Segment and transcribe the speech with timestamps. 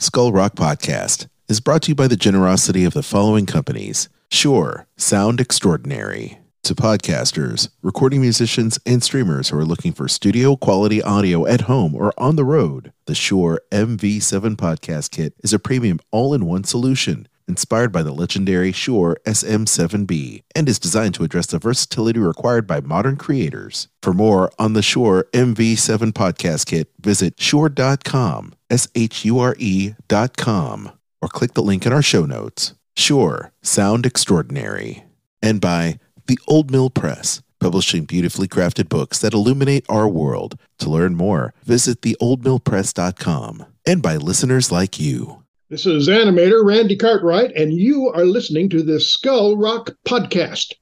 [0.00, 4.86] Skull Rock Podcast is brought to you by the generosity of the following companies Shure,
[4.96, 6.38] Sound Extraordinary.
[6.62, 11.96] To podcasters, recording musicians, and streamers who are looking for studio quality audio at home
[11.96, 16.62] or on the road, the Shure MV7 Podcast Kit is a premium all in one
[16.62, 22.66] solution inspired by the legendary Shure SM7B and is designed to address the versatility required
[22.66, 23.88] by modern creators.
[24.02, 30.92] For more on the Shure MV7 Podcast Kit, visit shure.com, S H U R E.com,
[31.22, 32.74] or click the link in our show notes.
[32.96, 35.04] Shure, sound extraordinary.
[35.42, 40.58] And by The Old Mill Press, publishing beautifully crafted books that illuminate our world.
[40.78, 43.66] To learn more, visit theoldmillpress.com.
[43.86, 45.44] And by listeners like you.
[45.70, 50.72] This is animator Randy Cartwright, and you are listening to the Skull Rock Podcast.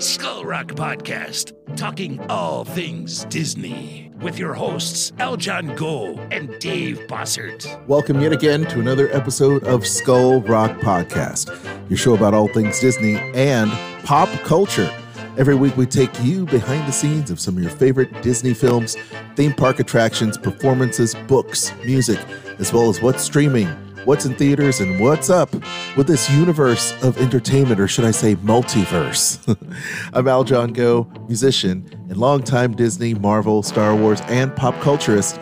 [0.00, 7.86] Skull Rock Podcast, talking all things Disney, with your hosts Aljon Go and Dave Bossert.
[7.86, 11.56] Welcome yet again to another episode of Skull Rock Podcast,
[11.88, 13.70] your show about all things Disney and
[14.04, 14.92] pop culture.
[15.38, 18.96] Every week, we take you behind the scenes of some of your favorite Disney films,
[19.34, 22.18] theme park attractions, performances, books, music,
[22.58, 23.66] as well as what's streaming,
[24.04, 25.50] what's in theaters, and what's up
[25.96, 29.38] with this universe of entertainment, or should I say multiverse.
[30.12, 35.36] I'm Aljon Go, musician and longtime Disney, Marvel, Star Wars, and pop culturist.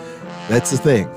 [0.48, 1.08] That's the thing.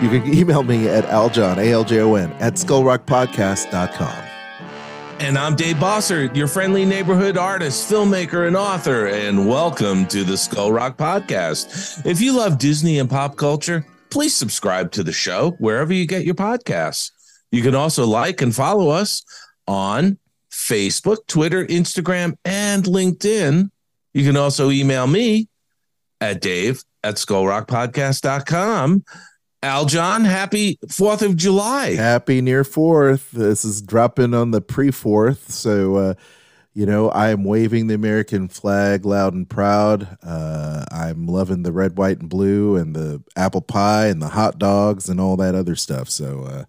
[0.00, 4.29] You can email me at aljon, A-L-J-O-N, at skullrockpodcast.com.
[5.20, 9.08] And I'm Dave Bossert, your friendly neighborhood artist, filmmaker, and author.
[9.08, 12.06] And welcome to the Skull Rock Podcast.
[12.06, 16.24] If you love Disney and pop culture, please subscribe to the show wherever you get
[16.24, 17.10] your podcasts.
[17.52, 19.22] You can also like and follow us
[19.68, 20.18] on
[20.50, 23.70] Facebook, Twitter, Instagram, and LinkedIn.
[24.14, 25.48] You can also email me
[26.22, 29.04] at dave at skullrockpodcast.com.
[29.62, 31.94] Aljon, happy 4th of July.
[31.94, 33.30] Happy near 4th.
[33.30, 35.50] This is dropping on the pre 4th.
[35.50, 36.14] So, uh,
[36.72, 40.16] you know, I am waving the American flag loud and proud.
[40.22, 44.58] Uh, I'm loving the red, white, and blue and the apple pie and the hot
[44.58, 46.08] dogs and all that other stuff.
[46.08, 46.64] So, uh,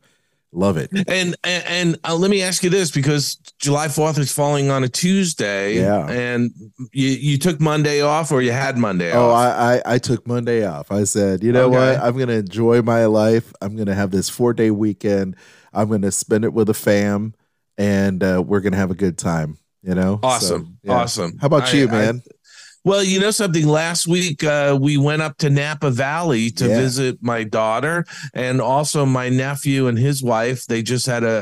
[0.54, 0.90] Love it.
[1.08, 4.84] And and, and uh, let me ask you this because July 4th is falling on
[4.84, 5.76] a Tuesday.
[5.76, 6.08] Yeah.
[6.10, 6.52] And
[6.92, 9.38] you, you took Monday off or you had Monday oh, off?
[9.40, 10.92] I, I, I took Monday off.
[10.92, 11.78] I said, you know Okay.
[11.96, 12.04] what?
[12.04, 13.54] I'm going to enjoy my life.
[13.62, 15.36] I'm going to have this four day weekend.
[15.74, 17.34] I'm going to spend it with a fam
[17.78, 20.20] and uh, we're going to have a good time, you know?
[20.22, 20.78] So, Awesome.
[20.84, 20.94] yeah.
[20.94, 21.38] Awesome.
[21.40, 22.24] How about I- you, I- man?
[22.84, 23.68] Well, you know something.
[23.68, 26.78] Last week, uh, we went up to Napa Valley to Yeah.
[26.80, 30.66] visit my daughter and also my nephew and his wife.
[30.66, 31.38] They just had a,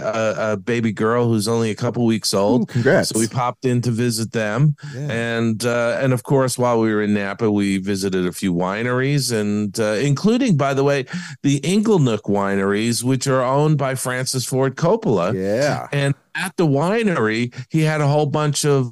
[0.49, 2.67] a, a baby girl who's only a couple weeks Ooh, old.
[2.67, 3.09] congrats.
[3.09, 4.75] So we popped in to visit them.
[4.93, 5.07] Yeah.
[5.11, 9.31] and uh, and of course while we were in napa we visited a few wineries
[9.31, 11.05] and uh, including by the way
[11.43, 15.87] the inglenook wineries which are owned by francis ford coppola yeah.
[15.91, 18.91] and at the winery he had a whole bunch of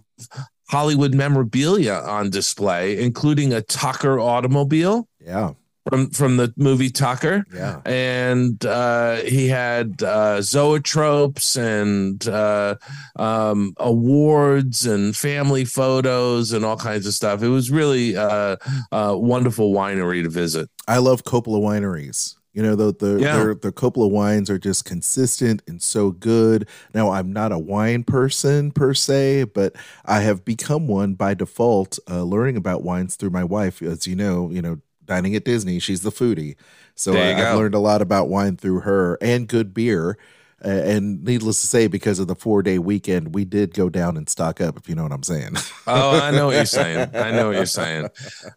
[0.69, 5.53] hollywood memorabilia on display including a tucker automobile Yeah.
[5.89, 7.79] from from the movie tucker Yeah.
[7.85, 12.75] and uh, he had uh, zoetropes and uh,
[13.17, 17.41] um, awards and family photos and all kinds of stuff.
[17.44, 18.55] It was really uh,
[18.91, 20.69] a wonderful winery to visit.
[20.88, 22.35] I love Coppola wineries.
[22.57, 23.35] You know, the the Yeah.
[23.38, 26.68] their- the Coppola wines are just consistent and so good.
[26.91, 29.75] Now, I'm not a wine person per se, but
[30.06, 33.84] I have become one by default, uh, learning about wines through my wife.
[33.84, 36.56] As you know, you know, dining at Disney, she's the foodie,
[36.96, 40.17] so I, I've learned a lot about wine through her and good beer.
[40.62, 44.28] And needless to say, because of the four day weekend, we did go down and
[44.28, 44.78] stock up.
[44.78, 45.56] If you know what I'm saying.
[45.90, 47.12] Oh, I know what you're saying.
[47.16, 48.09] I know what you're saying.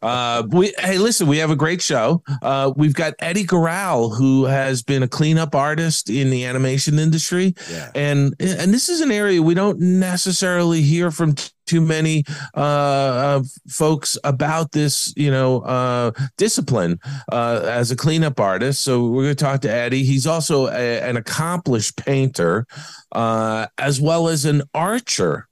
[0.02, 2.24] Uh, we hey, listen, we have a great show.
[2.42, 7.54] Uh, we've got Eddie Goral, who has been a cleanup artist in the animation industry.
[7.70, 7.92] yeah.
[7.94, 11.36] and and this is an area we don't necessarily hear from
[11.70, 12.24] too many
[12.56, 16.98] uh, uh folks about this you know uh discipline
[17.30, 18.82] uh as a cleanup artist.
[18.82, 20.02] So we're going to talk to eddie.
[20.02, 22.66] He's also a, an accomplished painter
[23.12, 25.46] uh as well as an archer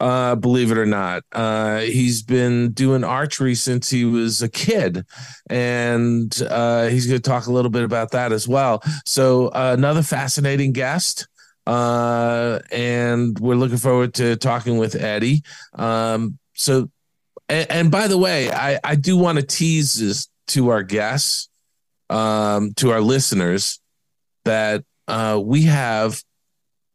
[0.00, 1.24] uh believe it or not.
[1.82, 5.04] He's been doing archery since he was a kid
[5.50, 8.80] and he's going to talk a little bit about that as well.
[9.04, 11.26] So another fascinating guest
[11.66, 15.42] uh and we're looking forward to talking with eddie
[15.74, 16.90] um so
[17.48, 21.48] and, and by the way i i do want to tease this to our guests
[22.10, 23.80] um to our listeners
[24.44, 26.22] that uh we have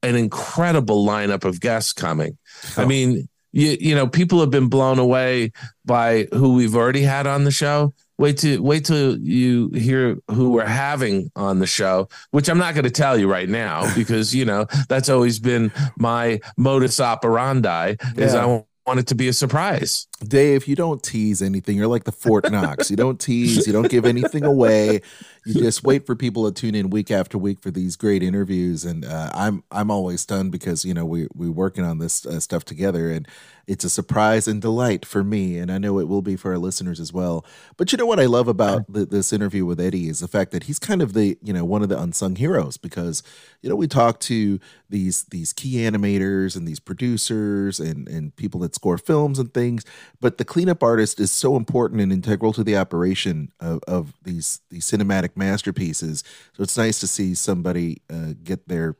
[0.04, 2.38] an incredible lineup of guests coming
[2.78, 2.86] i Oh.
[2.86, 5.52] mean you, you know, people have been blown away
[5.84, 7.96] by who we've already had on the show.
[8.20, 12.74] Wait to wait till you hear who we're having on the show, which I'm not
[12.74, 17.96] going to tell you right now because you know that's always been my modus operandi.
[18.18, 18.46] Is Yeah.
[18.46, 20.08] I want it to be a surprise.
[20.28, 21.78] Dave, you don't tease anything.
[21.78, 22.90] You're like the Fort Knox.
[22.90, 23.68] You don't tease.
[23.68, 25.02] You don't give anything away.
[25.46, 28.84] You just wait for people to tune in week after week for these great interviews.
[28.84, 32.40] And uh, I'm I'm always stunned because you know we we're working on this uh,
[32.40, 33.28] stuff together, and
[33.70, 36.58] it's a surprise and delight for me, and I know it will be for our
[36.58, 37.46] listeners as well.
[37.78, 40.52] But you know what I love about the, this interview with Eddie is the fact
[40.52, 43.22] that he's kind of the you know one of the unsung heroes because
[43.62, 48.60] you know we talk to these these key animators and these producers and and people
[48.62, 49.86] that score films and things
[50.20, 54.62] but the cleanup artist is so important and integral to the operation of, of these
[54.72, 56.24] these cinematic masterpieces
[56.54, 58.96] so it's nice to see somebody uh, get their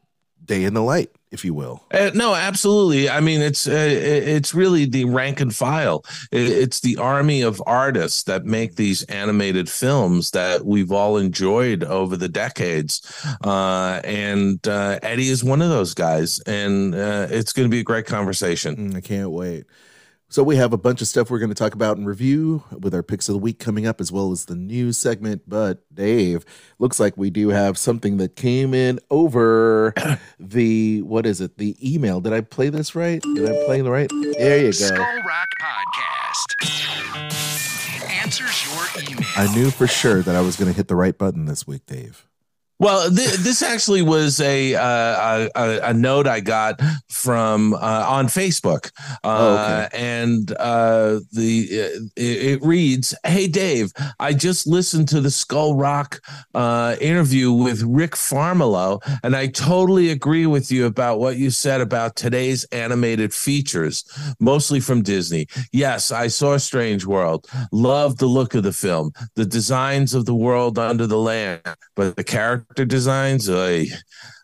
[0.50, 3.08] day in the light if you will Uh, no, absolutely.
[3.08, 6.04] I mean, it's uh, it's really the rank and file.
[6.32, 12.18] It's the army of artists that make these animated films that we've all enjoyed over
[12.18, 13.02] the decades.
[13.44, 17.82] Uh, and uh, Eddie is one of those guys, and uh, it's going to be
[17.82, 18.76] a great conversation.
[18.76, 19.66] Mm, I can't wait.
[20.32, 22.94] So we have a bunch of stuff we're going to talk about and review with
[22.94, 25.42] our picks of the week coming up, as well as the news segment.
[25.48, 26.46] But Dave,
[26.78, 29.92] looks like we do have something that came in over
[30.40, 31.58] the what is it?
[31.58, 32.22] The email.
[32.22, 33.20] Did I play this right?
[33.24, 34.08] Did I play the right?
[34.38, 34.72] There you go.
[34.72, 37.00] Skull Rock Podcast
[38.08, 39.26] answers your email.
[39.36, 41.88] I knew for sure that I was going to hit the right button this week,
[41.88, 42.28] Dave.
[42.82, 46.80] Well, th- this actually was a, uh, a a note I got
[47.10, 47.78] from uh,
[48.08, 48.92] on Facebook,
[49.24, 49.90] uh, Oh, okay.
[49.92, 53.92] and uh, the it, it reads, "Hey Dave,
[54.22, 56.22] I just listened to the Skull Rock
[56.56, 61.82] uh, interview with Rick Farmiloe, and I totally agree with you about what you said
[61.82, 64.06] about today's animated features,
[64.40, 65.48] mostly from Disney.
[65.74, 70.36] Yes, I saw Strange World, loved the look of the film, the designs of the
[70.36, 71.62] world under the land,
[71.98, 73.88] but the character designs, oy.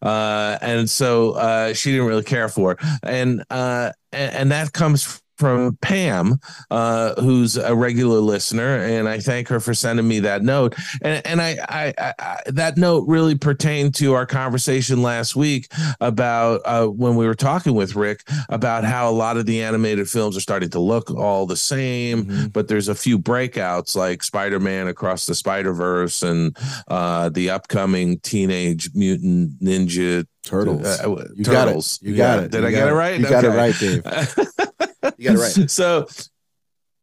[0.02, 5.22] uh, and so uh, she didn't really care for, and uh, and, and that comes
[5.38, 6.40] from Pam,
[6.72, 10.76] uh, who's a regular listener, and I thank her for sending me that note.
[11.02, 15.72] And and I, I, I, I that note really pertained to our conversation last week
[16.00, 20.10] about uh, when we were talking with Rick about how a lot of the animated
[20.10, 22.54] films are starting to look all the same, Mhm.
[22.54, 26.56] but there's a few breakouts like Spider-Man Across the Spider-Verse and
[26.88, 30.86] uh, the upcoming Teenage Mutant Ninja Turtles.
[30.86, 31.72] uh, you got it.
[31.72, 32.00] Turtles.
[32.02, 32.52] You got it.
[32.52, 33.20] Did You I got get it right?
[33.20, 34.04] You got it right, Dave.
[35.18, 35.70] You got it right.
[35.70, 36.08] So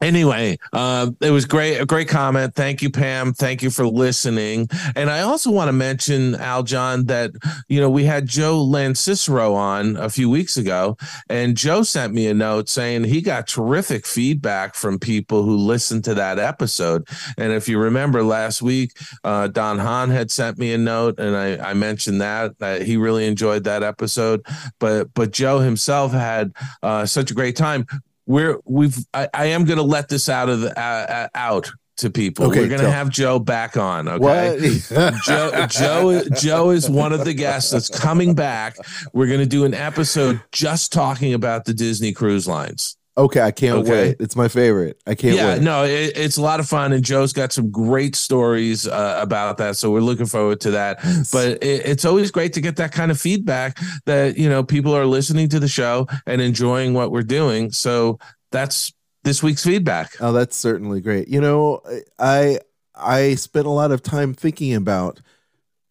[0.03, 2.55] anyway, um, it was great, a great comment.
[2.55, 3.33] Thank you, Pam.
[3.33, 4.69] Thank you for listening.
[4.97, 7.31] And I also want to mention, Aljon, that
[7.69, 10.97] you know we had Joe Lanzisero on a few weeks ago,
[11.29, 16.05] and Joe sent me a note saying he got terrific feedback from people who listened
[16.05, 17.07] to that episode.
[17.39, 18.93] And if you remember last week,
[19.25, 22.97] uh, Don Hahn had sent me a note, and I, I mentioned that that he
[22.97, 24.45] really enjoyed that episode.
[24.79, 26.53] But but Joe himself had
[26.83, 27.87] uh, such a great time.
[28.27, 31.71] We're we've I, I am going to let this out of the uh, uh, out
[31.99, 32.47] to people.
[32.47, 34.09] Okay, We're going to have Joe back on.
[34.09, 34.79] Okay.
[35.25, 38.77] Joe, Joe, Joe is one of the guests that's coming back.
[39.13, 42.97] We're going to do an episode just talking about the Disney cruise lines.
[43.15, 44.09] Okay, I can't Okay.
[44.09, 44.17] wait.
[44.21, 44.99] It's my favorite.
[45.07, 45.63] I can't yeah, wait.
[45.63, 49.59] no, it, it's a lot of fun, and Joe's got some great stories uh, about
[49.59, 49.77] that.
[49.77, 50.99] So we're looking forward to that.
[51.31, 54.97] But it, it's always great to get that kind of feedback that you know people
[54.97, 57.71] are listening to the show and enjoying what we're doing.
[57.71, 58.19] So
[58.51, 58.93] that's
[59.25, 60.13] this week's feedback.
[60.21, 61.29] Oh, that's certainly great.
[61.29, 61.83] You know,
[62.19, 62.61] I
[62.95, 65.21] I spent a lot of time thinking about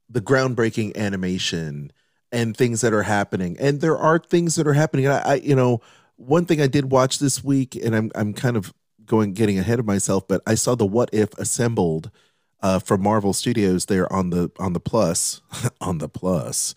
[0.09, 1.91] the groundbreaking animation
[2.31, 5.07] and things that are happening, and there are things that are happening.
[5.07, 5.81] I, I you know,
[6.25, 8.73] one thing I did watch this week, and I'm I'm kind of
[9.05, 12.11] going getting ahead of myself, but I saw the What If assembled
[12.63, 15.41] uh, from Marvel Studios there on the on the plus
[15.81, 16.73] on the plus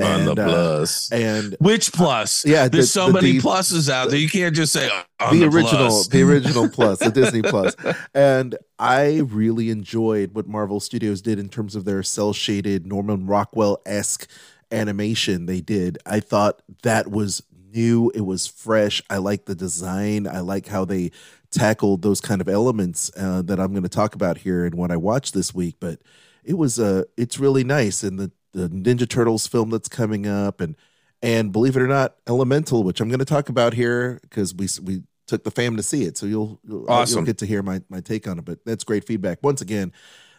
[0.00, 2.46] on the And, uh, and Which plus?
[2.46, 4.18] yeah, There's the- so the many deep- pluses out there.
[4.18, 4.88] You can't just say
[5.20, 6.06] on the the, original, plus.
[6.08, 7.74] the original plus, the Disney plus,
[8.14, 13.26] and I really enjoyed what Marvel Studios did in terms of their cel shaded Norman
[13.26, 14.28] Rockwell esque
[14.70, 15.46] animation.
[15.46, 15.98] They did.
[16.06, 17.42] I thought that was
[17.74, 18.10] new.
[18.14, 19.02] It was fresh.
[19.10, 20.26] I like the design.
[20.26, 21.10] I like how they
[21.50, 24.90] tackled those kind of elements uh, that I'm going to talk about here and what
[24.90, 25.76] I watched this week.
[25.80, 26.00] But
[26.44, 30.60] it was uh, it's really nice, and the the Ninja Turtles film that's coming up,
[30.60, 30.76] and
[31.22, 34.68] and believe it or not, Elemental, which I'm going to talk about here because we
[34.82, 37.18] we took the fam to see it, so you'll you'll, Awesome.
[37.18, 38.44] you'll get to hear my my take on it.
[38.44, 39.38] But that's great feedback.
[39.42, 39.92] Once again,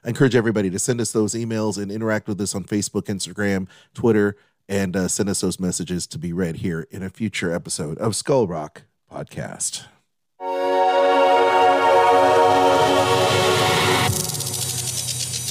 [0.04, 3.68] I encourage everybody to send us those emails and interact with us on Facebook, Instagram,
[3.96, 7.98] Twitter, and uh, send us those messages to be read here in a future episode
[7.98, 9.86] of Skull Rock podcast.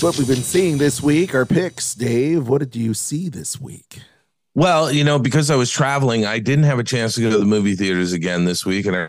[0.02, 1.94] What we've been seeing this week, our picks.
[1.94, 4.00] Dave, what did you see this week?
[4.54, 7.38] Well, you know, because I was traveling, I didn't have a chance to go to
[7.38, 9.08] the movie theaters again this week, and I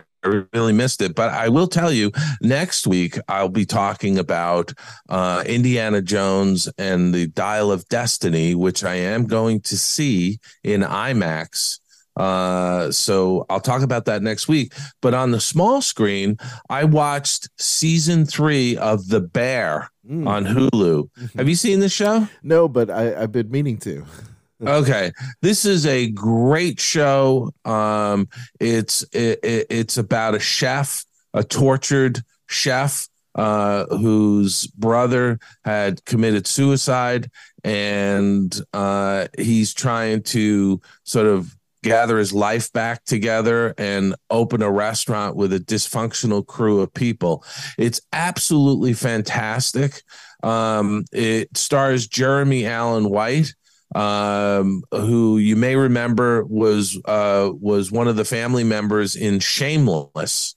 [0.52, 1.14] really missed it.
[1.14, 4.72] But I will tell you, next week I'll be talking about
[5.08, 10.82] uh, Indiana Jones and the Dial of Destiny, which I am going to see in
[10.82, 11.78] IMAX.
[12.16, 14.72] Uh, so I'll talk about that next week.
[15.02, 16.38] But on the small screen,
[16.70, 20.28] I watched season three of The Bear Mm.
[20.28, 21.08] on Hulu.
[21.36, 22.28] Have you seen the show?
[22.40, 24.06] No, but I, I've been meaning to.
[24.64, 25.12] okay.
[25.42, 27.52] This is a great show.
[27.64, 28.28] Um
[28.60, 36.46] it's it, it- it's about a chef a tortured chef uh whose brother had committed
[36.46, 37.30] suicide
[37.64, 44.70] and uh he's trying to sort of gather his life back together and open a
[44.70, 47.44] restaurant with a dysfunctional crew of people.
[47.78, 50.02] It's absolutely fantastic.
[50.42, 53.54] Um it stars jeremy allen white
[53.96, 60.54] um, who you may remember was uh, was one of the family members in Shameless,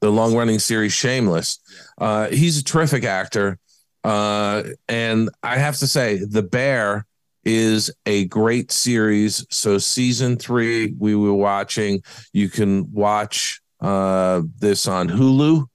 [0.00, 1.58] the long running series Shameless.
[1.98, 3.58] Uh, he's a terrific actor,
[4.04, 7.04] uh, and I have to say, The Bear
[7.44, 9.44] is a great series.
[9.50, 12.04] So season three, we were watching.
[12.32, 15.66] You can watch uh, this on Hulu.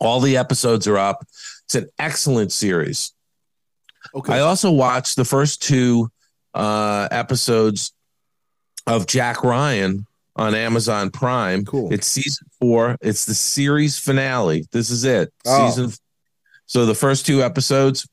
[0.00, 1.26] All the episodes are up.
[1.66, 3.11] It's an excellent series.
[4.14, 4.34] Okay.
[4.34, 6.10] I also watched the first two
[6.54, 7.92] uh, episodes
[8.86, 10.06] of Jack Ryan
[10.36, 11.64] on Amazon Prime.
[11.64, 11.92] Cool.
[11.92, 12.96] It's season four.
[13.00, 14.66] It's the series finale.
[14.72, 15.32] This is it.
[15.46, 15.70] Oh.
[15.70, 15.92] Season.
[16.66, 18.08] So the first two episodes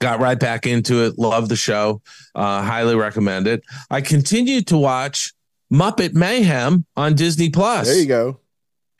[0.00, 1.18] got right back into it.
[1.18, 2.00] Love the show.
[2.34, 3.62] Uh, highly recommend it.
[3.90, 5.32] I continued to watch
[5.72, 8.40] Muppet Mayhem on Disney Plus there you go.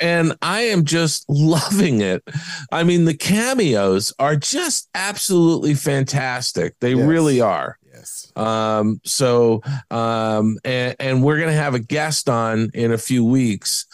[0.04, 2.22] And I am just loving it.
[2.70, 6.74] I mean, the cameos are just absolutely fantastic.
[6.80, 7.06] They Yes.
[7.06, 7.78] really are.
[7.92, 8.32] Yes.
[8.36, 13.24] Um, so, um, and, and we're going to have a guest on in a few
[13.24, 13.86] weeks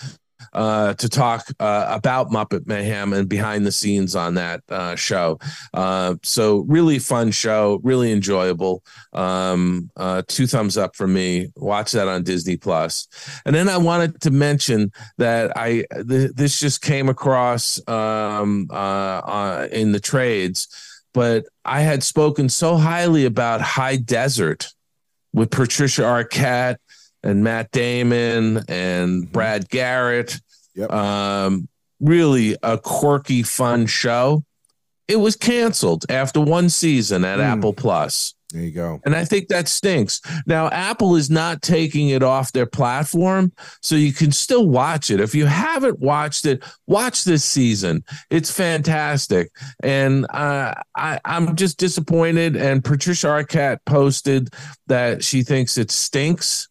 [0.53, 5.39] uh, to talk uh, about Muppet Mayhem and behind the scenes on that uh, show.
[5.75, 8.83] Uh, so, really fun show, really enjoyable.
[9.13, 11.49] Um, uh, two thumbs up for me.
[11.57, 13.09] Watch that on Disney Plus.
[13.45, 19.69] And then I wanted to mention that I th- this just came across um, uh,
[19.73, 20.69] in the trades
[21.13, 24.69] but I had spoken so highly about High Desert
[25.33, 26.77] with Patricia Arquette
[27.23, 30.41] and Matt Damon and Brad Garrett.
[30.75, 30.91] Yep.
[30.93, 31.69] Um,
[32.01, 34.45] really a quirky, fun show.
[35.09, 37.45] It was canceled after one season at Hmm.
[37.45, 38.35] Apple Plus.
[38.53, 39.01] There you go.
[39.05, 40.21] And I think that stinks.
[40.45, 45.21] Now, Apple is not taking it off their platform, so you can still watch it.
[45.21, 48.03] If you haven't watched it, watch this season.
[48.29, 49.53] It's fantastic.
[49.85, 52.57] And uh, I, I'm just disappointed.
[52.57, 54.51] And Patricia Arquette posted
[54.89, 56.69] that she thinks it stinks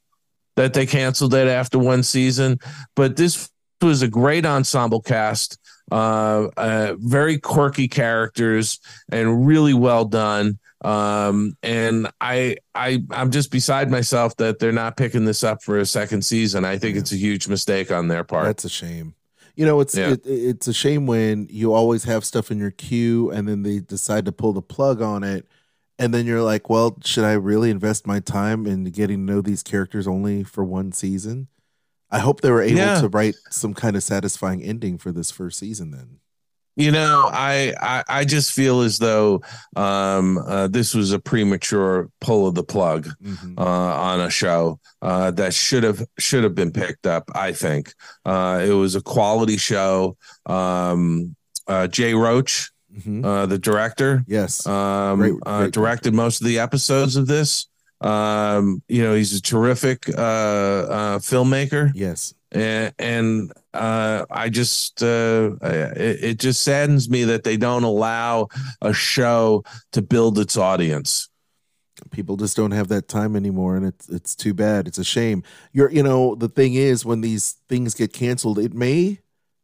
[0.59, 2.59] that they canceled it after one season.
[2.93, 3.49] But this
[3.81, 5.57] was a great ensemble cast,
[5.89, 13.51] uh, uh, very quirky characters, and really well done um and i i i'm just
[13.51, 17.11] beside myself that they're not picking this up for a second season i think it's
[17.11, 19.13] a huge mistake on their part That's a shame.
[19.57, 20.11] You know, it's Yeah.
[20.11, 23.79] it, it's a shame when you always have stuff in your queue and then they
[23.81, 25.49] decide to pull the plug on it,
[25.99, 29.41] and then you're like, well, should I really invest my time in getting to know
[29.41, 31.47] these characters only for one season?
[32.09, 33.01] I hope they were able Yeah.
[33.01, 35.91] to write some kind of satisfying ending for this first season.
[35.91, 36.19] Then,
[36.75, 39.41] you know I, I i just feel as though
[39.75, 43.57] um uh, this was a premature pull of the plug Mhm.
[43.59, 43.63] uh,
[44.11, 47.23] on a show uh, that should have should have been picked up.
[47.35, 47.93] I think
[48.25, 50.15] uh, it was a quality show.
[50.45, 51.35] Um,
[51.67, 53.23] uh, Jay Roach, Mhm.
[53.23, 57.67] uh, the director, yes, um, Great- uh, great directed most of the episodes of this.
[58.01, 65.03] Um, you know, he's a terrific uh, uh, filmmaker, yes, and, and uh, I just
[65.03, 68.47] uh, it, it just saddens me that they don't allow
[68.81, 71.27] a show to build its audience.
[72.11, 75.43] people just don't have that time anymore and it's it's too bad it's a shame
[75.73, 79.19] you're you know the thing is when these things get canceled it may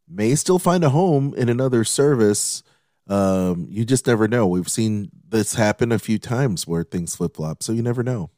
[0.06, 2.62] may still find a home in another service
[3.08, 7.62] um you just never know we've seen this happen a few times where things flip-flop
[7.62, 8.30] so you never know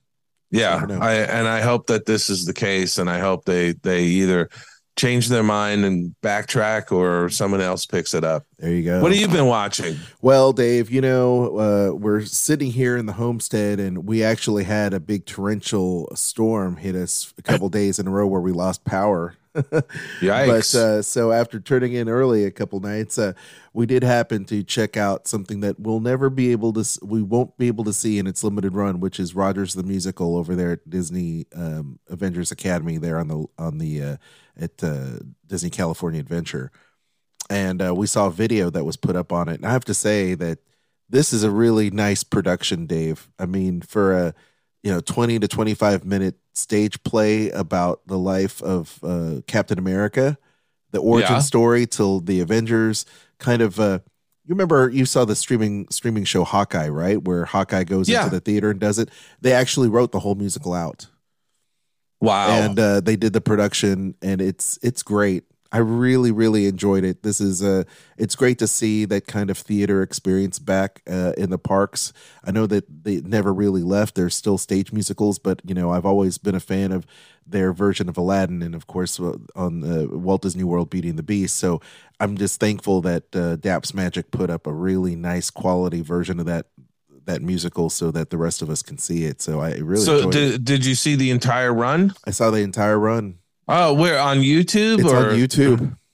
[0.51, 0.99] Yeah, never know.
[1.01, 4.49] I and I hope that this is the case, and I hope they they either
[4.97, 8.45] change their mind and backtrack, or someone else picks it up.
[8.59, 9.97] there you go What have you been watching?
[10.23, 14.93] Well, Dave, you know, uh, we're sitting here in the homestead, and we actually had
[14.95, 18.85] a big torrential storm hit us a couple days in a row where we lost
[18.85, 19.35] power.
[20.21, 20.73] Yikes.
[20.73, 23.33] But uh, so after turning in early a couple nights, uh,
[23.73, 27.57] we did happen to check out something that we'll never be able to, we won't
[27.59, 30.73] be able to see in its limited run, which is Rogers the musical over there
[30.73, 34.17] at Disney um, Avengers Academy there on the on the uh,
[34.59, 36.71] at uh, Disney California Adventure,
[37.51, 39.85] and uh, we saw a video that was put up on it, and I have
[39.87, 40.59] to say that
[41.09, 43.29] this is a really nice production, Dave.
[43.39, 44.35] I mean, for a
[44.83, 50.37] you know 20 to 25 minute stage play about the life of uh, Captain America,
[50.91, 51.39] the origin Yeah.
[51.41, 53.05] story till the Avengers.
[53.39, 54.01] Kind of, uh,
[54.45, 57.23] you remember you saw the streaming streaming show Hawkeye, right?
[57.23, 58.25] Where Hawkeye goes Yeah.
[58.25, 59.11] into the theater and does it.
[59.41, 61.07] They actually wrote the whole musical out
[62.21, 62.49] wow.
[62.49, 67.23] and uh, they did the production and it's it's great i really really enjoyed it.
[67.23, 67.85] This is uh
[68.17, 72.13] it's great to see that kind of theater experience back uh, in the parks.
[72.45, 74.15] I know that they never really left.
[74.15, 77.07] There's still stage musicals but you know i've always been a fan of
[77.47, 81.19] their version of aladdin and of course uh, on uh, walt disney world Beauty and
[81.19, 81.57] the Beast.
[81.57, 81.81] So
[82.21, 86.47] i'm just thankful that uh, daps magic put up a really nice quality version of
[86.47, 86.67] that
[87.25, 89.43] that musical so that the rest of us can see it.
[89.43, 90.51] So i really so enjoyed it.
[90.51, 92.15] did, did you see the entire run?
[92.25, 95.97] i saw the entire run Oh, where on YouTube it's or on YouTube.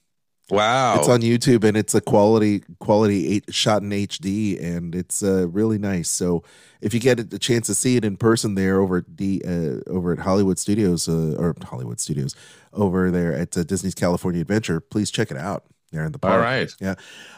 [0.51, 0.99] Wow.
[0.99, 5.47] It's on YouTube, and it's a quality quality eight, shot in HD, and it's uh,
[5.47, 6.07] really nice.
[6.07, 6.43] So
[6.81, 9.77] if you get a chance to see it in person there over at D uh,
[9.89, 12.35] over at Hollywood Studios uh, or Hollywood Studios
[12.73, 16.33] over there at uh, Disney's California Adventure, please check it out there in the park.
[16.33, 16.71] All right.
[16.79, 16.93] Yeah.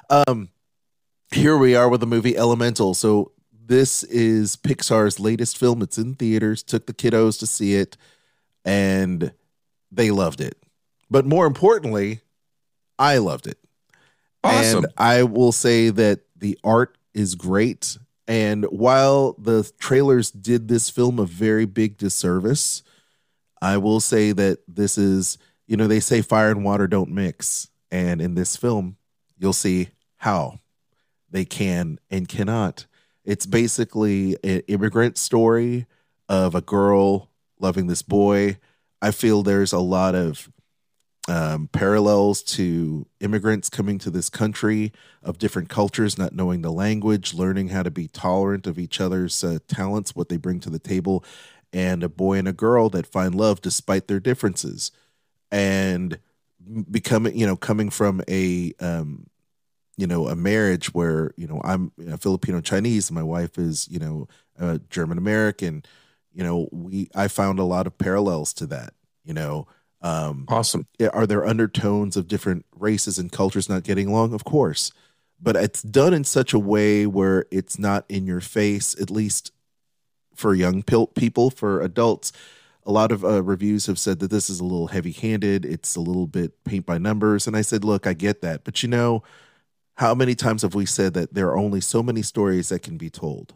[0.10, 0.50] Um,
[1.32, 2.94] here we are with the movie Elemental.
[2.94, 5.82] So this is Pixar's latest film.
[5.82, 6.62] It's in theaters.
[6.62, 7.96] Took the kiddos to see it,
[8.66, 9.32] and
[9.92, 10.58] they loved it.
[11.10, 12.22] But more importantly,
[13.00, 13.58] I loved it.
[14.44, 14.86] Awesome.
[14.86, 17.98] And I will say that the art is great.
[18.28, 22.84] And while the trailers did this film a very big disservice,
[23.62, 27.70] I will say that this is, you know, they say fire and water don't mix.
[27.90, 28.98] And in this film,
[29.38, 30.60] you'll see how
[31.30, 32.86] they can and cannot.
[33.24, 35.86] It's basically an immigrant story
[36.30, 38.58] of a girl loving this boy.
[39.02, 40.50] I feel there's a lot of
[41.28, 47.34] um, parallels to immigrants coming to this country of different cultures, not knowing the language,
[47.34, 50.80] learning how to be tolerant of each other's uh, talents, what they bring to the
[50.80, 51.24] table,
[51.74, 54.92] and a boy and a girl that find love despite their differences,
[55.52, 56.18] and
[56.90, 59.28] becoming, you know, coming from a, um,
[59.98, 63.88] you know, a marriage where you know I'm you know, Filipino Chinese, my wife is
[63.90, 64.28] you know
[64.60, 65.84] uh, German American.
[66.38, 68.94] You know, we I found a lot of parallels to that.
[69.26, 69.68] You know.
[70.00, 70.86] Um, awesome.
[71.12, 74.36] are there undertones of different races and cultures not getting along?
[74.36, 74.92] Of course,
[75.42, 78.96] but it's done in such a way where it's not in your face.
[79.02, 79.52] At least
[80.36, 82.32] for young pil- people, for adults,
[82.86, 85.66] a lot of uh, reviews have said that this is a little heavy-handed.
[85.66, 88.84] It's a little bit paint by numbers, and I said, look, I get that, but
[88.84, 89.24] you know,
[89.96, 92.98] how many times have we said that there are only so many stories that can
[92.98, 93.56] be told?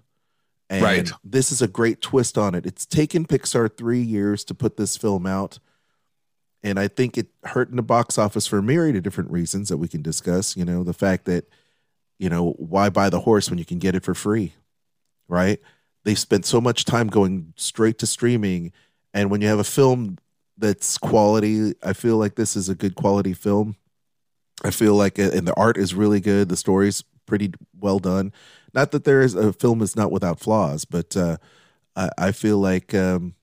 [0.72, 1.12] And Right.
[1.24, 2.66] this is a great twist on it.
[2.66, 5.60] It's taken Pixar three years to put this film out
[6.64, 9.70] and I think it hurt in the box office for a myriad of different reasons
[9.70, 10.56] that we can discuss.
[10.56, 11.46] You know, the fact that,
[12.20, 14.54] you know, why buy the horse when you can get it for free,
[15.28, 15.60] right?
[16.04, 18.72] They've spent so much time going straight to streaming,
[19.14, 20.18] and when you have a film
[20.58, 23.76] that's quality, I feel like this is a good quality film.
[24.64, 26.50] I feel like, uh, and the art is really good.
[26.50, 28.32] The story's pretty well done.
[28.74, 31.38] Not that there is a film is not without flaws, but uh,
[31.96, 33.36] I, I feel like um,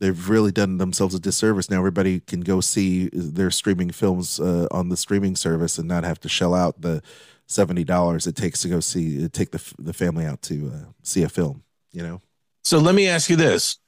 [0.00, 1.70] they've really done themselves a disservice.
[1.70, 6.04] Now everybody can go see their streaming films uh, on the streaming service and not
[6.04, 7.02] have to shell out the
[7.48, 11.22] seventy dollars it takes to go see take the the family out to uh, see
[11.22, 11.62] a film.
[11.92, 12.20] You know,
[12.64, 13.78] So let me ask you this.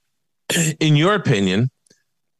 [0.80, 1.70] In your opinion,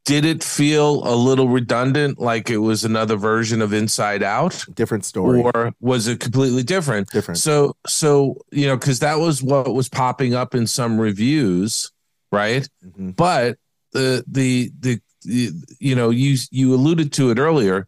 [0.09, 4.64] did it feel a little redundant, like it was another version of Inside Out?
[4.75, 7.11] different story, Or was it completely different?
[7.11, 7.37] different.
[7.38, 11.92] So, so you know, because that was what was popping up in some reviews,
[12.33, 12.66] right?
[12.83, 13.14] Mhm.
[13.16, 13.59] But
[13.92, 17.87] the, the the the you know you you alluded to it earlier.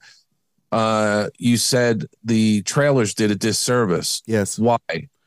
[0.72, 4.22] Uh, you said the trailers did a disservice.
[4.26, 4.78] Yes, Why?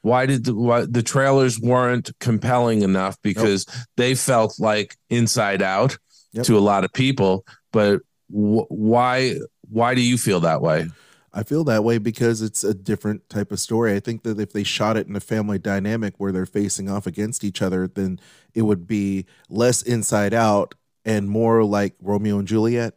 [0.03, 3.17] Why did the why, the trailers weren't compelling enough?
[3.23, 3.65] Because
[3.97, 5.97] they felt like Inside Out
[6.33, 6.45] Yep.
[6.45, 7.45] to a lot of people.
[7.71, 9.35] But wh- why?
[9.69, 10.85] Why do you feel that way?
[11.33, 13.95] I feel that way because it's a different type of story.
[13.95, 17.07] I think that if they shot it in a family dynamic where they're facing off
[17.07, 18.19] against each other, then
[18.53, 22.95] it would be less inside out and more like Romeo and Juliet.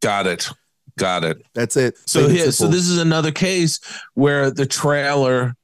[0.00, 0.50] Got it.
[0.96, 1.44] Got it.
[1.54, 1.96] That's it.
[2.06, 3.80] So here, so this is another case
[4.14, 5.54] where the trailer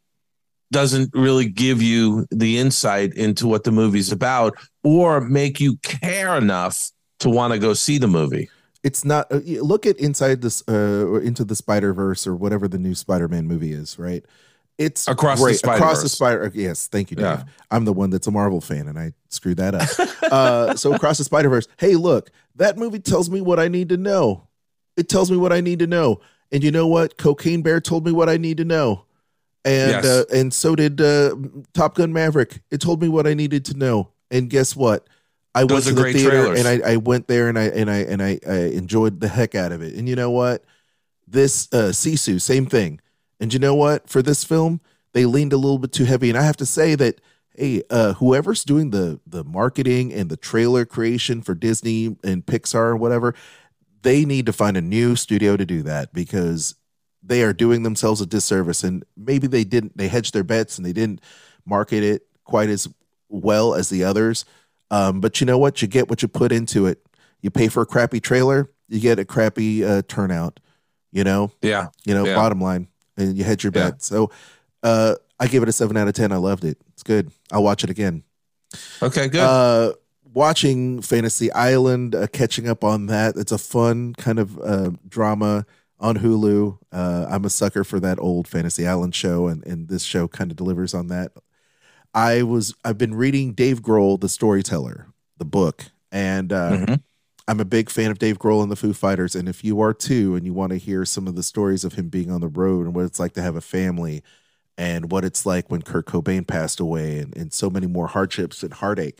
[0.70, 6.36] doesn't really give you the insight into what the movie's about or make you care
[6.36, 8.48] enough to want to go see the movie.
[8.82, 12.66] it's not uh, look at inside this uh or into the spider verse or whatever
[12.68, 14.24] the new spider-man movie is right?
[14.76, 15.76] It's Across the great.
[15.76, 17.24] across the spider yes thank you dave.
[17.24, 17.44] Yeah.
[17.70, 19.88] i'm the one that's a marvel fan and i screwed that up.
[20.32, 23.96] Uh so across the spider-verse hey look that movie tells me what i need to
[23.96, 24.48] know.
[24.96, 26.20] It tells me what i need to know.
[26.52, 27.16] And you know what?
[27.18, 29.04] Cocaine bear told me what i need to know
[29.64, 30.04] and Yes.
[30.04, 31.34] uh, and so did uh,
[31.72, 35.06] top gun maverick it told me what i needed to know and guess what
[35.56, 36.58] I went Those to the theater trailers.
[36.64, 39.54] and I, I went there and I and I and I, I enjoyed the heck
[39.54, 39.94] out of it.
[39.94, 40.64] And you know what?
[41.28, 43.00] This uh Sisu, same thing.
[43.38, 44.08] And you know what?
[44.08, 44.80] For this film,
[45.12, 46.28] they leaned a little bit too heavy.
[46.28, 47.20] And I have to say that
[47.56, 52.74] hey, uh whoever's doing the the marketing and the trailer creation for Disney and Pixar
[52.90, 53.32] or whatever,
[54.02, 56.74] they need to find a new studio to do that because
[57.26, 58.84] they are doing themselves a disservice.
[58.84, 61.20] And maybe they didn't they hedged their bets and they didn't
[61.64, 62.88] market it quite as
[63.28, 64.44] well as the others.
[64.90, 65.80] Um, but you know what?
[65.82, 67.04] You get what you put into it.
[67.40, 70.60] You pay for a crappy trailer, you get a crappy uh, turnout.
[71.12, 71.88] You know, Yeah.
[72.04, 72.34] you know, Yeah.
[72.34, 73.90] bottom line, and you hedge your Yeah.
[73.90, 74.02] bet.
[74.02, 74.30] So,
[74.82, 76.32] uh, I give it a seven out of ten.
[76.32, 76.76] I loved it.
[76.92, 77.30] It's good.
[77.52, 78.24] I'll watch it again.
[79.00, 79.40] Okay, good.
[79.40, 79.92] Uh,
[80.32, 83.36] watching Fantasy Island, uh, catching up on that.
[83.36, 85.66] It's a fun kind of uh, drama
[86.04, 86.78] on Hulu.
[86.92, 90.50] Uh, I'm a sucker for that old Fantasy Island show, and and this show kind
[90.50, 91.32] of delivers on that.
[92.12, 97.02] I was I've been reading Dave Grohl, the storyteller, the book, and uh, Mhm.
[97.48, 99.34] I'm a big fan of Dave Grohl and the Foo Fighters.
[99.34, 101.94] And if you are too, and you want to hear some of the stories of
[101.94, 104.22] him being on the road and what it's like to have a family,
[104.78, 108.62] and what it's like when Kurt Cobain passed away, and, and so many more hardships
[108.62, 109.18] and heartache,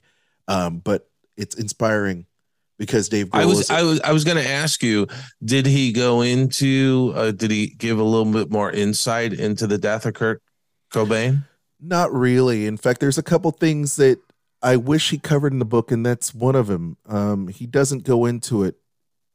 [0.49, 2.27] um, but it's inspiring
[2.79, 5.07] because Dave Grohl I was I was I was going to ask you
[5.45, 9.79] did he go into uh, did he give a little bit more insight into the
[9.79, 10.43] death of Kurt
[10.93, 11.45] Cobain?
[11.81, 12.67] Not really.
[12.67, 14.19] In fact, there's a couple things that
[14.63, 16.97] I wish he covered in the book, and that's one of them.
[17.07, 18.77] Um, he doesn't go into it.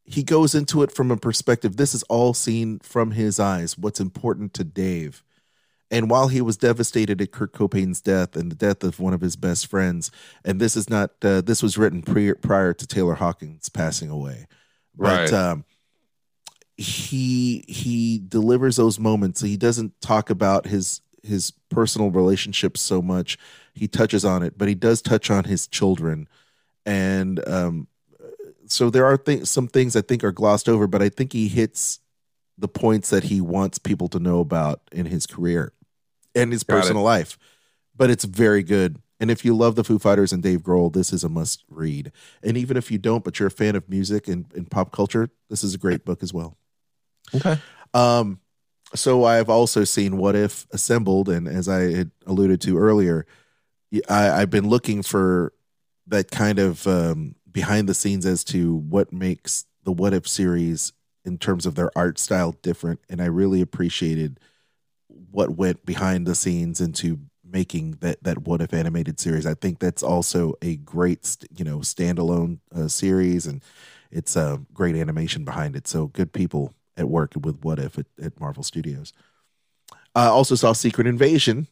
[0.04, 1.78] He goes into it from a perspective.
[1.78, 3.78] This is all seen from his eyes.
[3.78, 5.23] What's important to Dave,
[5.91, 9.21] and while he was devastated at Kurt Cobain's death and the death of one of
[9.21, 10.12] his best friends,
[10.45, 11.12] and this is not.
[11.21, 14.47] Uh, this was written pre- prior to Taylor Hawkins passing away,
[14.95, 15.34] but Right.
[15.34, 15.65] um,
[16.78, 19.41] he he delivers those moments.
[19.41, 23.38] He doesn't talk about his his personal relationships so much.
[23.73, 26.28] He touches on it, but he does touch on his children,
[26.86, 27.88] and um,
[28.67, 31.47] so there are things, some things I think are glossed over, but I think he
[31.47, 31.99] hits
[32.58, 35.73] the points that he wants people to know about in his career
[36.36, 36.80] and his Got it.
[36.82, 37.38] personal life.
[37.96, 38.98] But it's very good.
[39.20, 42.12] And if you love the Foo Fighters and Dave Grohl, this is a must read.
[42.42, 45.30] And even if you don't, but you're a fan of music and, and pop culture,
[45.50, 46.58] this is a great book as well.
[47.36, 47.58] Okay.
[47.94, 48.39] Um,
[48.96, 53.28] so I've also seen What If Assembled, and as I had alluded to earlier,
[54.08, 55.54] I, I've been looking for
[56.08, 60.94] that kind of um, behind the scenes as to what makes the What If series
[61.26, 64.39] in terms of their art style different, and I really appreciated
[65.32, 69.46] what went behind the scenes into making that that What If animated series.
[69.46, 73.63] I think that's also a great you know standalone uh, series, and
[74.12, 75.88] it's a great animation behind it.
[75.88, 79.13] So good people at work with What If at, at Marvel Studios.
[80.15, 81.68] I also saw Secret Invasion,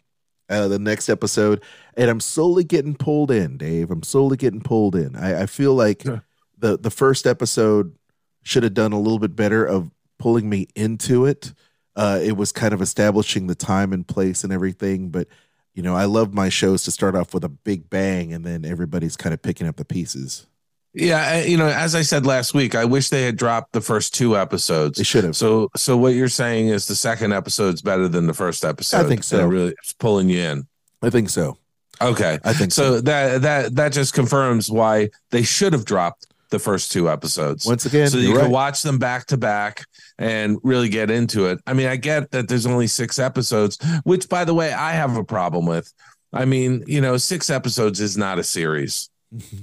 [0.50, 1.64] uh, the next episode,
[1.96, 3.92] and I'm slowly getting pulled in, Dave.
[3.92, 5.16] I'm slowly getting pulled in.
[5.16, 6.20] I, I feel like Yeah.
[6.58, 7.96] the the first episode
[8.44, 11.54] should have done a little bit better of pulling me into it.
[11.98, 15.28] Uh, it was kind of establishing the time and place and everything, but
[15.74, 18.66] you know, I love my shows to start off with a big bang, and then
[18.66, 20.48] everybody's kind of picking up the pieces.
[20.94, 24.16] Yeah, you know, as I said last week, I wish they had dropped the first
[24.16, 24.98] two episodes.
[24.98, 25.36] They should have.
[25.36, 29.06] So, so what you're saying is the second episode's better than the first episode.
[29.06, 29.40] I think so.
[29.40, 30.68] It really it's pulling you in.
[31.04, 31.58] I think so.
[32.02, 32.96] Okay, I think so.
[32.96, 37.66] so that that that just confirms why they should have dropped the first two episodes.
[37.66, 38.44] Once again, so you right.
[38.44, 39.86] can watch them back to back
[40.18, 41.60] and really get into it.
[41.68, 45.16] I mean, I get that there's only six episodes, which by the way, I have
[45.18, 45.92] a problem with.
[46.34, 49.10] I mean, you know, six episodes is not a series.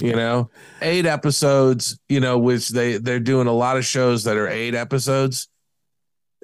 [0.01, 0.51] You know,
[0.83, 4.75] eight episodes, you know, which they they're doing a lot of shows that are eight
[4.75, 5.49] episodes.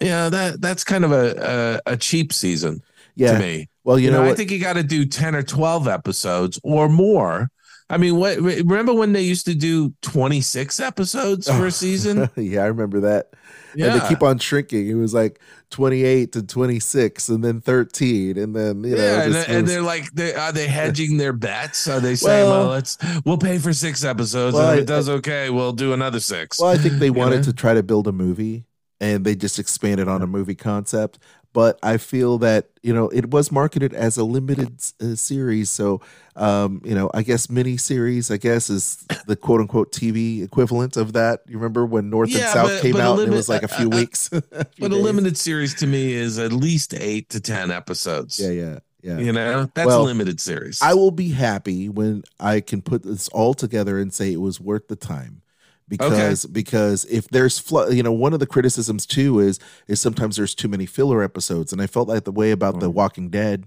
[0.00, 2.83] Yeah, that that's kind of a a, a cheap season
[3.14, 3.33] yeah.
[3.33, 3.68] to me.
[3.85, 6.61] Well, you, You, know, know, I think you got to do 10 or 12 episodes
[6.62, 7.50] or more.
[7.90, 12.31] I mean, what remember when they used to do 26 episodes for a season?
[12.37, 13.31] yeah, I remember that.
[13.74, 13.92] Yeah.
[13.92, 14.88] And they keep on shrinking.
[14.88, 19.33] It was like 28 to 26 and then 13 and then you know yeah, and,
[19.33, 21.88] just and was- they're like, they, are they hedging their bets?
[21.88, 24.87] Are they saying, Well- well, let's we'll pay for six episodes, Well, and if it
[24.87, 26.59] does okay, we'll do another six.
[26.61, 27.42] Well, I think they wanted know?
[27.44, 28.64] to try to build a movie
[29.00, 31.18] and they just expanded on a movie concept.
[31.52, 36.00] But I feel that you know it was marketed as a limited uh, series, so
[36.36, 40.96] um, you know I guess mini series I guess is the quote unquote TV equivalent
[40.96, 41.40] of that.
[41.46, 43.10] You remember when North Yeah, and South but- came but out?
[43.10, 45.36] and limit- it was like a few uh, uh, weeks, a few But a limited
[45.36, 48.38] series to me is at least eight to ten episodes.
[48.38, 49.18] Yeah, yeah, yeah.
[49.18, 50.80] You know, that's Well, a limited series.
[50.82, 54.60] I will be happy when I can put this all together and say it was
[54.60, 55.42] worth the time.
[55.90, 60.37] Because because if there's fl- you know one of the criticisms too is is sometimes
[60.37, 61.72] there's too many filler episodes.
[61.72, 63.66] And I felt like the way about The Walking Dead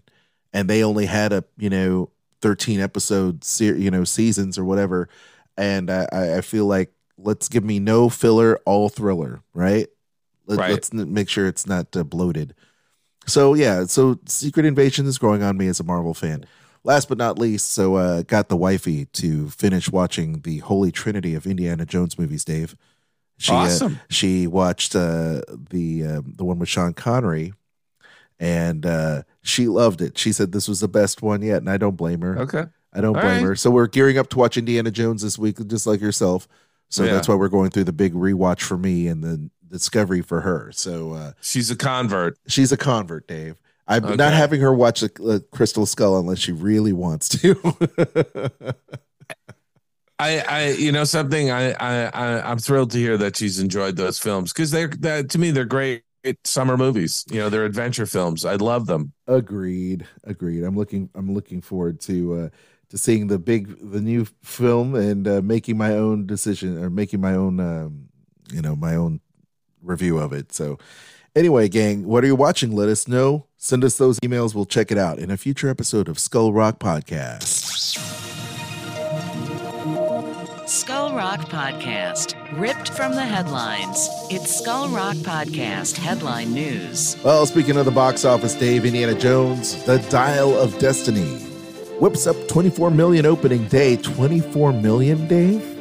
[0.54, 2.10] and they only had a you know
[2.42, 5.10] 13 episode ser- you know seasons or whatever.
[5.58, 6.08] And I
[6.38, 9.88] I feel like let's give me no filler all thriller right,
[10.48, 10.72] Let, Right.
[10.72, 12.56] let's make sure it's not uh, bloated.
[13.28, 16.46] So yeah, so Secret Invasion is growing on me as a Marvel fan.
[16.86, 21.34] Last but not least, so uh, got the wifey to finish watching the Holy Trinity
[21.34, 22.44] of Indiana Jones movies.
[22.44, 22.76] Dave,
[23.38, 24.00] she uh, Awesome.
[24.10, 27.54] she watched uh, the uh, the one with Sean Connery,
[28.40, 30.18] and uh, she loved it.
[30.18, 32.40] She said this was the best one yet, and I don't blame her.
[32.40, 32.66] okay.
[32.96, 33.44] I don't All blame right.
[33.44, 33.56] her.
[33.56, 36.48] So we're gearing up to watch Indiana Jones this week, just like yourself.
[36.90, 37.14] So Yeah.
[37.14, 40.72] that's why we're going through the big rewatch for me and the discovery for her.
[40.72, 42.38] So uh, She's a convert.
[42.48, 43.56] She's a convert, Dave.
[43.88, 44.16] I'm Okay.
[44.16, 47.56] not having her watch a, a Crystal Skull unless she really wants to.
[50.20, 51.52] I, I, you know, something.
[51.52, 55.30] I, I, I I'm thrilled to hear that she's enjoyed those films because they're, that
[55.32, 56.04] to me, they're great
[56.44, 57.26] summer movies.
[57.30, 58.46] You know, they're adventure films.
[58.46, 59.14] I love them.
[59.28, 60.64] agreed, agreed.
[60.64, 61.10] I'm looking.
[61.16, 62.50] I'm looking forward to uh,
[62.90, 67.22] to seeing the big, the new film and uh, making my own decision or making
[67.22, 68.10] my own, um,
[68.52, 69.22] you know, my own
[69.82, 70.54] review of it.
[70.54, 70.78] So,
[71.36, 72.76] anyway, gang, what are you watching?
[72.76, 73.46] Let us know.
[73.58, 74.54] Send us those emails.
[74.54, 77.62] We'll check it out in a future episode of Skull Rock Podcast.
[80.68, 84.10] Skull Rock Podcast, ripped from the headlines.
[84.30, 87.16] It's Skull Rock Podcast headline news.
[87.24, 91.50] Well, speaking of the box office, Dave, Indiana Jones, The Dial of Destiny
[92.00, 93.96] whips up 24 million opening day.
[93.98, 95.73] 24 million, Dave?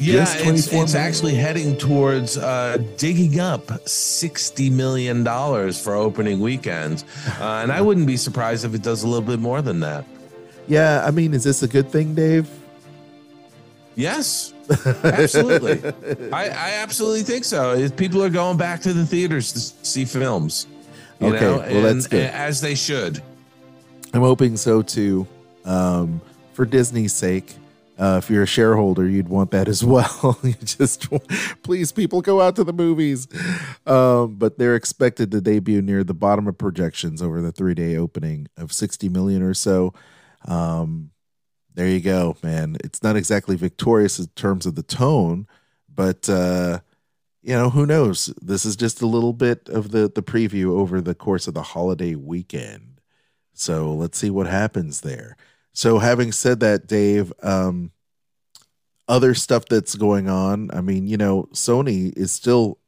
[0.00, 6.40] Yeah, it's, 24 it's actually heading towards uh, digging up sixty million dollars for opening
[6.40, 7.04] weekends,
[7.38, 10.04] uh, and I wouldn't be surprised if it does a little bit more than that.
[10.66, 12.48] Yeah, I mean, is this a good thing, Dave?
[13.96, 14.54] Yes,
[15.04, 15.82] absolutely.
[16.32, 17.74] I, I absolutely think so.
[17.74, 20.66] If People are going back to the theaters to see films.
[21.20, 22.30] You Okay, know, well, that's and- good.
[22.30, 23.22] as they should.
[24.14, 25.26] I'm hoping so too.
[25.66, 26.20] Um,
[26.54, 27.54] for Disney's sake,
[28.00, 30.38] uh, if you're a shareholder, you'd want that as well.
[30.42, 31.06] you just
[31.62, 33.28] please, people, go out to the movies.
[33.86, 37.96] Um, but they're expected to debut near the bottom of projections over the three day
[37.96, 39.92] opening of 60 million or so.
[40.46, 41.10] Um,
[41.74, 42.76] there you go, man.
[42.82, 45.46] It's not exactly victorious in terms of the tone,
[45.88, 46.80] but uh,
[47.42, 48.32] you know who knows.
[48.40, 51.62] This is just a little bit of the the preview over the course of the
[51.62, 53.00] holiday weekend.
[53.52, 55.36] So let's see what happens there.
[55.72, 57.92] So having said that, Dave, um,
[59.10, 60.70] other stuff that's going on.
[60.72, 62.78] I mean, you know, Sony is still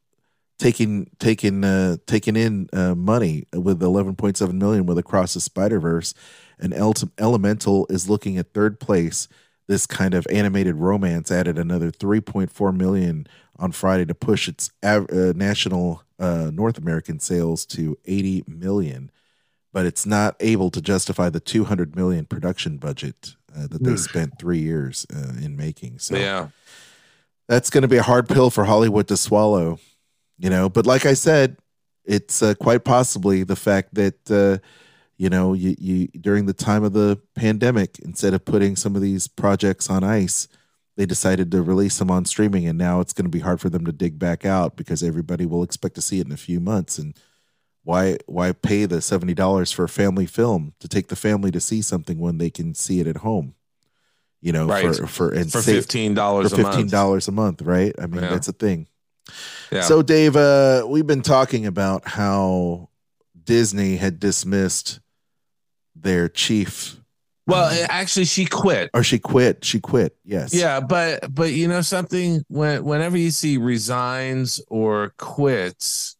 [0.58, 6.14] taking taking uh, taking in uh, money with 11.7 million with Across the Spider Verse,
[6.58, 9.28] and El- Elemental is looking at third place.
[9.66, 15.10] This kind of animated romance added another 3.4 million on Friday to push its av-
[15.10, 19.10] uh, national uh, North American sales to 80 million
[19.72, 24.38] but it's not able to justify the 200 million production budget uh, that they spent
[24.38, 25.98] three years uh, in making.
[25.98, 26.48] So Yeah.
[27.48, 29.78] that's going to be a hard pill for Hollywood to swallow,
[30.38, 30.68] you know.
[30.68, 31.56] But like I said,
[32.04, 34.58] it's uh, quite possibly the fact that uh,
[35.16, 39.02] you know you, you during the time of the pandemic, instead of putting some of
[39.02, 40.48] these projects on ice,
[40.96, 43.68] they decided to release them on streaming, and now it's going to be hard for
[43.70, 46.58] them to dig back out because everybody will expect to see it in a few
[46.60, 47.16] months and
[47.84, 51.60] why why pay the seventy dollars for a family film to take the family to
[51.60, 53.54] see something when they can see it at home?
[54.40, 54.94] You know, Right.
[54.96, 56.90] for for and For fifteen dollars for a fifteen month.
[56.90, 57.94] dollars a month, right?
[58.00, 58.30] I mean, Yeah.
[58.30, 58.88] that's a thing.
[59.70, 59.82] Yeah.
[59.82, 62.88] So, Dave, uh, we've been talking about how
[63.44, 64.98] Disney had dismissed
[65.94, 66.96] their chief,
[67.46, 68.90] well, eh, actually, she quit.
[68.94, 69.64] or she quit.
[69.64, 70.16] She quit.
[70.24, 70.52] Yes.
[70.54, 76.16] Yeah, but but you know something when whenever you see resigns or quits,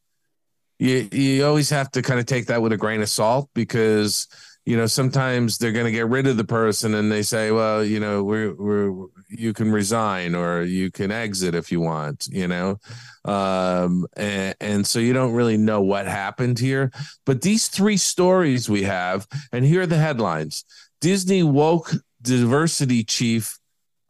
[0.83, 4.27] you you always have to kind of take that with a grain of salt because
[4.67, 7.85] you know sometimes they're going to get rid of the person and they say, well,
[7.85, 12.49] you know, we're we're you can resign or you can exit if you want, you
[12.49, 12.79] know.
[13.25, 16.91] Um and, and so you don't really know what happened here,
[17.25, 20.65] but these three stories we have and here are the headlines.
[21.01, 23.57] Disney woke diversity chief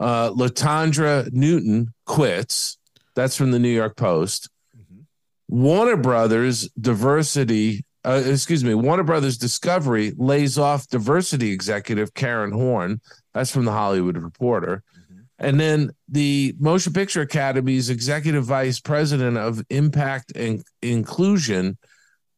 [0.00, 2.78] uh, Latondra Newton quits.
[3.14, 4.48] That's from the New York Post.
[5.52, 13.00] Warner Brothers diversity uh, excuse me, Warner Brothers Discovery lays off diversity executive Karen Horne.
[13.32, 14.82] That's from the Hollywood Reporter.
[15.38, 21.78] And then the Motion Picture Academy's executive vice president of impact and inclusion,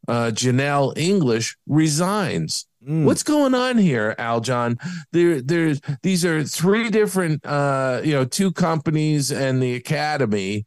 [0.06, 2.66] uh, Jeanell English, resigns.
[2.86, 3.04] Mm.
[3.04, 4.78] What's going on here, Aljon?
[5.12, 10.64] There, there's these are three different, uh, you know, two companies and the academy,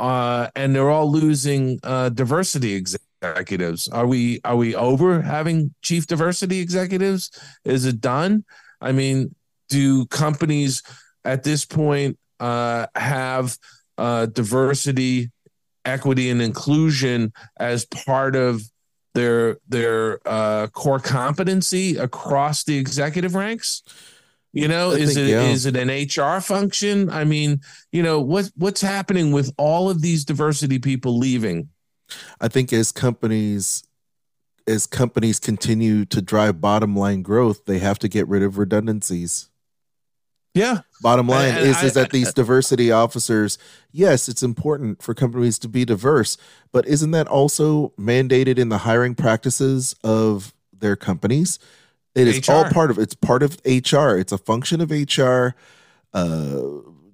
[0.00, 3.86] uh, and they're all losing uh, diversity executives.
[3.88, 7.30] Are we are we over having chief diversity executives?
[7.64, 8.44] Is it done?
[8.80, 9.34] I mean,
[9.68, 10.82] do companies
[11.24, 13.58] at this point uh, have
[13.98, 15.30] uh, diversity,
[15.84, 18.62] equity, and inclusion as part of
[19.12, 23.82] their their uh, core competency across the executive ranks?
[24.52, 25.42] You know, I is think, it yeah.
[25.42, 27.08] is it an HR function?
[27.08, 27.60] I mean,
[27.92, 31.68] you know, what what's happening with all of these diversity people leaving?
[32.40, 33.84] I think as companies
[34.66, 39.48] as companies continue to drive bottom line growth, they have to get rid of redundancies.
[40.52, 43.56] Yeah, Bottom line I- is is I- that these diversity officers,
[43.92, 46.36] yes, it's important for companies to be diverse,
[46.72, 51.60] but isn't that also mandated in the hiring practices of their companies?
[52.14, 54.16] It is all part of it's part of HR.
[54.16, 55.54] It's a function of HR.
[56.12, 56.60] Uh,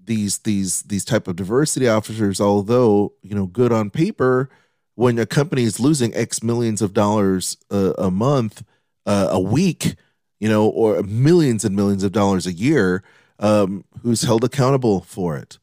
[0.05, 4.49] these these these type of diversity officers, although you know good on paper,
[4.95, 8.65] when a company is losing X millions of dollars a, a month,
[9.05, 9.97] uh, a week,
[10.41, 13.03] you know, or millions and millions of dollars a year,
[13.39, 15.59] um, who's held accountable for it,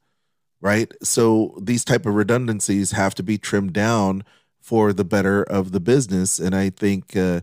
[0.61, 0.91] right?
[1.01, 4.23] So these type of redundancies have to be trimmed down
[4.61, 7.41] for the better of the business, and I think uh,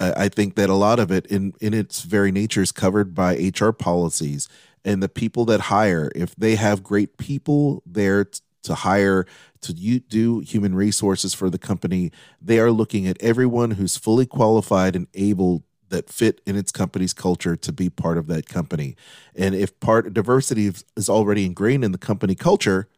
[0.00, 3.34] I think that a lot of it, in in its very nature, is covered by
[3.36, 4.48] HR policies
[4.84, 6.10] and the people that hire.
[6.14, 8.26] If they have great people there
[8.64, 9.26] to hire
[9.60, 14.96] to do human resources for the company, they are looking at everyone who's fully qualified
[14.96, 18.96] and able that fit in its company's culture to be part of that company.
[19.36, 22.88] And if part diversity is- is already ingrained in the company culture,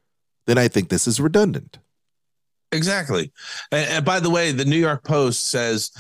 [0.47, 1.79] then I think this is redundant.
[2.73, 3.33] Exactly.
[3.71, 5.91] And, and by the way, the New York Post says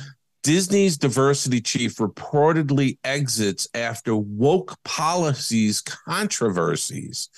[0.46, 7.28] Disney's diversity chief reportedly exits after woke policies controversies.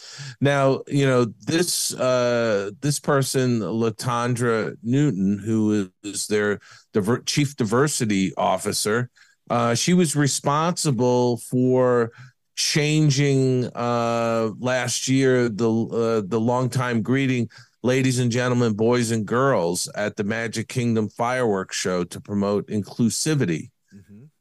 [0.42, 6.60] Now, you know, this uh this person, Latondra Newton, who is their
[6.92, 9.08] diver- chief diversity officer,
[9.48, 12.12] uh, she was responsible for
[12.56, 17.48] changing uh last year the uh, the longtime greeting
[17.82, 23.70] ladies and gentlemen, boys and girls at the Magic Kingdom fireworks show to promote inclusivity.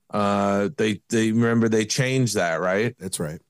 [0.10, 2.96] Uh, they they remember they changed that, right?
[2.98, 3.42] That's right.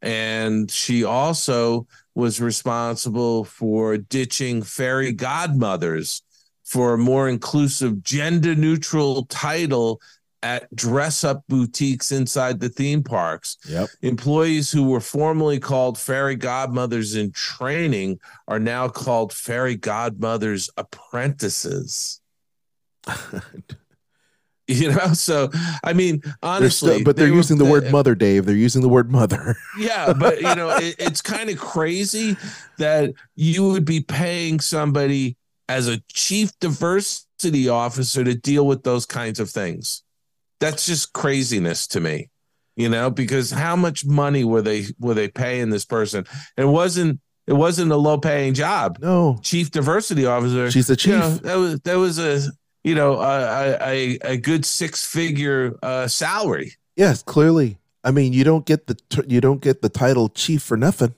[0.00, 6.22] And she also was responsible for ditching fairy godmothers
[6.64, 10.00] for a more inclusive, gender neutral title
[10.42, 13.56] at dress up boutiques inside the theme parks.
[13.68, 13.88] Yep.
[14.02, 22.20] Employees who were formerly called fairy godmothers in training are now called fairy godmothers apprentices.
[24.68, 25.50] You know, so
[25.82, 28.46] I mean, They're honestly, still, but they're they were- using the word they- mother, Dave.
[28.46, 29.56] They're using the word mother.
[29.78, 32.36] yeah, but you know, it, it's kind of crazy
[32.78, 35.36] that you would be paying somebody
[35.68, 40.04] as a chief diversity officer to deal with those kinds of things.
[40.62, 42.30] That's just craziness to me,
[42.76, 46.24] you know, because how much money were they were they paying this person?
[46.56, 48.98] It wasn't it wasn't a low paying job.
[49.00, 50.70] No, Chief diversity officer.
[50.70, 51.12] she's a you chief.
[51.14, 52.48] know, that was that was a
[52.84, 56.72] you know a a, a good six figure uh, salary.
[56.96, 57.78] Yes, clearly.
[58.04, 58.96] I mean, you don't get the
[59.28, 61.14] you don't get the title chief for nothing.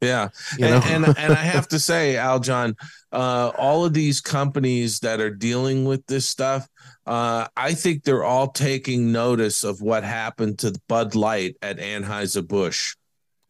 [0.00, 0.28] Yeah.
[0.58, 2.74] You know, and, and and I have to say, Aljon,
[3.12, 6.68] uh, all of these companies that are dealing with this stuff,
[7.06, 12.46] uh, I think they're all taking notice of what happened to Bud Light at Anheuser
[12.46, 12.94] Busch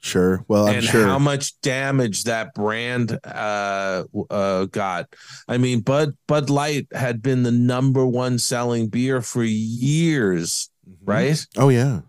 [0.06, 0.44] sure.
[0.48, 1.04] Well, I'm and sure.
[1.06, 5.08] how much damage that brand uh, uh, got.
[5.48, 10.94] I mean, Bud Bud Light had been the number one selling beer for years, Mhm.
[11.04, 11.46] right?
[11.56, 12.00] Oh yeah.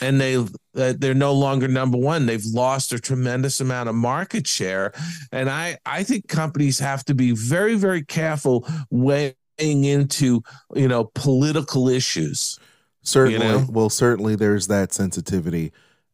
[0.00, 4.46] And they uh, they're no longer number one they've lost a tremendous amount of market
[4.46, 4.92] share
[5.32, 10.42] and i i think companies have to be very very careful weighing into
[10.74, 12.58] you know political issues
[13.02, 13.46] Certainly.
[13.46, 13.66] know?
[13.68, 15.72] Well, certainly there's that sensitivity.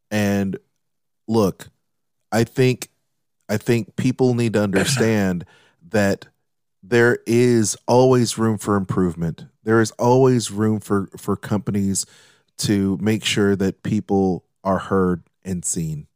[0.09, 0.57] And
[1.27, 1.69] look,
[2.31, 2.89] I think
[3.47, 5.45] I think people need to understand
[5.89, 6.27] that
[6.83, 9.45] there is always room for improvement.
[9.63, 12.05] There is always room for for companies
[12.59, 16.07] to make sure that people are heard and seen.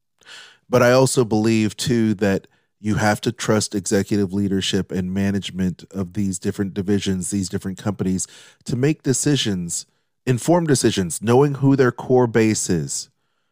[0.69, 2.47] But I also believe too that
[2.79, 8.27] you have to trust executive leadership and management of these different divisions, these different companies
[8.65, 9.85] to make decisions,
[10.25, 13.09] informed decisions, knowing who their core base is,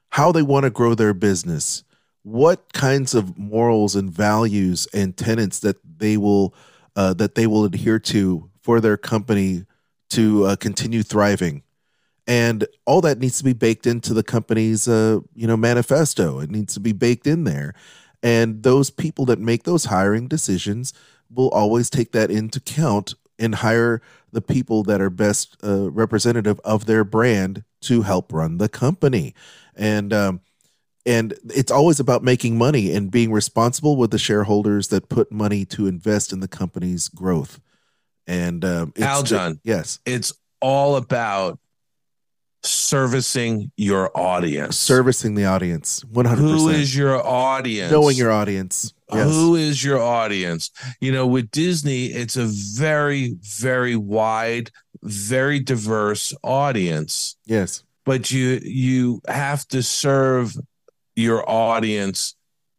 [0.10, 1.84] how they want to grow their business,
[2.24, 6.54] what kinds of morals and values and tenets that they will
[6.96, 9.66] uh, that they will adhere to for their company
[10.10, 11.64] to uh, continue thriving
[12.28, 16.40] and all that needs to be baked into the company's uh, you know manifesto.
[16.40, 17.74] It needs to be baked in there.
[18.24, 20.94] And those people that make those hiring decisions
[21.30, 24.02] will always take that into account and hire
[24.32, 29.34] the people that are best uh, representative of their brand to help run the company.
[29.76, 30.42] And um,
[31.06, 35.66] and it's always about making money and being responsible with the shareholders that put money
[35.66, 37.60] to invest in the company's growth.
[38.28, 39.60] And um, it's, Aljon.
[39.64, 40.00] yes.
[40.06, 41.60] It's all about
[42.64, 44.78] servicing your audience.
[44.78, 47.92] servicing the audience 100% Who is your audience?
[47.92, 50.72] knowing your audience yes Who is your audience?
[51.02, 54.72] You know, with Disney, it's a very, very wide,
[55.04, 60.56] very diverse audience, yes but you you have to serve
[61.16, 62.36] your audience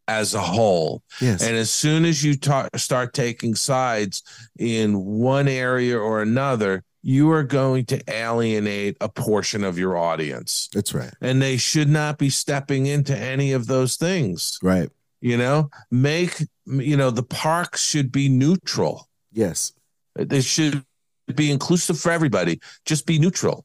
[0.08, 1.02] as a whole.
[1.20, 4.22] yes And as soon as you ta- start taking sides
[4.58, 10.68] in one area or another, you are going to alienate a portion of your audience.
[10.72, 14.58] that's right And they should not be stepping into any of those things.
[14.62, 14.88] right
[15.20, 19.08] You know, make, you know, the parks should be neutral.
[19.32, 19.72] yes
[20.14, 20.84] They should
[21.34, 22.60] be inclusive for everybody.
[22.84, 23.64] Just be neutral.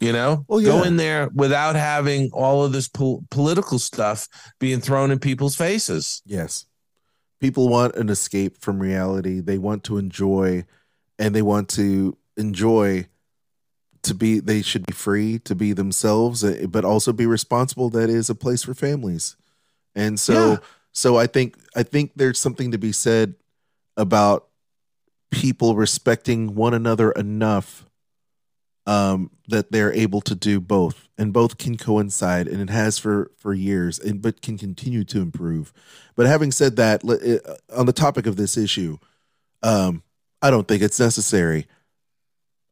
[0.00, 4.26] You know, oh, Well, go in there without having all of this pol- political stuff
[4.58, 6.22] being thrown in people's faces.
[6.24, 6.64] Yes.
[7.40, 9.40] People want an escape from reality.
[9.40, 10.64] They want to enjoy
[11.18, 13.06] and they want to enjoy
[14.02, 18.10] to be they should be free to be themselves eh, but also be responsible that
[18.10, 19.36] is a place for families.
[19.94, 20.56] And so Yeah.
[20.92, 23.34] so I think I think there's something to be said
[23.96, 24.48] about
[25.30, 27.86] people respecting one another enough
[28.86, 33.30] um, that they're able to do both, and both can coincide, and it has for
[33.36, 35.72] for years, and but can continue to improve.
[36.16, 37.02] But having said that,
[37.74, 38.98] on the topic of this issue,
[39.62, 40.02] um,
[40.40, 41.66] I don't think it's necessary.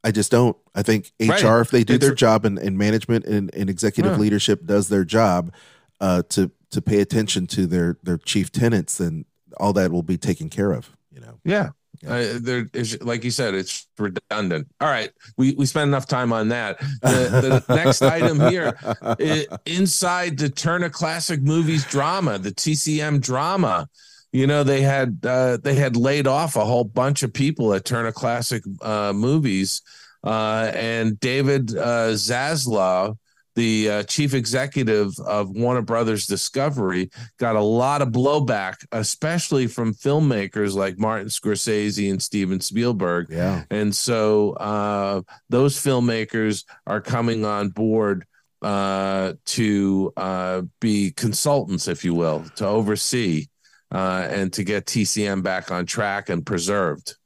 [0.03, 0.57] I just don't.
[0.75, 1.61] I think HR, Right.
[1.61, 4.19] if they do It's- their job, and, and management and, and executive Yeah.
[4.19, 5.53] leadership does their job
[6.01, 9.25] uh, to to pay attention to their their chief tenants, then
[9.59, 10.91] all that will be taken care of.
[11.13, 11.39] You know.
[11.45, 11.71] Yeah.
[12.07, 14.69] Uh, there is like you said, it's redundant.
[14.81, 16.79] All right, we we spent enough time on that.
[17.03, 18.73] The, the next item here,
[19.03, 23.87] i- inside the Turner Classic Movies drama, the TCM drama.
[24.33, 27.85] You know they had uh, they had laid off a whole bunch of people at
[27.85, 29.83] Turner Classic uh, Movies,
[30.25, 33.17] uh, and David uh, Zaslav,
[33.57, 39.95] the uh, chief executive of Warner Brothers Discovery, got a lot of blowback, especially from
[39.95, 43.29] filmmakers like Martin Scorsese and Steven Spielberg.
[43.31, 43.65] Yeah.
[43.71, 48.27] And so uh, those filmmakers are coming on board
[48.63, 53.47] uh, to uh, be consultants, if you will, to oversee
[53.93, 57.17] uh, and to get TCM back on track and preserved.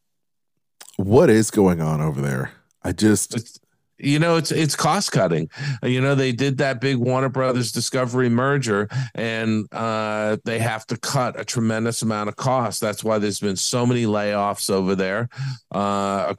[0.97, 2.53] What is going on over there?
[2.83, 3.59] I just It's,
[3.99, 5.49] you know, it's it's cost cutting.
[5.83, 10.97] You know, they did that big Warner Brothers Discovery merger, and uh, they have to
[10.97, 12.81] cut a tremendous amount of cost.
[12.81, 15.29] That's why there's been so many layoffs over there
[15.71, 16.35] uh,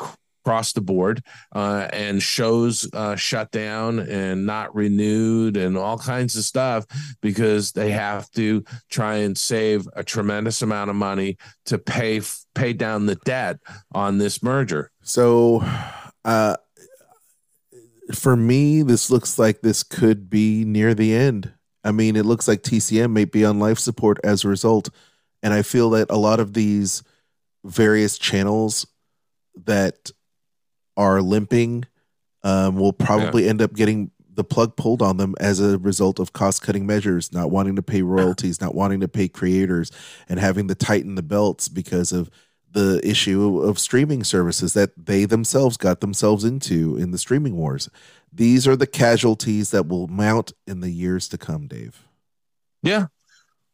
[0.46, 1.24] across the board,
[1.56, 6.86] uh, and shows uh, shut down and not renewed, and all kinds of stuff
[7.22, 12.22] because they have to try and save a tremendous amount of money to pay
[12.54, 13.58] pay down the debt
[13.94, 14.92] on this merger.
[15.02, 15.64] So,
[16.24, 16.58] uh,
[18.14, 21.52] for me, this looks like this could be near the end.
[21.84, 24.90] I mean, it looks like TCM may be on life support as a result.
[25.42, 27.04] And I feel that a lot of these
[27.64, 28.88] various channels
[29.66, 30.12] that
[30.98, 31.86] are limping
[32.44, 36.34] um, will probably end up getting the plug pulled on them as a result of
[36.34, 39.92] cost cutting measures, not wanting to pay royalties, not wanting to pay creators,
[40.30, 42.30] and having to tighten the belts because of
[42.72, 47.90] the issue of streaming services that they themselves got themselves into in the streaming wars.
[48.32, 52.04] These are the casualties that will mount in the years to come, Dave.
[52.84, 53.08] Yeah.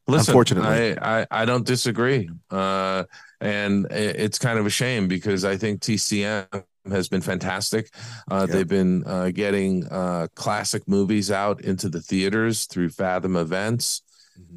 [0.07, 0.97] Listen, Unfortunately.
[0.97, 2.29] I, I, I don't disagree.
[2.51, 3.05] Uh,
[3.39, 7.93] and it's kind of a shame because I think TCM has been fantastic.
[8.29, 8.45] Uh.
[8.45, 14.01] They've been uh, getting uh, classic movies out into the theaters through Fathom Events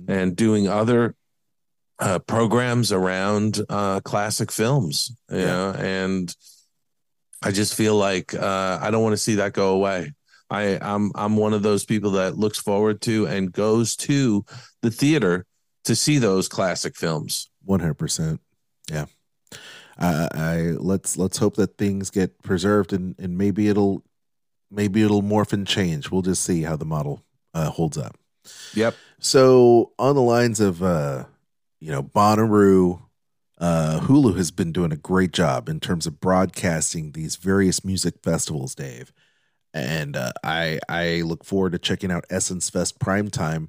[0.08, 1.14] and doing other
[1.98, 5.14] uh, programs around uh, classic films.
[5.30, 5.46] You Yeah.
[5.46, 6.34] know, and
[7.42, 10.12] I just feel like uh, I don't want to see that go away.
[10.50, 14.44] I, I'm I'm one of those people that looks forward to and goes to
[14.82, 15.44] the theater
[15.84, 17.50] to see those classic films.
[17.64, 18.40] One hundred percent.
[18.90, 19.06] Yeah.
[19.98, 24.02] I, I let's let's hope that things get preserved and and maybe it'll
[24.70, 26.10] maybe it'll morph and change.
[26.10, 27.22] We'll just see how the model
[27.52, 28.16] uh, holds up.
[28.74, 28.94] Yep.
[29.18, 31.24] So on the lines of uh,
[31.80, 33.00] you know Bonnaroo,
[33.58, 38.16] uh, Hulu has been doing a great job in terms of broadcasting these various music
[38.22, 39.12] festivals, Dave.
[39.72, 43.68] And uh, I I look forward to checking out Essence Fest Primetime.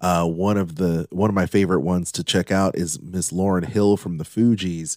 [0.00, 3.66] Uh, one of the one of my favorite ones to check out is Miss Lauryn
[3.66, 4.96] Hill from the Fugees.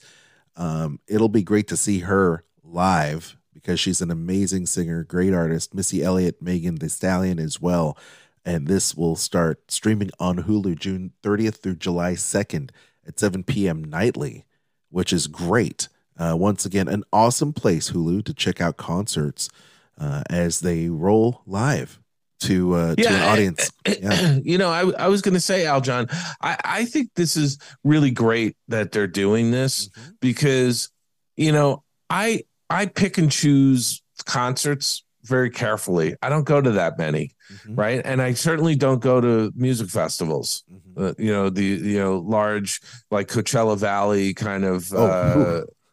[0.60, 5.74] Um, it'll be great to see her live because she's an amazing singer, great artist.
[5.74, 7.98] Missy Elliott, Megan Thee Stallion as well.
[8.46, 12.72] And this will start streaming on Hulu June 30th through July 2nd
[13.08, 13.84] at 7 p.m.
[13.84, 14.46] nightly,
[14.90, 15.88] which is great.
[16.18, 19.50] Uh, once again, an awesome place, Hulu, to check out concerts
[19.98, 22.00] uh, as they roll live
[22.42, 23.72] to uh, to an audience.
[23.88, 24.38] Yeah.
[24.44, 26.08] You know, I I was going to say, Aljon,
[26.42, 30.14] I I think this is really great that they're doing this Mhm.
[30.22, 30.90] because
[31.38, 36.16] you know I I pick and choose concerts very carefully.
[36.22, 37.78] I don't go to that many, Mhm.
[37.78, 38.02] right?
[38.06, 40.64] And I certainly don't go to music festivals.
[40.72, 41.10] Mhm.
[41.10, 42.80] Uh, you know the you know large
[43.12, 45.06] like Coachella Valley kind of Oh,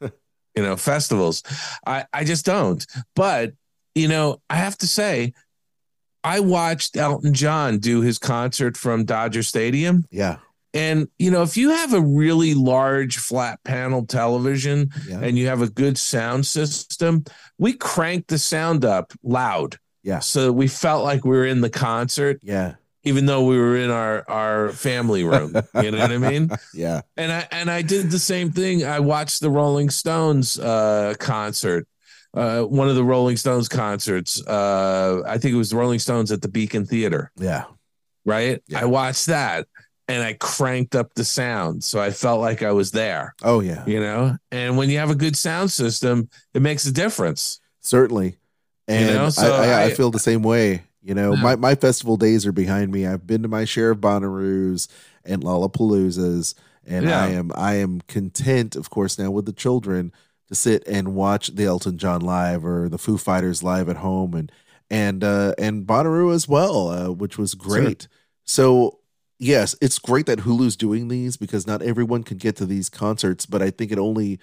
[0.03, 0.09] uh,
[0.57, 1.43] you know festivals.
[1.87, 2.87] I I just don't.
[3.15, 3.53] But
[3.95, 5.33] you know I have to say,
[6.27, 10.39] I watched Elton John do his concert from Dodger Stadium, Yeah.
[10.75, 15.21] and you know if you have a really large flat panel television Yeah.
[15.21, 17.25] and you have a good sound system,
[17.59, 19.79] we cranked the sound up loud.
[20.03, 20.19] Yeah.
[20.19, 22.75] So we felt like we were in the concert Yeah.
[23.05, 27.03] even though we were in our our family room you know what i mean Yeah.
[27.17, 31.87] and i and i did the same thing i watched the rolling stones uh concert
[32.37, 36.31] uh one of the rolling stones concerts uh i think it was the rolling stones
[36.31, 37.65] at the beacon theater Yeah.
[38.25, 38.83] right Yeah.
[38.83, 39.67] i watched that
[40.09, 43.85] and i cranked up the sound so i felt like i was there Oh yeah.
[43.87, 48.37] you know and when you have a good sound system it makes a difference Certainly.
[48.89, 50.83] And know, so I, I, I I- feel the same way.
[51.03, 51.43] You know, Yeah.
[51.43, 53.07] my, my festival days are behind me.
[53.07, 54.89] I've been to my share of Bonnaroos
[55.25, 57.23] and Lollapaloozas, and Yeah.
[57.23, 60.13] I am I am content, of course, now with the children
[60.49, 64.35] to sit and watch the Elton John live or the Foo Fighters live at home,
[64.35, 64.53] and
[64.91, 68.09] and uh, and Bonnaroo as well, uh, which was great.
[68.45, 69.01] So
[69.39, 73.47] yes, it's great that Hulu's doing these because not everyone can get to these concerts,
[73.47, 74.39] but I think it only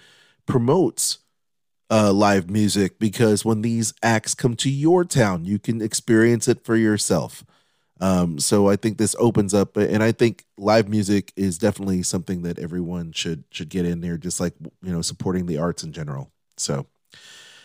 [0.46, 1.18] promotes
[1.90, 6.64] uh, live music because when these acts come to your town, you can experience it
[6.64, 7.44] for yourself.
[8.00, 12.42] Um, so I think this opens up, and I think live music is definitely something
[12.42, 15.92] that everyone should should get in there, just like you know supporting the arts in
[15.92, 16.30] general.
[16.56, 16.86] So,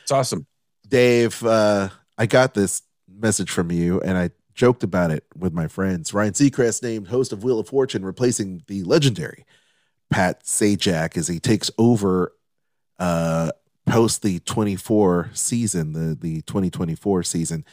[0.03, 0.45] it's awesome
[0.89, 5.67] Dave, uh, I got this message from you, and I joked about it with my
[5.67, 6.13] friends.
[6.13, 9.45] Ryan Seacrest named host of Wheel of Fortune, replacing the legendary
[10.09, 12.34] Pat Sajak as he takes over
[12.97, 13.51] uh,
[13.86, 17.63] post the 24 season, the the 2024 season.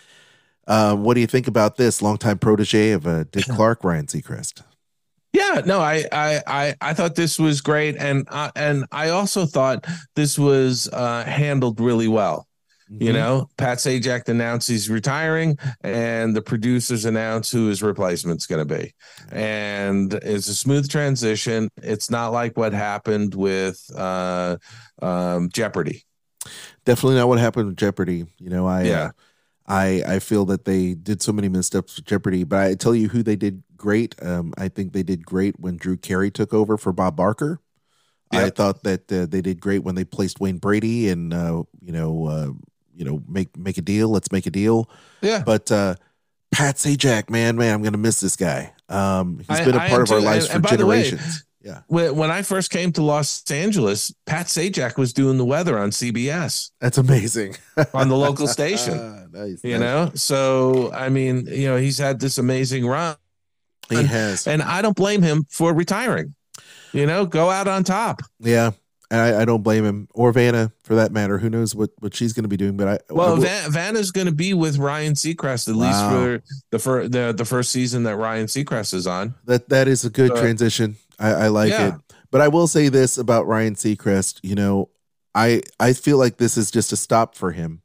[0.66, 2.02] Um, what do you think about this?
[2.02, 4.62] Longtime protege of uh, Dick Clark, Ryan Seacrest.
[5.32, 9.44] Yeah, no, I I I, I thought this was great, and uh, and I also
[9.44, 12.46] thought this was uh, handled really well.
[12.88, 13.14] You Mhm.
[13.14, 18.74] know, Pat Sajak announced he's retiring, and the producers announced who his replacement's going to
[18.78, 18.94] be,
[19.32, 21.68] and it's a smooth transition.
[21.82, 24.56] It's not like what happened with uh,
[25.02, 26.04] um, Jeopardy.
[26.84, 28.24] definitely not what happened with Jeopardy.
[28.38, 29.02] You know, I Yeah.
[29.02, 29.10] uh,
[29.68, 33.08] I I feel that they did so many missteps with Jeopardy, but I tell you
[33.08, 34.14] who they did great.
[34.22, 37.60] Um, I think they did great when Drew Carey took over for Bob Barker.
[38.32, 41.92] I thought that uh, they did great when they placed Wayne Brady and uh, you
[41.92, 42.50] know uh,
[42.94, 44.08] you know make make a deal.
[44.08, 44.90] Let's make a deal.
[45.22, 45.94] Yeah, But uh,
[46.52, 48.72] Pat Sajak, man, man, I'm gonna miss this guy.
[48.88, 51.44] Um, he's I- been a part of our lives And- for and the way, generations.
[51.66, 55.78] Yeah, when, when I first came to Los Angeles, Pat Sajak was doing the weather
[55.78, 57.56] on CBS that's amazing.
[57.92, 59.28] on the local station.
[59.32, 59.80] nice, You nice.
[59.80, 63.16] know, so I mean, you know, he's had this amazing run.
[63.90, 64.46] he has.
[64.46, 66.34] and I don't blame him for retiring.
[66.92, 68.22] You know, go out on top.
[68.40, 68.70] Yeah,
[69.10, 71.38] I, I don't blame him or Vanna for that matter.
[71.38, 72.76] Who knows what what she's going to be doing?
[72.76, 75.86] But I I Well, will- Van, Vanna's going to be with Ryan Seacrest at Wow.
[75.86, 79.34] least for the first the, the first season that Ryan Seacrest is on.
[79.44, 80.96] that that is a good Uh, transition.
[81.18, 81.88] I, I like yeah.
[81.88, 81.94] it.
[82.30, 84.40] But I will say this about Ryan Seacrest.
[84.42, 84.90] You know,
[85.34, 87.82] I I feel like this is just a stop for him.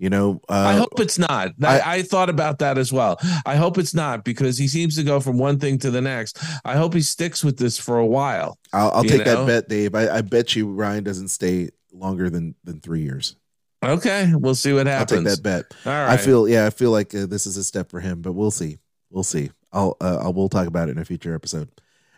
[0.00, 1.50] You know, uh, I hope it's not.
[1.62, 3.18] I, I thought about that as well.
[3.44, 6.42] I hope it's not because he seems to go from one thing to the next.
[6.64, 8.56] I hope he sticks with this for a while.
[8.72, 9.44] I'll, I'll take know?
[9.44, 9.94] that bet, Dave.
[9.94, 13.36] I, I bet you Ryan doesn't stay longer than than three years.
[13.84, 15.12] Okay, we'll see what happens.
[15.12, 15.74] I'll take that bet.
[15.84, 16.14] All right.
[16.14, 18.50] I feel yeah, I feel like uh, this is a step for him, but we'll
[18.50, 18.78] see.
[19.10, 19.50] We'll see.
[19.70, 21.68] I'll uh, I'll we'll talk about it in a future episode.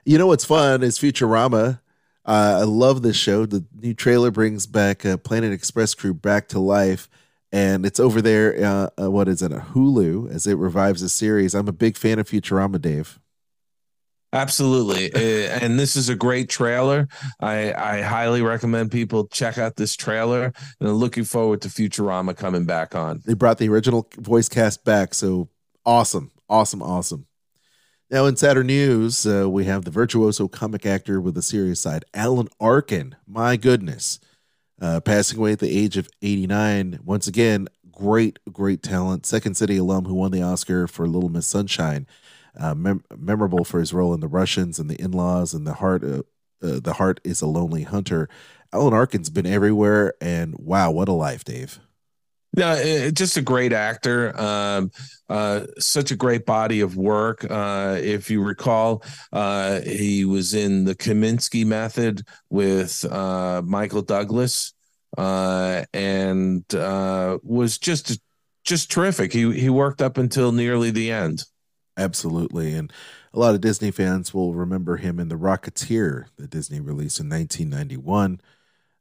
[0.04, 1.80] You know what's fun is Futurama.
[2.24, 3.46] Uh, I love this show.
[3.46, 7.08] The new trailer brings back uh, Planet Express crew back to life,
[7.52, 8.64] and it's over there.
[8.64, 9.52] Uh, uh, what is it?
[9.52, 11.54] A Hulu as it revives the series.
[11.54, 13.20] I'm a big fan of Futurama, Dave.
[14.34, 17.06] Absolutely, Uh, and this is a great trailer.
[17.38, 22.34] I I highly recommend people check out this trailer, and I'm looking forward to Futurama
[22.34, 23.20] coming back on.
[23.26, 25.48] They brought the original voice cast back, so
[25.84, 27.26] awesome, awesome, awesome.
[28.12, 32.04] Now in Saturn News, uh, we have the virtuoso comic actor with a serious side,
[32.12, 33.16] Alan Arkin.
[33.26, 34.20] My goodness,
[34.82, 36.98] uh, passing away at the age of 89.
[37.06, 39.24] Once again, great, great talent.
[39.24, 42.06] Second City alum who won the Oscar for Little Miss Sunshine.
[42.54, 46.04] Uh, mem- memorable for his role in The Russians and The In-Laws and The Heart.
[46.04, 46.22] Uh,
[46.62, 48.28] uh, the Heart is a Lonely Hunter.
[48.74, 51.80] Alan Arkin's been everywhere, and wow, what a life, Dave.
[52.54, 54.38] No, it, just a great actor.
[54.38, 54.90] Um,
[55.28, 57.46] uh, such a great body of work.
[57.48, 64.74] Uh, if you recall, uh, he was in the Kominsky Method with uh, Michael Douglas,
[65.16, 68.18] uh, and uh, was just
[68.64, 69.32] just terrific.
[69.32, 71.44] He he worked up until nearly the end.
[71.96, 72.74] Absolutely.
[72.74, 72.92] And
[73.34, 77.28] a lot of Disney fans will remember him in The Rocketeer that Disney released in
[77.28, 78.40] 1991.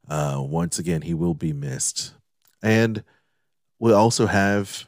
[0.08, 2.14] Uh, once again, he will be missed.
[2.62, 3.04] And
[3.82, 4.86] we also have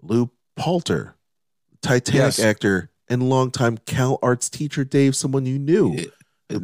[0.00, 1.14] Lew Palter,
[1.82, 2.40] Titanic Yes.
[2.40, 5.96] actor and longtime Cal Arts teacher, Dave, someone you knew.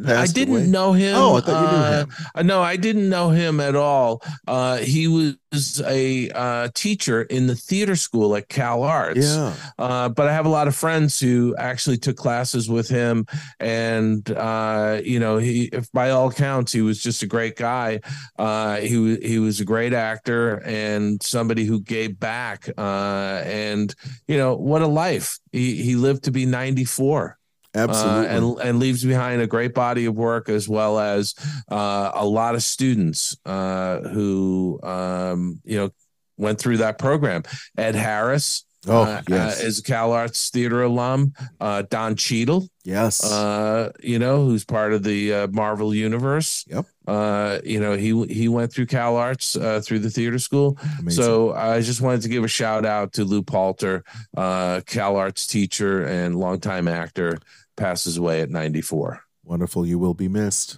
[0.07, 0.67] I didn't away.
[0.67, 1.15] know him.
[1.15, 2.11] Oh, I thought you knew uh, him.
[2.35, 4.21] uh, No, I didn't know him at all.
[4.47, 9.25] Uh, he was a uh, teacher in the theater school at Cal Arts.
[9.25, 9.53] Yeah.
[9.79, 13.25] Uh, but I have a lot of friends who actually took classes with him,
[13.59, 17.99] and uh, you know, he, if by all accounts, he was just a great guy.
[18.37, 22.69] Uh, he he was a great actor and somebody who gave back.
[22.77, 23.95] Uh, and
[24.27, 25.39] you know, what a life!
[25.51, 27.38] He he lived to be ninety four
[27.75, 28.27] Absolutely.
[28.27, 31.35] uh, and and leaves behind a great body of work as well as
[31.69, 35.91] uh, a lot of students uh, who um, you know
[36.37, 37.43] went through that program.
[37.77, 38.65] Ed Harris.
[38.87, 39.61] Oh, uh, yes.
[39.61, 41.33] uh, is a Cal Arts Theater alum.
[41.59, 43.29] Uh, Don Cheadle, yes.
[43.29, 46.63] uh, you know, who's part of the uh, Marvel universe.
[46.65, 46.85] Yep.
[47.05, 50.77] Uh, you know, he he went through Cal Arts uh, through the theater school.
[50.99, 51.23] Amazing.
[51.23, 54.05] So I just wanted to give a shout out to Lew Palter,
[54.37, 57.37] uh, Cal Arts teacher and longtime actor,
[57.79, 59.23] passes away at 94.
[59.43, 59.85] Wonderful.
[59.85, 60.77] You will be missed.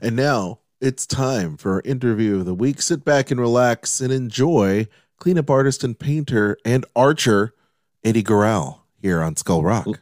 [0.00, 2.82] And now it's time for our interview of the week.
[2.82, 4.88] Sit back and relax and enjoy
[5.18, 7.54] cleanup artist and painter and archer
[8.02, 10.00] Eddie Goral here on Skull Rock.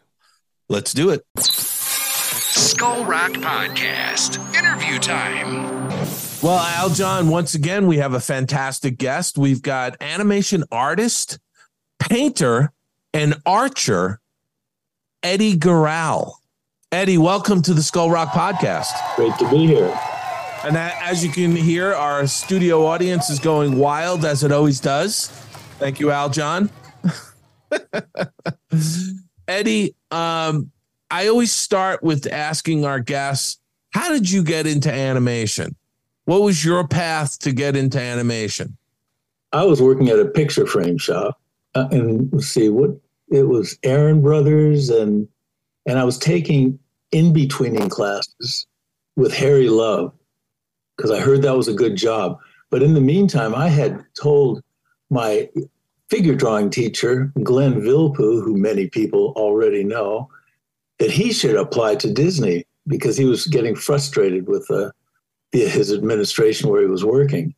[0.68, 1.24] Let's do it.
[1.38, 4.38] Skull Rock Podcast.
[4.56, 5.64] Interview time.
[6.42, 9.38] Well, Aljon, once again, we have a fantastic guest.
[9.38, 11.38] We've got animation artist,
[11.98, 12.72] painter,
[13.12, 14.20] and archer,
[15.24, 16.42] Eddie Goral.
[16.92, 18.92] Eddie, welcome to the Skull Rock Podcast.
[19.16, 19.98] Great to be here.
[20.64, 25.28] And as you can hear, our studio audience is going wild as it always does.
[25.78, 26.68] Thank you, Aljon.
[29.48, 30.70] Eddie, um,
[31.10, 33.58] I always start with asking our guests,
[33.94, 35.74] how did you get into animation?
[36.26, 38.76] What was your path to get into animation?
[39.54, 41.40] I was working at a picture frame shop,
[41.74, 42.90] uh, and let's see what
[43.34, 45.28] it was, Aaron Brothers, and
[45.86, 46.78] and I was taking
[47.12, 48.66] in betweening classes
[49.16, 50.12] with Harry Love
[50.96, 52.38] because I heard that was a good job.
[52.70, 54.62] But in the meantime, I had told
[55.10, 55.48] my
[56.08, 60.30] figure drawing teacher, Glenn Vilppu, who many people already know,
[60.98, 64.90] that he should apply to Disney because he was getting frustrated with uh,
[65.52, 67.54] the, his administration where he was working.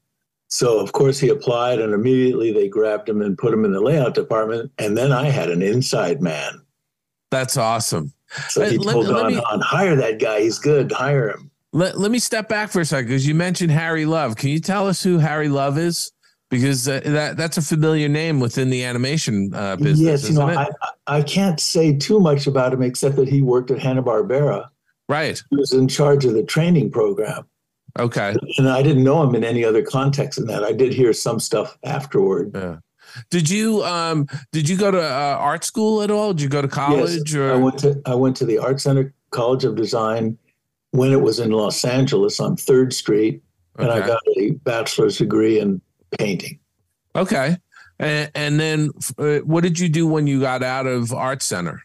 [0.49, 3.81] So of course he applied, and immediately they grabbed him and put him in the
[3.81, 4.71] layout department.
[4.79, 6.63] And then I had an inside man.
[7.31, 8.13] That's awesome.
[8.49, 10.41] So he Uh, let- told let Don me- Hahn, hire that guy.
[10.43, 10.93] He's good.
[10.93, 11.51] Hire him.
[11.73, 14.37] Let, let me step back for a second because you mentioned Harry Love.
[14.37, 16.13] Can you tell us who Harry Love is?
[16.49, 20.47] Because uh, that that's a familiar name within the animation uh, business, yes, you know?
[20.47, 20.69] I,
[21.09, 24.69] I can't say too much about him except that he worked at Hanna Barbera.
[25.09, 25.43] right.
[25.51, 27.47] He was in charge of the training program,
[27.99, 28.35] Okay.
[28.59, 30.65] and I didn't know him in any other context than that.
[30.65, 32.53] I did hear some stuff afterward.
[32.55, 32.77] Yeah.
[33.31, 36.33] Did you um did you go to uh, art school at all?
[36.35, 38.81] Did you go to college Yes, or I went to I went to the Art
[38.81, 40.37] Center College of Design
[40.91, 43.43] when it was in Los Angeles on Third Street,
[43.79, 45.81] and I got a bachelor's degree in
[46.19, 46.59] painting.
[47.15, 47.57] Okay.
[47.99, 51.83] And, and then uh, what did you do when you got out of art center?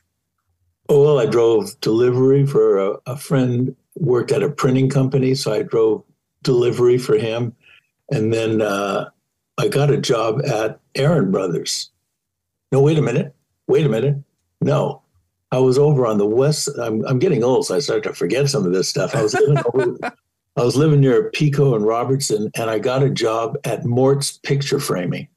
[0.89, 5.54] Oh well, I drove delivery for a, a friend worked at a printing company, so
[5.54, 6.04] I drove
[6.43, 7.56] delivery for him,
[8.10, 9.10] and then uh,
[9.58, 11.91] I got a job at Aaron Brothers.
[12.72, 13.34] No, wait a minute,
[13.68, 14.18] wait a minute,
[14.60, 15.02] no,
[15.52, 16.70] I was over on the west.
[16.82, 19.16] I'm, I'm getting old, so I start to forget some of this stuff.
[19.16, 19.97] I was living over,
[20.56, 24.80] I was living near Pico and Robertson, and I got a job at Mort's Picture
[24.80, 25.28] Framing,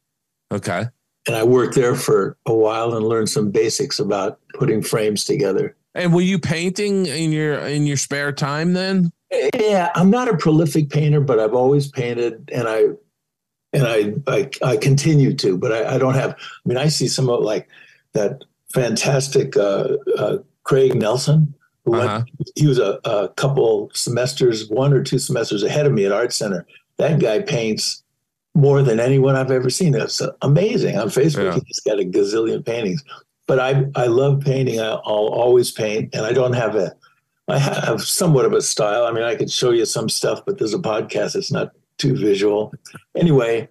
[0.52, 0.84] Okay.
[1.26, 5.76] and I worked there for a while and learned some basics about putting frames together.
[5.94, 9.12] And were you painting in your in your spare time then?
[9.58, 12.84] Yeah, I'm not a prolific painter, but I've always painted, and I
[13.72, 16.30] and I I, I continue to, but I, I don't have.
[16.32, 17.68] I mean, I see some of like
[18.12, 22.22] that fantastic uh, uh, Craig Nelson, who Uh-huh.
[22.56, 26.32] he was a, a couple semesters, one or two semesters ahead of me at Art
[26.32, 26.66] Center.
[26.96, 28.02] That guy paints
[28.56, 29.92] more than anyone I've ever seen.
[29.92, 30.96] That's amazing.
[30.96, 31.60] On Facebook, Yeah.
[31.66, 33.02] he's got a gazillion paintings.
[33.46, 34.80] But I I love painting.
[34.80, 36.94] I, I'll always paint, and I don't have a
[37.48, 39.04] I have somewhat of a style.
[39.04, 41.36] I mean, I could show you some stuff, but there's a podcast.
[41.36, 42.72] It's not too visual.
[43.14, 43.68] Anyway,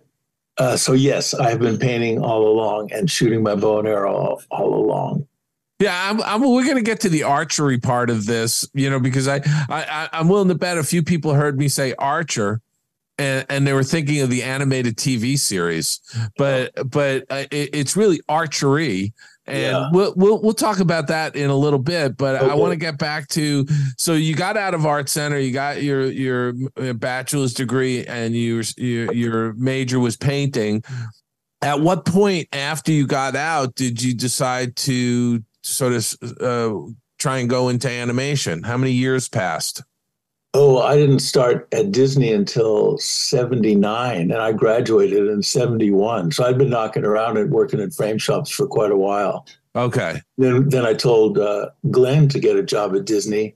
[0.59, 4.41] uh, so yes, I've been painting all along and shooting my bow and arrow all,
[4.51, 5.27] all along.
[5.79, 8.99] Yeah, I'm, I'm, we're going to get to the archery part of this, you know,
[8.99, 12.61] because I, I, I- I'm willing to bet a few people heard me say archer,
[13.17, 15.99] and, and they were thinking of the animated TV series,
[16.37, 19.13] but but uh, it, it's really archery,
[19.45, 19.89] and Yeah.
[19.91, 22.15] we'll, we'll we'll talk about that in a little bit.
[22.17, 23.65] But I want to get back to
[23.97, 28.35] so you got out of art center, you got your your uh, bachelor's degree, and
[28.35, 30.83] your your, your major was painting.
[31.61, 37.37] At what point after you got out did you decide to sort of uh, try
[37.37, 38.63] and go into animation?
[38.63, 39.81] How many years passed?
[40.55, 46.31] Oh, I didn't start at Disney until 79 and I graduated in 71.
[46.31, 49.47] So I'd been knocking around and working in frame shops for quite a while.
[49.75, 50.21] Okay.
[50.37, 53.55] Then, then I told uh, Glenn to get a job at Disney.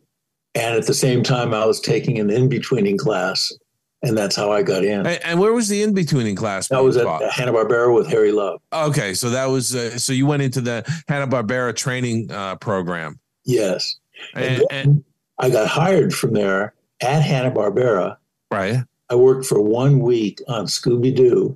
[0.55, 3.53] And at the same time, I was taking an in betweening class.
[4.01, 5.05] And that's how I got in.
[5.05, 6.67] And, and where was the in betweening class?
[6.69, 7.29] That was at taught?
[7.31, 8.59] Hanna Barbera with Harry Love.
[8.73, 13.19] Okay, so that was uh, so you went into the Hanna Barbera training uh, program,
[13.43, 13.95] Yes.
[14.35, 15.03] and, And and
[15.39, 18.17] I got hired from there at Hanna Barbera.
[18.51, 21.55] right, I worked for one week on Scooby Doo,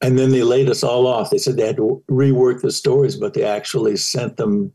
[0.00, 1.30] and then they laid us all off.
[1.30, 4.72] They said they had to rework the stories, but they actually sent them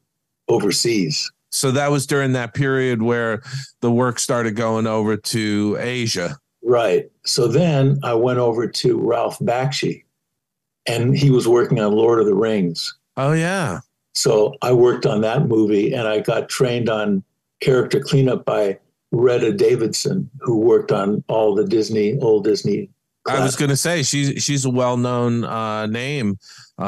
[0.47, 1.31] overseas.
[1.49, 3.41] so that was during that period where
[3.81, 6.37] the work started going over to Asia.
[6.63, 7.09] Right.
[7.25, 10.03] So then I went over to Ralph Bakshi,
[10.85, 12.93] and he was working on Lord of the Rings.
[13.17, 13.79] Oh yeah,
[14.13, 17.23] So I worked on that movie, and I got trained on
[17.61, 18.79] character cleanup by
[19.11, 22.89] Retta Davidson, who worked on all the Disney, old Disney.
[23.27, 26.39] I was going to say she's she's a well known uh, name.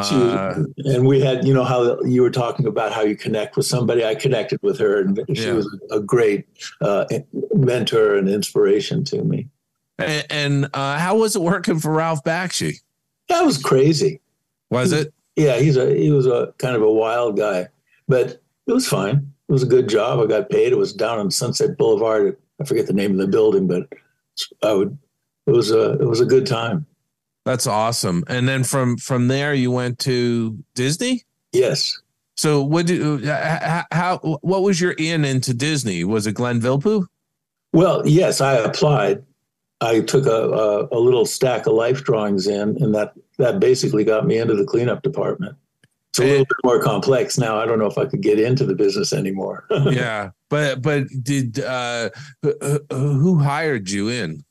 [0.10, 3.16] She Uh, was, and we had, you know, how you were talking about how you
[3.16, 4.04] connect with somebody.
[4.04, 5.54] I connected with her, and she Yeah.
[5.54, 6.46] was a great
[6.82, 7.06] uh,
[7.54, 9.48] mentor and inspiration to me.
[10.00, 12.80] and and uh, how was it working for Ralph Bakshi?
[13.30, 14.20] That was crazy.
[14.72, 15.14] Was it?
[15.36, 17.68] Yeah, he's a he was a kind of a wild guy,
[18.08, 19.32] but it was fine.
[19.54, 20.20] It was a good job.
[20.20, 20.72] I got paid.
[20.72, 22.36] It was down on Sunset Boulevard.
[22.60, 23.88] I forget the name of the building, but
[24.64, 24.98] I would.
[25.46, 26.88] It was a it was a good time.
[27.46, 28.24] That's awesome.
[28.28, 31.26] And then from from there, you went to Disney.
[31.52, 32.02] Yes.
[32.36, 36.04] So what do uh, how, how what was your in into Disney?
[36.04, 37.06] Was it Glenn Vilppu?
[37.74, 39.24] Well, yes, I applied.
[39.82, 44.04] I took a, a, a little stack of life drawings in, and that that basically
[44.04, 45.56] got me into the cleanup department.
[46.14, 47.58] It's a little bit more complex now.
[47.58, 49.66] I don't know if I could get into the business anymore.
[49.72, 52.12] yeah, but but did uh,
[52.92, 54.46] who- hired you in?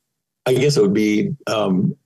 [0.45, 1.97] I guess it would be um,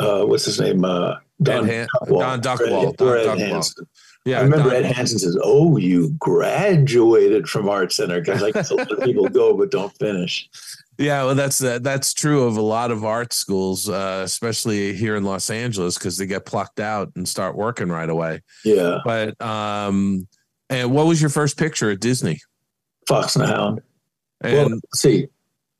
[0.00, 0.84] uh, what's his name?
[0.84, 2.18] Uh, Don, Ed Han- Duckwall.
[2.20, 3.38] Don Duckwall, Don or Ed Duckwall.
[3.38, 3.86] Hansen.
[4.24, 8.56] Yeah, I remember Don- Ed Hansen says, "Oh, you graduated from Art Center," because like
[8.56, 10.48] a lot of people go but don't finish.
[10.98, 15.16] Yeah, well, that's uh, that's true of a lot of art schools, uh, especially here
[15.16, 18.42] in Los Angeles, because they get plucked out and start working right away.
[18.64, 20.26] Yeah, But um,
[20.70, 22.40] and what was your first picture at Disney?
[23.06, 23.80] Fox and the Hound.
[24.42, 25.28] well, And let's see,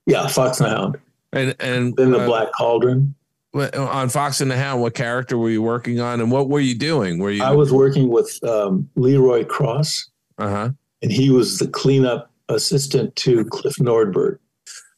[0.06, 0.96] yeah, Fox and the Hound.
[1.32, 3.14] and and Then the uh, Black Cauldron.
[3.54, 6.74] on Fox and the Hound, what character were you working on, and what were you
[6.74, 7.18] doing?
[7.20, 7.42] Were you?
[7.42, 10.70] I was working with um, Leroy Cross, Uh huh.
[11.02, 14.38] and he was the cleanup assistant to Cliff Nordberg.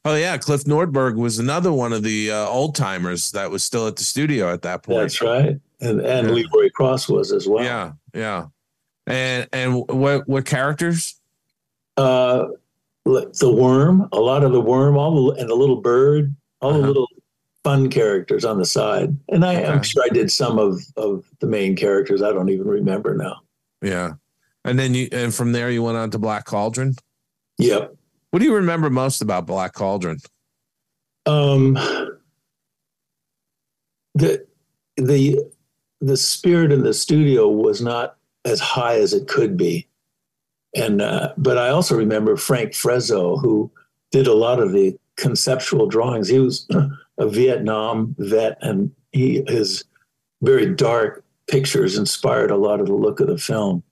[0.09, 3.87] Oh yeah, Cliff Nordberg was another one of the uh, old timers that was still
[3.87, 5.01] at the studio at that point.
[5.01, 6.33] That's right, and and Yeah.
[6.33, 7.63] Leroy Cross was as well.
[7.63, 8.47] Yeah, yeah.
[9.07, 11.15] And and what what characters?
[11.99, 12.47] uh,
[13.05, 16.79] the worm, a lot of the worm, all the and the little bird, all the
[16.79, 16.89] Uh-huh.
[16.89, 17.09] little
[17.63, 19.15] fun characters on the side.
[19.29, 19.89] And I, I'm Okay.
[19.89, 22.23] sure I did some of of the main characters.
[22.23, 23.41] I don't even remember now.
[23.83, 24.13] Yeah.
[24.65, 26.95] And then you and from there you went on to Black Cauldron.
[27.59, 27.95] Yep.
[28.31, 30.19] What do you remember most about Black Cauldron?
[31.27, 31.75] Um,
[34.15, 34.47] the
[34.97, 35.39] the
[36.01, 39.89] the spirit in the studio was not as high as it could be.
[40.75, 43.71] And uh, but I also remember Frank Frezzo, who
[44.11, 46.29] did a lot of the conceptual drawings.
[46.29, 46.67] He was
[47.19, 49.85] a Vietnam vet, and he his
[50.43, 53.83] very dark pictures inspired a lot of the look of the film.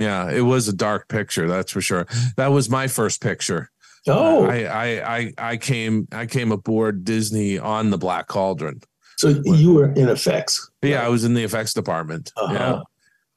[0.00, 2.06] Yeah, it was a dark picture, that's for sure.
[2.36, 3.70] That was my first picture.
[4.08, 8.80] Oh, I, I I I came I came aboard Disney on the Black Cauldron.
[9.16, 10.70] so you were in effects.
[10.82, 12.32] Yeah, I was in the effects department.
[12.36, 12.52] Uh-huh.
[12.52, 12.80] Yeah.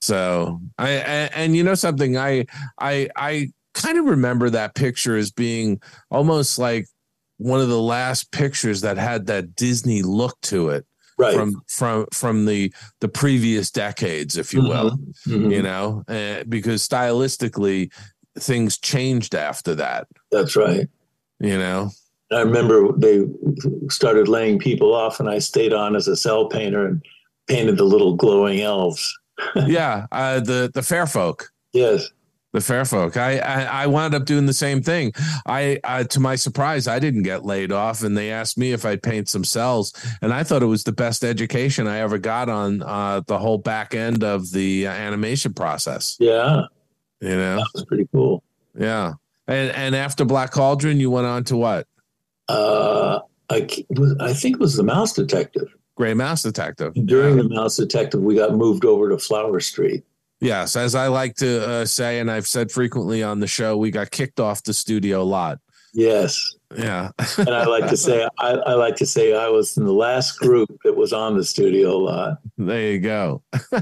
[0.02, 2.46] So I, I and you know something I
[2.80, 5.80] I I kind of remember that picture as being
[6.10, 6.88] almost like
[7.38, 10.86] one of the last pictures that had that Disney look to it
[11.18, 11.34] Right.
[11.34, 15.00] from from from the the previous decades, if you will.
[15.26, 15.52] Mhm.
[15.52, 17.92] You know, uh, because stylistically
[18.38, 20.08] things changed after that.
[20.32, 20.88] That's right.
[21.40, 21.92] You know,
[22.32, 23.26] I remember they
[23.90, 27.02] started laying people off, and I stayed on as a cel painter and
[27.48, 29.18] painted the little glowing elves.
[29.68, 31.50] yeah, uh, the the fair folk.
[31.74, 32.10] Yes.
[32.56, 33.18] The fair folk.
[33.18, 35.12] I, I I wound up doing the same thing.
[35.46, 38.86] I, I to my surprise, I didn't get laid off, and they asked me if
[38.86, 39.92] I'd paint some cels,
[40.22, 43.58] and I thought it was the best education I ever got on uh, the whole
[43.58, 46.16] back end of the uh, animation process.
[46.18, 46.62] Yeah.
[47.20, 48.42] You know, That was pretty cool.
[48.74, 49.16] yeah.
[49.48, 51.88] And and after Black Cauldron, you went on to what?
[52.48, 53.68] Uh, I,
[54.22, 55.68] I think it was the Mouse Detective.
[55.98, 56.94] Great Mouse Detective.
[57.06, 57.44] During Yeah.
[57.44, 60.06] the Mouse Detective, we got moved over to Flower Street.
[60.42, 63.92] Yes, as I like to uh, say, and I've said frequently on the show, we
[63.92, 65.60] got kicked off the studio lot.
[65.94, 66.56] Yes.
[66.78, 67.12] Yeah.
[67.38, 70.40] And I like to say, I, I like to say I was in the last
[70.40, 72.40] group that was on the studio lot.
[72.58, 73.44] There you go.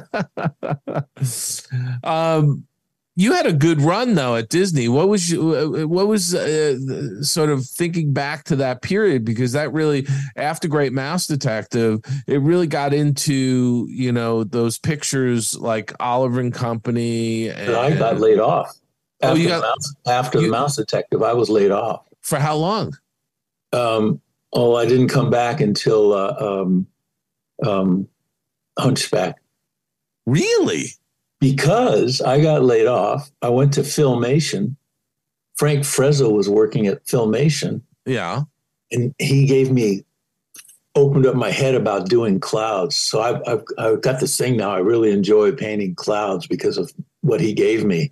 [2.04, 2.66] um,
[3.16, 4.88] you had a good run though at Disney.
[4.90, 9.72] What was you, what was uh, sort of thinking back to that period because that
[9.72, 16.40] really after Great Mouse Detective, it really got into you know those pictures like Oliver
[16.40, 17.50] and Company.
[17.50, 18.76] And, And I got laid off.
[19.22, 22.06] Oh, After, you the got- mouse, after you- the Mouse Detective, I was laid off.
[22.22, 22.98] for how long?
[23.74, 24.20] Um,
[24.54, 26.88] oh, I didn't come back until uh, um,
[27.66, 28.08] um,
[28.78, 29.40] Hunchback
[30.26, 30.86] Really?
[31.44, 33.30] Because I got laid off.
[33.42, 34.76] I went to Filmation.
[35.56, 38.44] Frank Frezzo was working at Filmation, Yeah.
[38.92, 40.04] and he gave me
[40.96, 42.96] opened up my head about doing clouds.
[42.96, 44.72] So I've, I've I've got this thing now.
[44.72, 46.92] I really enjoy painting clouds because of
[47.22, 48.12] what he gave me.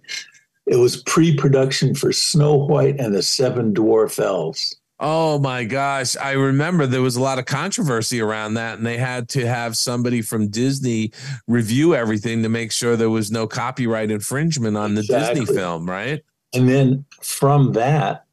[0.65, 4.75] It was pre-production for Snow White and the Seven Dwarf Elves.
[5.03, 6.15] Oh my gosh.
[6.15, 9.75] I remember there was a lot of controversy around that, and they had to have
[9.75, 11.11] somebody from Disney
[11.47, 16.23] review everything to make sure there was no copyright infringement on the Disney film, right?
[16.53, 18.25] And then from that,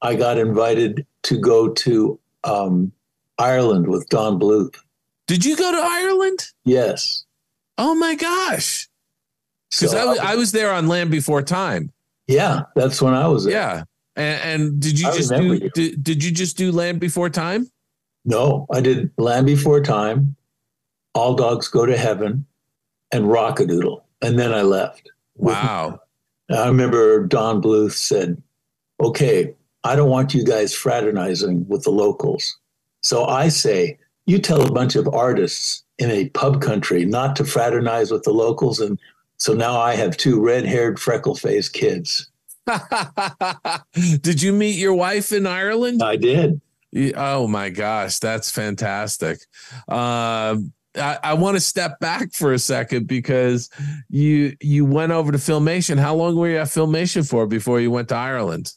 [0.00, 2.92] I got invited to go to um,
[3.38, 4.74] Ireland with Don Bluth.
[5.26, 6.46] Did you go to Ireland?
[6.64, 7.26] Yes.
[7.76, 8.88] Oh my gosh.
[9.70, 11.92] Because So I, was, I was there on Land Before Time.
[12.26, 13.52] yeah, that's when I was there.
[13.52, 13.82] Yeah.
[14.16, 15.70] And, and did you I just do you.
[15.70, 17.70] did, did you just do Land Before Time?
[18.24, 20.34] No, I did Land Before Time,
[21.14, 22.44] All Dogs Go to Heaven,
[23.12, 24.04] and Rock-a-Doodle.
[24.22, 25.10] And then I left.
[25.36, 26.00] Wow.
[26.50, 28.40] I remember Don Bluth said,
[29.00, 29.54] okay,
[29.84, 32.56] I don't want you guys fraternizing with the locals.
[33.02, 37.44] So I say, you tell a bunch of artists in a pub country not to
[37.44, 38.80] fraternize with the locals.
[38.80, 38.98] And
[39.36, 42.28] so now I have two red haired, freckle faced kids.
[44.20, 46.02] did you meet your wife in Ireland?
[46.02, 46.60] I did.
[47.16, 49.38] Oh my gosh, that's fantastic.
[49.88, 53.68] Um, I, I want to step back for a second because
[54.08, 55.98] you you went over to Filmation.
[55.98, 58.72] How long were you at Filmation for before you went to Ireland?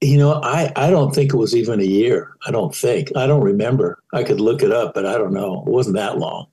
[0.00, 2.36] You know, I, I don't think it was even a year.
[2.46, 3.10] I don't think.
[3.16, 3.98] I don't remember.
[4.12, 5.64] I could look it up, but I don't know.
[5.66, 6.46] It wasn't that long.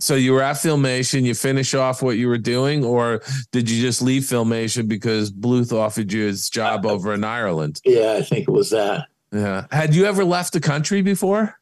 [0.00, 1.24] So you were at Filmation.
[1.24, 3.20] You finish off what you were doing, or
[3.50, 7.80] did you just leave Filmation because Bluth offered you his job over in Ireland?
[7.84, 9.06] Yeah, I think it was that.
[9.32, 9.66] Yeah.
[9.70, 11.57] Had you ever left the country before?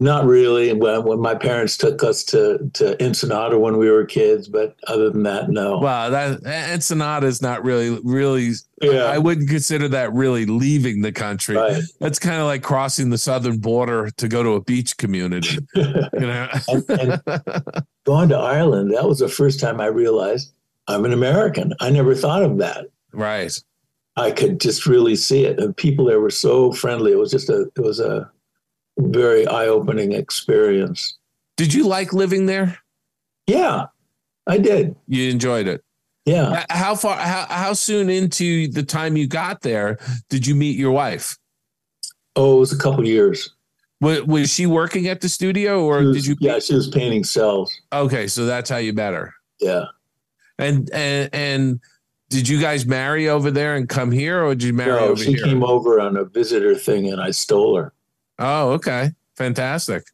[0.00, 0.72] Not really.
[0.72, 5.10] When, when my parents took us to, to Ensenada when we were kids, but other
[5.10, 5.78] than that, no.
[5.78, 8.52] Well, that Ensenada is not really, really.
[8.80, 9.04] Yeah.
[9.04, 11.56] I wouldn't consider that really leaving the country.
[11.56, 11.82] right.
[11.98, 15.58] That's kind of like crossing the southern border to go to a beach community.
[15.74, 16.48] You know.
[16.68, 17.22] and, and
[18.04, 20.52] going to Ireland, that was the first time I realized
[20.86, 21.74] I'm an American.
[21.80, 22.86] I never thought of that.
[23.12, 23.58] right.
[24.16, 27.12] I could just really see it, and people there were so friendly.
[27.12, 28.28] It was just a, it was a
[28.98, 31.16] very eye-opening experience.
[31.56, 32.78] Did you like living there?
[33.46, 33.86] Yeah,
[34.46, 34.94] I did.
[35.06, 35.82] You enjoyed it.
[36.24, 37.16] Yeah, How far?
[37.16, 39.96] How how soon into the time you got there
[40.28, 41.38] did you meet your wife?
[42.36, 43.50] oh, it was a couple years.
[44.00, 46.36] Was, was she working at the studio, or was- did you?
[46.40, 47.70] Yeah, she was painting cels.
[47.92, 49.32] Okay, so that's how you met her.
[49.58, 49.84] Yeah.
[50.58, 51.80] And and and
[52.28, 55.24] did you guys marry over there and come here, or did you marry no, over
[55.24, 55.44] she here?
[55.44, 57.92] came over on a visitor thing, and I stole her.
[58.38, 60.04] Oh, okay, fantastic.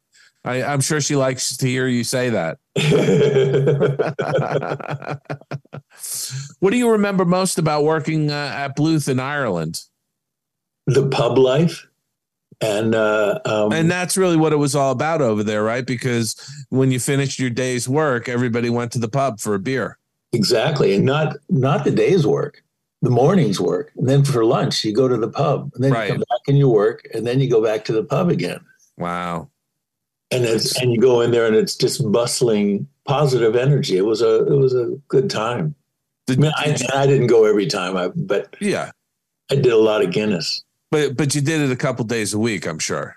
[0.45, 2.59] I, I'm sure she likes to hear you say that.
[6.61, 9.81] what do you remember most about working uh, at Bluth in Ireland?
[10.87, 11.87] the pub life,
[12.61, 15.87] and uh, um, And that's really what it was all about over there, right?
[15.87, 16.37] Because
[16.68, 19.99] when you finished your day's work, everybody went to the pub for a beer.
[20.33, 22.62] exactly, and not not the day's work,
[23.05, 26.07] the morning's work, and then for lunch you go to the pub, and then Right.
[26.09, 28.61] you come back and you work, and then you go back to the pub again,
[28.99, 29.49] Wow.
[30.31, 33.97] and it's and you go in there and it's just bustling, positive energy.
[33.97, 35.75] It was a it was a good time.
[36.29, 38.91] I Did, mean, I, did I didn't go every time, I, but yeah,
[39.51, 40.65] I did a lot of Guinness.
[40.91, 43.17] but but you did it a couple days a week, I'm sure.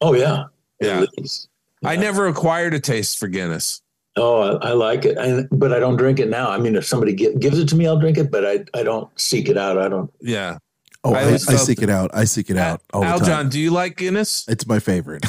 [0.00, 0.44] Oh yeah,
[0.80, 1.04] Yeah.
[1.16, 1.48] Least.
[1.84, 3.80] I never acquired a taste for Guinness.
[4.18, 6.50] Oh, I, I like it, I, but I don't drink it now.
[6.50, 8.82] I mean, if somebody gi- gives it to me, I'll drink it, but I, I
[8.82, 9.78] don't seek it out.
[9.78, 10.12] I don't.
[10.20, 10.58] Yeah.
[11.04, 12.10] Oh, I I, I, seek it out.
[12.12, 13.28] I seek it out all the Al time.
[13.28, 14.46] John, do you like Guinness?
[14.48, 15.24] It's my favorite.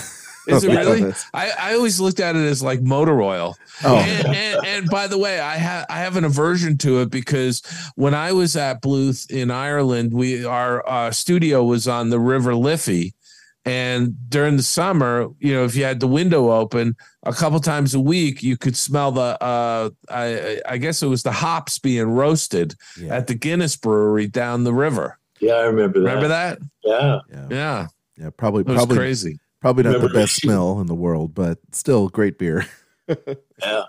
[0.47, 1.13] Is it I'll really?
[1.33, 3.55] I, I always looked at it as like motor oil.
[3.83, 7.11] Oh, And, and, and by the way, I have I have an aversion to it
[7.11, 7.61] because
[7.95, 12.55] when I was at Bluth in Ireland, we our uh, studio was on the River
[12.55, 13.13] Liffey,
[13.65, 17.93] and during the summer, you know, if you had the window open, a couple times
[17.93, 22.07] a week, you could smell the uh, I I guess it was the hops being
[22.09, 25.17] roasted yeah, at the Guinness Brewery down the river.
[25.39, 26.05] Yeah, I remember that.
[26.05, 26.59] Remember that?
[26.83, 27.19] Yeah.
[27.31, 27.87] yeah, Yeah,
[28.17, 28.29] yeah.
[28.35, 29.39] Probably, it was probably, crazy.
[29.61, 32.65] probably not the best smell in the world, but still great beer.
[33.61, 33.83] Yeah.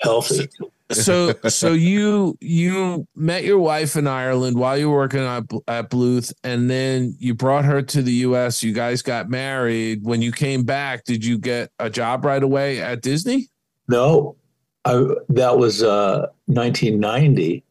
[0.00, 0.48] Healthy.
[0.92, 5.90] So so you you met your wife in Ireland while you were working at, at
[5.90, 10.32] Bluth and then you brought her to the US you guys got married when you
[10.32, 13.48] came back did you get a job right away at Disney
[13.88, 14.36] No,
[14.84, 17.62] I, that was uh, 1990,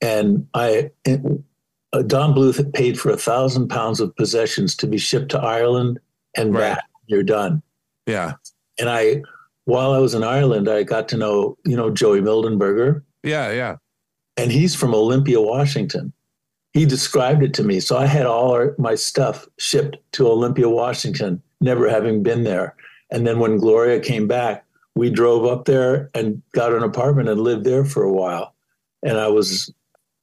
[0.00, 5.30] and I uh, Don Bluth paid for a thousand pounds of possessions to be shipped
[5.30, 6.00] to Ireland,
[6.36, 6.74] and Right.
[6.74, 6.84] back.
[7.06, 7.62] You're done.
[8.06, 8.32] yeah
[8.78, 9.22] And I,
[9.68, 13.76] while I was in Ireland, I got to know you know Joey Mildenberger, yeah yeah
[14.38, 16.12] and he's from Olympia, Washington.
[16.72, 20.68] He described it to me, so I had all our, my stuff shipped to Olympia,
[20.68, 22.76] Washington, never having been there.
[23.10, 24.64] And then when Gloria came back,
[24.94, 28.54] we drove up there and got an apartment and lived there for a while.
[29.02, 29.72] And I was,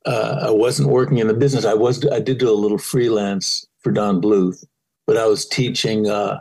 [0.05, 1.65] uh, I wasn't working in the business.
[1.65, 4.63] I was, I did do a little freelance for Don Bluth,
[5.07, 6.39] but I was teaching uh,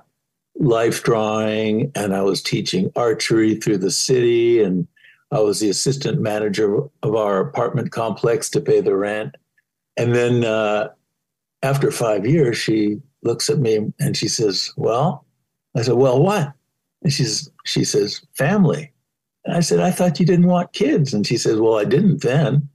[0.56, 4.86] life drawing and I was teaching archery through the city and
[5.30, 9.36] I was the assistant manager of our apartment complex to pay the rent.
[9.96, 10.90] And then uh,
[11.62, 15.24] after five years, she looks at me and she says, Well,
[15.76, 16.52] I said, Well, what?
[17.02, 18.92] And she's, she says, Family.
[19.44, 21.12] And I said, I thought you didn't want kids.
[21.12, 22.68] And she says, Well, I didn't then.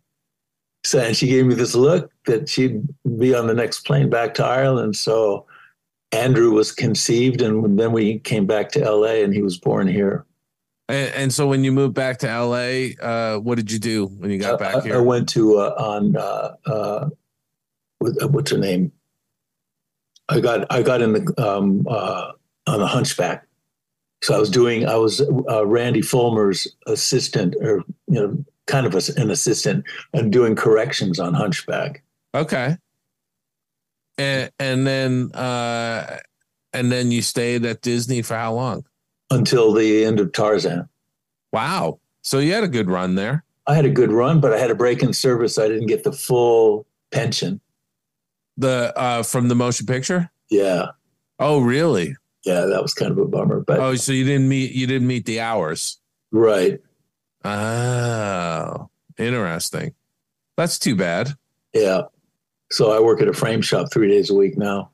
[0.83, 2.81] So, and she gave me this look that she'd
[3.17, 4.95] be on the next plane back to Ireland.
[4.95, 5.45] So
[6.11, 10.25] Andrew was conceived, and then we came back to LA and he was born here.
[10.87, 14.31] and, and so when you moved back to LA uh what did you do when
[14.31, 17.09] you got I- back I, I went to uh, on uh, uh,
[18.01, 18.91] uh, what's her name?
[20.29, 22.31] I got I got in the um, uh,
[22.67, 23.45] on the Hunchback.
[24.21, 28.93] So I was doing I was uh, Randy Fullmer's assistant, or you know, kind of
[28.95, 32.03] a, an assistant, and doing corrections on Hunchback.
[32.35, 32.77] okay
[34.19, 36.17] and and then uh
[36.73, 38.85] and then you stayed at Disney for how long
[39.31, 40.87] until the end of Tarzan.
[41.51, 44.57] wow so you had a good run there I had a good run, but I
[44.57, 45.59] had a break in service.
[45.59, 47.61] I didn't get the full pension.
[48.57, 50.87] the uh from the motion picture Yeah,
[51.39, 52.15] oh really
[52.45, 53.59] yeah, that was kind of a bummer.
[53.61, 55.99] But oh so you didn't meet you didn't meet the hours
[56.31, 56.79] right,
[57.45, 59.93] oh interesting
[60.57, 61.29] that's too bad
[61.73, 62.03] yeah.
[62.71, 64.91] So I work at a frame shop three days a week now.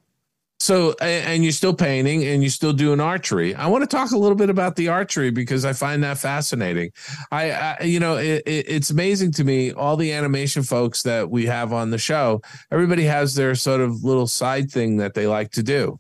[0.60, 4.18] so and you're still painting and you're still doing archery i want to talk a
[4.18, 6.90] little bit about the archery because i find that fascinating
[7.30, 11.30] i, I you know it, it, it's amazing to me all the animation folks that
[11.30, 15.28] we have on the show everybody has their sort of little side thing that they
[15.28, 16.00] like to do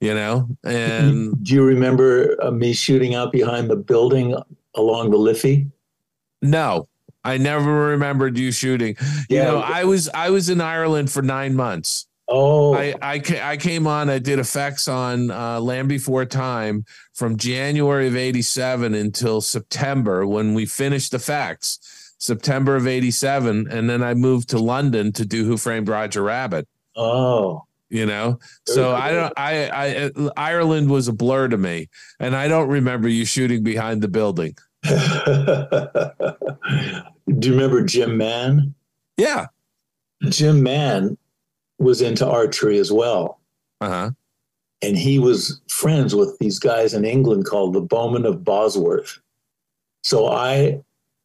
[0.00, 4.36] you know and Do you remember uh, me shooting out behind the building
[4.76, 5.66] along the Liffey?
[6.42, 6.86] no
[7.26, 8.96] i never remembered you shooting
[9.28, 9.44] you Yeah.
[9.44, 13.22] know i was i was in ireland for nine months Oh, I, I
[13.52, 14.10] I came on.
[14.10, 20.52] I did effects on uh, Land Before Time from January of '87 until September when
[20.52, 21.78] we finished effects.
[22.18, 26.66] September of '87, and then I moved to London to do Who Framed Roger Rabbit.
[26.96, 28.92] oh, You know, so.
[28.92, 29.32] I don't.
[29.36, 34.02] I, I Ireland was a blur to me, and I don't remember you shooting behind
[34.02, 34.56] the building.
[37.38, 38.74] Do you remember Jim Mann?
[39.16, 39.46] Yeah,
[40.28, 41.16] Jim Mann
[41.78, 43.40] was into archery as well.
[43.80, 44.10] Uh huh.
[44.82, 49.18] And he was friends with these guys in England called the Bowmen of Bosworth.
[50.02, 50.80] So I,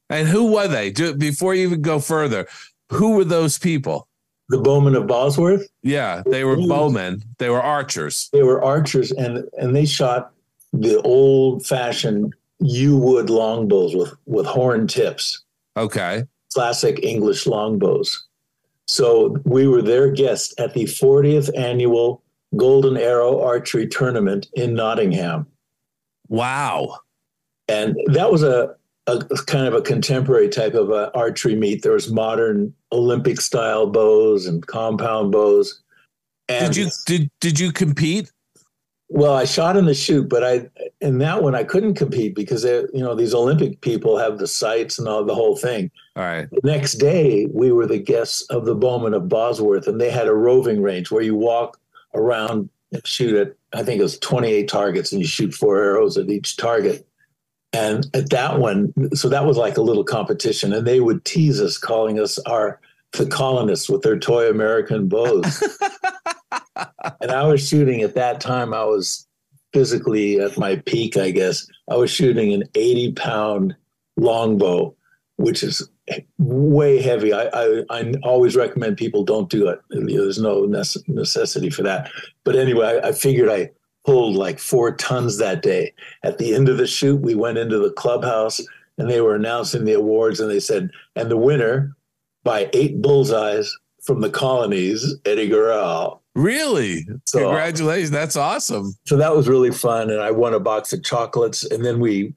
[0.09, 0.89] And who were they?
[0.89, 2.47] Do, before you even go further,
[2.89, 4.07] who were those people?
[4.49, 7.23] the Bowmen of Bosworth, Yeah, they were bowmen.
[7.37, 8.29] They were archers.
[8.33, 10.33] they were archers and and they shot
[10.73, 15.43] the old fashioned yew wood longbows with with horn tips.
[15.77, 16.23] Okay.
[16.53, 18.27] classic English longbows.
[18.87, 22.21] So we were their guest at the 40th annual
[22.57, 25.47] Golden Arrow Archery Tournament in Nottingham.
[26.27, 26.99] Wow.
[27.69, 28.75] And that was a,
[29.07, 31.83] a kind of a contemporary type of a archery meet.
[31.83, 35.81] There was modern Olympic style bows and compound bows.
[36.49, 38.29] And Did you did did you compete?
[39.13, 40.69] Well, I shot in the shoot, but I
[41.01, 44.47] in that one I couldn't compete because they, you know these Olympic people have the
[44.47, 45.91] sights and all the whole thing.
[46.15, 46.49] All right.
[46.49, 50.27] The next day, we were the guests of the Bowmen of Bosworth, and they had
[50.27, 51.77] a roving range where you walk
[52.15, 56.17] around and shoot at, I think it was 28 targets, and you shoot four arrows
[56.17, 57.05] at each target.
[57.73, 61.59] And at that one, so that was like a little competition, and they would tease
[61.59, 62.79] us, calling us our
[63.13, 65.61] the colonists with their toy American bows.
[67.21, 69.27] and I was shooting at that time, I was
[69.73, 71.67] physically at my peak, I guess.
[71.89, 73.75] I was shooting an 80 pound
[74.17, 74.95] longbow,
[75.37, 75.87] which is
[76.37, 77.33] way heavy.
[77.33, 79.79] I, I, I always recommend people don't do it.
[79.89, 82.11] There's no necessity for that.
[82.43, 83.71] But anyway, I, I figured I
[84.05, 85.93] pulled like four tons that day.
[86.23, 88.59] At the end of the shoot, we went into the clubhouse
[88.97, 91.95] and they were announcing the awards and they said, and the winner
[92.43, 96.20] by eight bullseyes from the colonies, Eddie Goral.
[96.35, 97.05] Really?
[97.25, 98.11] So- Congratulations.
[98.11, 98.93] That's awesome.
[99.05, 100.09] So that was really fun.
[100.09, 101.63] And I won a box of chocolates.
[101.65, 102.33] And then we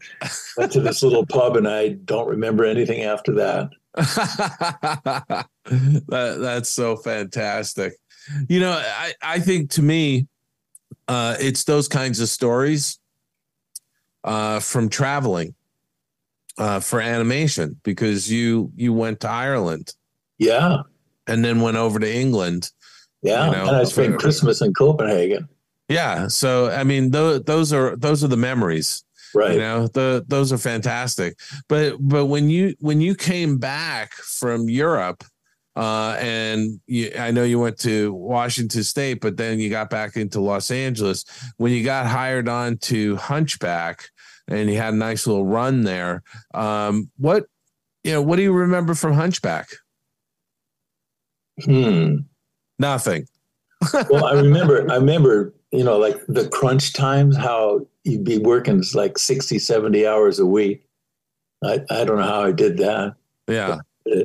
[0.56, 3.70] went to this little pub and I don't remember anything after that.
[5.64, 7.94] that that's so fantastic.
[8.48, 10.26] You know, I, I think to me,
[11.08, 12.98] uh, it's those kinds of stories
[14.24, 15.54] uh, from traveling
[16.58, 19.92] uh, for animation because you you went to Ireland
[20.38, 20.78] Yeah.
[21.26, 22.70] and then went over to England.
[23.24, 23.46] Yeah.
[23.46, 25.48] You know, and I spent for- Christmas in Copenhagen.
[25.88, 29.02] Yeah, so I mean, those those are those are the memories.
[29.36, 29.54] Right.
[29.54, 31.36] you know the those are fantastic
[31.68, 35.24] but but when you when you came back from europe
[35.74, 40.14] uh and you, i know you went to washington state but then you got back
[40.16, 41.24] into los angeles
[41.56, 44.04] when you got hired on to hunchback
[44.46, 46.22] and you had a nice little run there
[46.54, 47.46] um what
[48.04, 49.66] you know what do you remember from hunchback
[51.64, 52.18] Hmm.
[52.78, 53.26] Nothing
[54.10, 58.82] Well, I remember, I remember, you know, like the crunch times, how you'd be working
[58.94, 60.86] like 60, 70 hours a week.
[61.62, 63.14] I, I don't know how I did that.
[63.48, 64.24] yeah You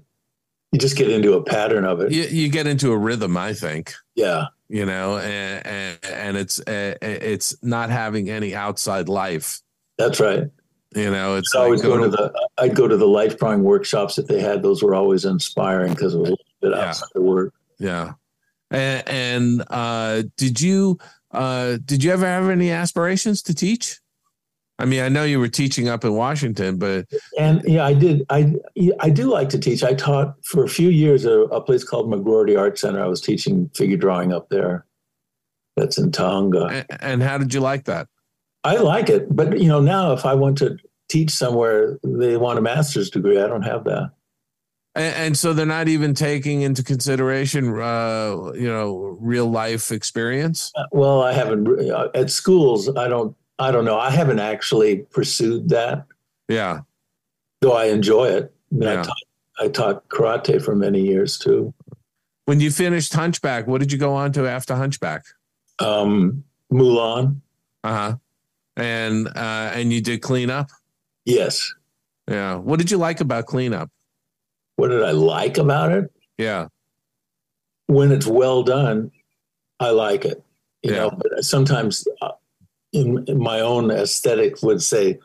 [0.78, 2.12] just get into a pattern of it.
[2.12, 4.45] you, you get into a rhythm i think Yeah.
[4.70, 9.62] you know and and, and it's uh, it's not having any outside life
[9.97, 10.43] That's right.
[10.95, 13.64] you know it's I'd always like go to the, I'd go to the life drawing
[13.64, 14.62] workshops that they had.
[14.64, 16.88] Those were always inspiring because it was a little bit Yeah.
[16.88, 17.54] outside of work.
[17.80, 18.14] yeah
[18.72, 20.98] and, and uh did you
[21.32, 24.00] uh did you ever have any aspirations to teach
[24.78, 27.06] i mean i know you were teaching up in washington but
[27.38, 28.26] And yeah, I did.
[28.30, 28.54] I
[29.00, 29.84] I do like to teach.
[29.84, 33.04] I taught for a few years at a place called McGroarty Art Center.
[33.04, 34.86] I was teaching figure drawing up there.
[35.76, 36.86] That's in Tujunga.
[36.90, 38.08] and, and how did you like that
[38.64, 42.60] I like it, but you know, now if I want to teach somewhere, they want
[42.60, 43.40] a master's degree.
[43.40, 44.12] I don't have that.
[45.00, 50.72] And, and so they're not even taking into consideration uh you know real life experience
[50.76, 52.90] Uh, Well, I haven't uh, at schools.
[52.95, 53.36] I don't.
[53.57, 53.99] I don't know.
[53.99, 56.06] I haven't actually pursued that,
[56.48, 56.82] yeah
[57.61, 58.53] though I enjoy it.
[58.72, 59.02] I, mean, Yeah.
[59.02, 59.24] I, taught,
[59.60, 61.74] I taught karate for many years too.
[62.45, 65.24] when you finished hunchback what did you go on to after hunchback
[65.80, 67.41] Um, Mulan,
[67.84, 68.15] uh-huh
[68.78, 70.69] and uh and you did cleanup
[71.26, 71.74] yes.
[72.32, 73.90] yeah what did you like about cleanup
[74.80, 76.11] What did I like about it?
[76.38, 76.68] yeah
[77.88, 79.10] when it's well done,
[79.80, 80.43] I like it.
[80.84, 80.97] You Yeah.
[80.97, 82.34] know, but sometimes uh,
[82.93, 85.18] in, in my own aesthetic would say,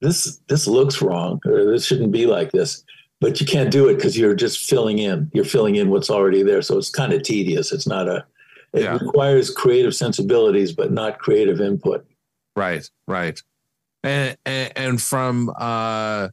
[0.00, 2.82] this this looks wrong or this shouldn't be like this.
[3.20, 5.30] But you can't do it because you're just filling in.
[5.32, 6.62] You're filling in what's already there.
[6.62, 7.70] So it's kind of tedious.
[7.70, 8.26] It's not a
[8.72, 8.98] it Yeah.
[9.00, 12.04] requires creative sensibilities, but not creative input.
[12.56, 13.40] Right, right.
[14.02, 16.30] And and, and from uh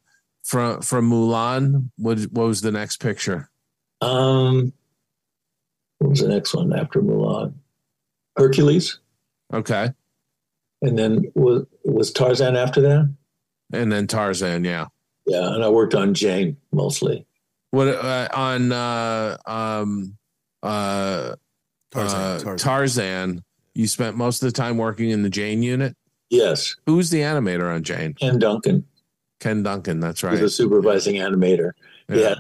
[0.48, 3.50] from from Mulan, what what was the next picture?
[4.02, 4.72] Um
[6.00, 7.54] what was the next one after Mulan?
[8.38, 9.00] Hercules.
[9.54, 9.92] Okay.
[10.82, 13.14] And then was was Tarzan after that?
[13.74, 14.88] And then Tarzan, yeah.
[15.26, 17.26] Yeah, and I worked on Jane mostly.
[17.72, 20.18] What uh, on uh, um,
[20.64, 21.36] uh,
[21.92, 22.58] Tarzan, uh, Tarzan.
[22.58, 23.44] Tarzan?
[23.74, 25.98] You spent most of the time working in the Jane unit.
[26.30, 28.14] Yes, Who's the animator on Jane?
[28.14, 28.86] Ken Duncan
[29.40, 30.00] Ken Duncan.
[30.00, 30.40] That's right.
[30.40, 31.72] the supervising animator.
[32.10, 32.36] Yeah.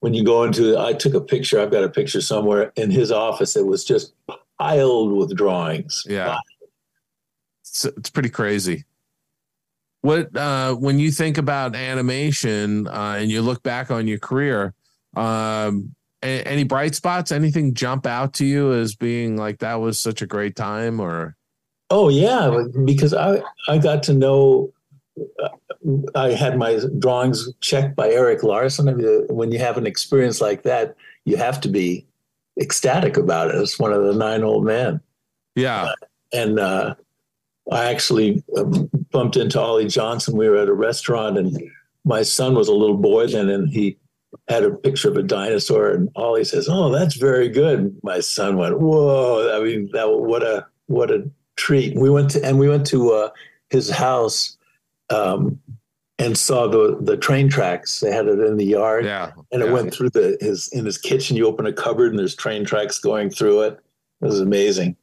[0.00, 1.60] When you go into, I took a picture.
[1.60, 3.54] I've got a picture somewhere in his office.
[3.54, 4.14] It was just
[4.58, 6.04] piled with drawings.
[6.08, 6.38] Yeah.
[7.62, 8.84] It's, it's pretty crazy.
[10.02, 14.72] What uh, when you think about animation uh, and you look back on your career,
[15.14, 17.30] um, a- any bright spots?
[17.30, 21.00] Anything jump out to you as being like that was such a great time?
[21.00, 21.36] Or
[21.90, 24.72] Oh yeah, because I I got to know.
[25.42, 25.48] Uh,
[26.14, 28.86] I had my drawings checked by Eric Larson.
[29.28, 30.94] When you have an experience like that,
[31.24, 32.06] you have to be
[32.60, 33.56] ecstatic about it.
[33.56, 35.00] It's one of the nine old men,
[35.54, 35.92] yeah,
[36.32, 36.94] and uh,
[37.70, 40.36] I actually um, bumped into Ollie Johnston.
[40.36, 41.56] We were at a restaurant, and
[42.04, 43.96] my son was a little boy then, and he
[44.48, 48.56] had a picture of a dinosaur, and Ollie says, "Oh, that's very good." My son
[48.56, 51.96] went, "Whoa!" I mean, that what a what a treat.
[51.96, 53.30] We went to and we went to uh,
[53.68, 54.56] his house
[55.10, 55.58] um,
[56.18, 58.00] and saw the the train tracks.
[58.00, 59.72] They had it in the yard, yeah, and it yeah.
[59.72, 61.36] went through the his in his kitchen.
[61.36, 63.80] You open a cupboard, and there's train tracks going through it.
[64.20, 64.96] It was amazing.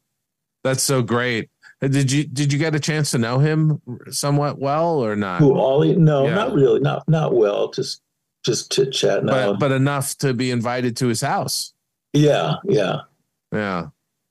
[0.64, 1.50] That's so great.
[1.82, 5.40] Uh, Did you did you get a chance to know him somewhat well or not?
[5.40, 5.96] Who Ollie?
[5.96, 6.36] No, Yeah.
[6.36, 6.80] not really.
[6.80, 7.72] Not not well.
[7.72, 8.02] Just
[8.44, 9.24] just chit chat.
[9.24, 9.32] No.
[9.54, 11.74] But but enough to be invited to his house.
[12.14, 13.02] yeah, yeah.
[13.52, 13.88] Yeah.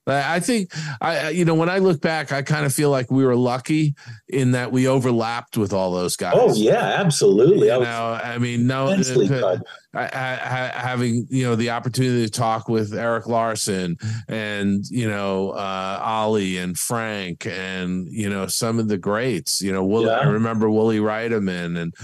[0.07, 3.11] I I think I you know when I look back, I kind of feel like
[3.11, 3.95] we were lucky
[4.29, 6.35] in that we overlapped with all those guys.
[6.37, 7.69] Oh yeah, absolutely.
[7.69, 9.59] You I know, I mean, no, uh.
[9.95, 13.97] I, I, having you know the opportunity to talk with Eric Larson
[14.29, 19.63] and you know uh, Ollie and Frank and you know some of the greats.
[19.63, 20.19] You know, Woolie, Yeah.
[20.19, 21.95] I remember Woolie Reitherman and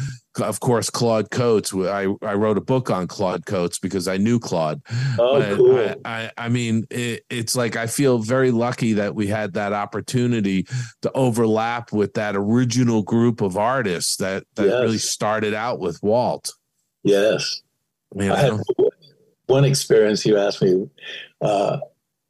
[0.41, 1.75] of course Claude Coats.
[1.75, 4.81] I I wrote a book on Claude Coats because I knew Claude.
[5.19, 5.79] Oh, But cool.
[5.79, 9.73] I, I, I mean, it, it's like I feel very lucky that we had that
[9.73, 10.67] opportunity
[11.03, 14.81] to overlap with that original group of artists that that Yes.
[14.83, 16.53] really started out with Walt.
[17.03, 17.63] yes.
[18.15, 18.35] Know?
[18.35, 18.61] I had
[19.47, 20.25] one experience.
[20.27, 20.87] You asked me.
[21.41, 21.79] Uh,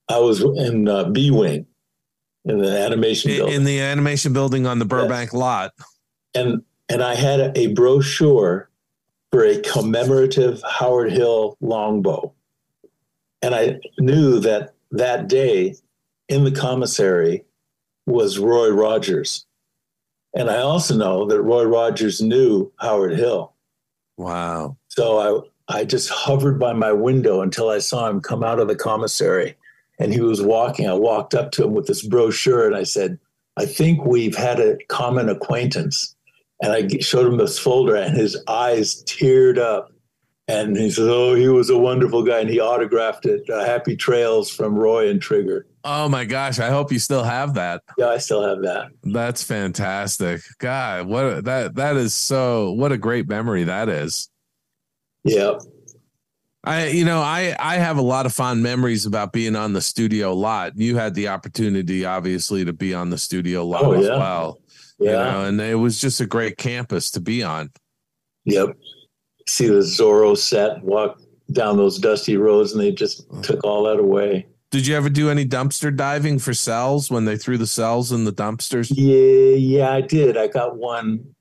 [0.09, 1.67] I was in uh, B Wing
[2.45, 5.73] in the animation in, building, in the animation building on the Burbank lot.
[6.35, 6.63] and
[6.93, 8.69] and I had a, a brochure
[9.31, 12.35] for a commemorative Howard Hill longbow,
[13.41, 15.75] and I knew that that day
[16.29, 17.45] in the commissary
[18.07, 19.47] was Roy Rogers,
[20.37, 23.55] and I also know that Roy Rogers knew Howard Hill.
[24.19, 24.77] Wow.
[24.89, 28.69] So I I just hovered by my window until I saw him come out of
[28.69, 29.57] the commissary
[29.99, 30.89] and he was walking.
[30.89, 33.19] I walked up to him with this brochure and I said,
[33.57, 36.15] I think we've had a common acquaintance.
[36.63, 39.89] And I showed him this folder and his eyes teared up.
[40.49, 42.41] And he said, Oh, he was a wonderful guy.
[42.41, 45.67] And he autographed it uh, Happy Trails from Roy and Trigger.
[45.85, 46.61] Oh my gosh!
[46.61, 47.83] I hope you still have that.
[47.99, 48.93] Yeah, I still have that.
[49.03, 50.41] That's fantastic.
[50.59, 52.71] God, what that that is so.
[52.73, 54.29] What a great memory that is.
[55.25, 55.59] Yeah.
[56.65, 59.81] I, you know, I I have a lot of fond memories about being on the
[59.81, 60.77] studio lot.
[60.77, 64.17] You had the opportunity, obviously, to be on the studio lot Oh, as yeah.
[64.19, 64.61] well.
[64.99, 65.11] Yeah.
[65.11, 67.71] You know, and it was just a great campus to be on.
[68.45, 68.77] Yep.
[69.49, 71.21] See the Zorro set, walk
[71.53, 74.47] down those dusty roads, and they just took all that away.
[74.71, 78.25] Did you ever do any dumpster diving for cels when they threw the cels in
[78.25, 78.91] the dumpsters?
[78.95, 80.37] Yeah, yeah, I did.
[80.37, 81.35] I got one.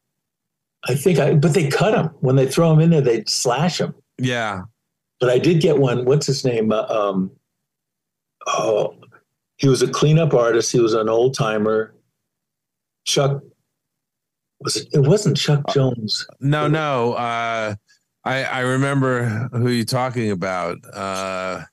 [0.83, 3.01] I think I, but they cut them when they throw them in there.
[3.01, 3.95] They slash them.
[4.17, 4.63] Yeah.
[5.19, 6.03] But I did get one.
[6.05, 6.71] What's his name?
[6.71, 7.31] Uh, um,
[8.47, 8.95] oh,
[9.57, 10.71] he was a cleanup artist.
[10.71, 11.93] He was an old timer.
[13.05, 13.41] Chuck
[14.61, 14.87] was it?
[14.93, 16.25] It wasn't Chuck Jones.
[16.39, 17.13] No, no.
[17.13, 17.75] Uh,
[18.23, 20.77] I I remember who you're talking about.
[20.93, 21.63] Uh,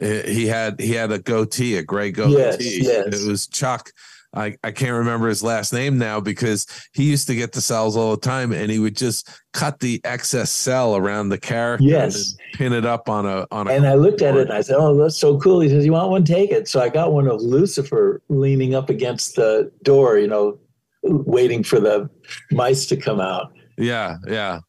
[0.00, 2.38] he had he had a goatee, a gray goatee.
[2.38, 3.22] Yes, yes.
[3.22, 3.92] It was Chuck.
[4.34, 7.96] I, I can't remember his last name now because he used to get the cels
[7.96, 12.30] all the time and he would just cut the excess cel around the character Yes.
[12.30, 14.62] and pin it up on a on a And I looked at it and I
[14.62, 16.24] said, "Oh, that's so cool." He says, "You want one?
[16.24, 20.58] Take it." So I got one of Lucifer leaning up against the door, you know,
[21.02, 22.08] waiting for the
[22.50, 23.52] mice to come out.
[23.76, 24.60] Yeah, yeah.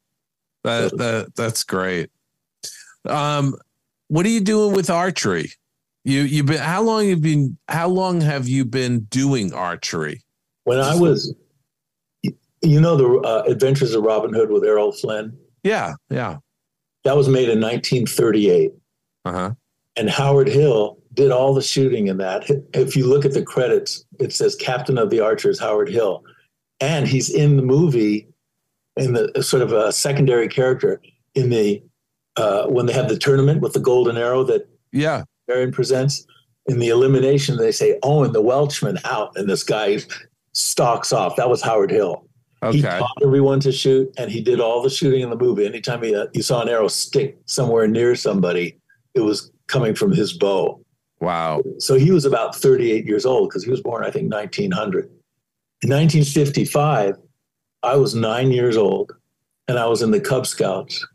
[0.65, 2.09] That that that's great.
[3.05, 3.55] Um
[4.09, 5.51] what are you doing with archery?
[6.05, 10.21] You you've been how long you've been how long have you been doing archery?
[10.65, 11.33] When I was,
[12.23, 15.37] you know, the uh, Adventures of Robin Hood with Errol Flynn.
[15.63, 16.37] Yeah, yeah.
[17.05, 18.71] That was made in 1938,
[19.25, 19.51] Uh-huh.
[19.97, 22.49] and Howard Hill did all the shooting in that.
[22.73, 26.23] If you look at the credits, it says Captain of the Archers Howard Hill,
[26.79, 28.27] and he's in the movie
[28.95, 31.01] in the sort of a secondary character
[31.35, 31.81] in the
[32.37, 35.23] uh, when they have the tournament with the golden arrow that Yeah.
[35.53, 36.25] Marion presents.
[36.67, 39.33] In the elimination, they say, Owen, the Welshman, out.
[39.35, 39.99] And this guy
[40.53, 41.35] stalks off.
[41.35, 42.25] That was Howard Hill.
[42.71, 42.97] He Okay.
[42.99, 45.65] taught everyone to shoot, and he did all the shooting in the movie.
[45.65, 48.77] Anytime he, uh, you saw an arrow stick somewhere near somebody,
[49.13, 50.79] it was coming from his bow.
[51.19, 51.61] Wow.
[51.79, 55.09] So he was about 38 years old because he was born, I think, 1900.
[55.81, 57.17] In 1955,
[57.83, 59.11] I was nine years old
[59.67, 61.05] and I was in the Cub Scouts.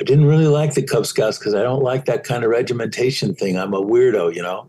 [0.00, 3.34] I didn't really like the Cub Scouts because I don't like that kind of regimentation
[3.34, 3.58] thing.
[3.58, 4.68] I'm a weirdo, you know.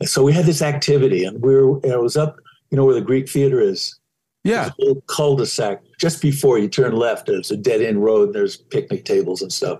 [0.00, 1.76] And so we had this activity, and we were.
[1.78, 2.36] And it was up,
[2.70, 3.98] you know, where the Greek Theater is.
[4.44, 4.70] Yeah.
[4.70, 7.26] A little cul-de-sac just before you turn left.
[7.26, 8.28] There's a dead end road.
[8.28, 9.78] And there's picnic tables and stuff.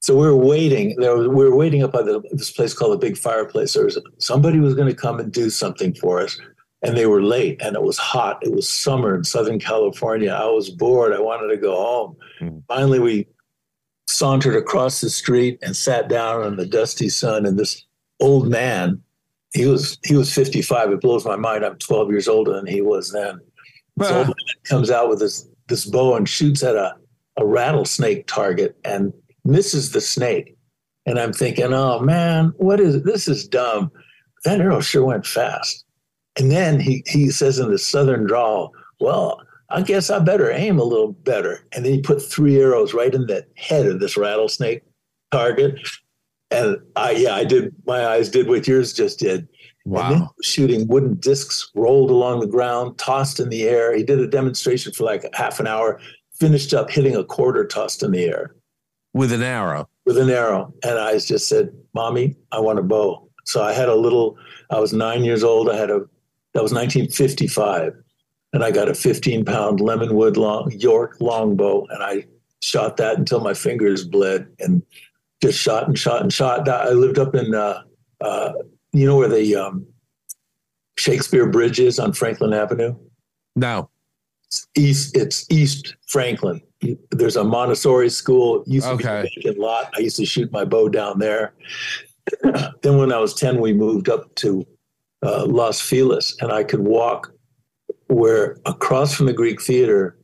[0.00, 0.94] So we were waiting.
[0.96, 3.72] There was, we were waiting up by the, this place called the Big Fireplace.
[3.74, 6.38] There was somebody was going to come and do something for us,
[6.82, 7.60] and they were late.
[7.60, 8.38] And it was hot.
[8.42, 10.30] It was summer in Southern California.
[10.30, 11.12] I was bored.
[11.12, 12.16] I wanted to go home.
[12.40, 12.62] Mhm.
[12.68, 13.26] Finally, we
[14.06, 17.46] sauntered across the street and sat down in the dusty sun.
[17.46, 17.84] And this
[18.20, 19.02] old man,
[19.52, 20.92] he was he was 55.
[20.92, 21.64] It blows my mind.
[21.64, 23.40] I'm 12 years older than he was then.
[23.96, 26.94] This old man comes out with this this bow and shoots at a,
[27.38, 29.12] a rattlesnake target and
[29.44, 30.56] misses the snake.
[31.06, 33.90] And I'm thinking, oh man, what is this is dumb.
[34.44, 35.84] That arrow sure went fast.
[36.38, 39.40] And then he he says in the southern drawl, well,
[39.70, 41.66] I guess I better aim a little better.
[41.72, 44.82] And then he put three arrows right in the head of this rattlesnake
[45.30, 45.78] target.
[46.50, 49.40] And I yeah, I did my eyes did what yours just did.
[49.86, 50.30] And then Wow.
[50.42, 53.94] shooting wooden discs rolled along the ground, tossed in the air.
[53.94, 56.00] He did a demonstration for like half an hour,
[56.38, 58.54] finished up hitting a quarter tossed in the air
[59.12, 59.88] With an arrow.
[60.06, 60.72] with an arrow.
[60.82, 63.28] And I just said, Mommy, I want a bow.
[63.44, 64.38] So I had a little,
[64.70, 65.68] I was nine years old.
[65.68, 66.00] I had a,
[66.54, 67.92] that was 1955.
[68.54, 71.86] And I got a 15 pound Lemonwood long, York longbow.
[71.90, 72.24] And I
[72.62, 74.80] shot that until my fingers bled and
[75.42, 76.66] just shot and shot and shot.
[76.68, 77.82] I lived up in, uh,
[78.20, 78.52] uh,
[78.92, 79.84] you know where the um,
[80.96, 82.94] Shakespeare Bridge is on Franklin Avenue?
[83.56, 83.90] No.
[84.46, 86.60] It's east, it's East Franklin.
[87.10, 88.62] There's a Montessori school.
[88.62, 89.22] It used to Okay.
[89.22, 89.92] be a vacant lot.
[89.96, 91.54] I used to shoot my bow down there.
[92.82, 94.64] then when I was 10, we moved up to
[95.24, 97.33] uh, Los Feliz and I could walk
[98.08, 100.18] where across from the Greek Theater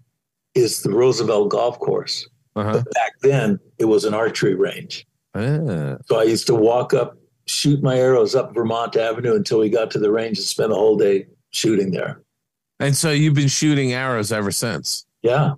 [0.54, 2.28] is the Roosevelt Golf Course.
[2.56, 2.72] Uh-huh.
[2.72, 5.06] But back then it was an archery range.
[5.34, 5.96] Ah.
[6.06, 7.16] So I used to walk up,
[7.46, 10.76] shoot my arrows up Vermont Avenue until we got to the range and spend the
[10.76, 12.22] whole day shooting there.
[12.80, 15.06] And so you've been shooting arrows ever since.
[15.22, 15.54] Yeah.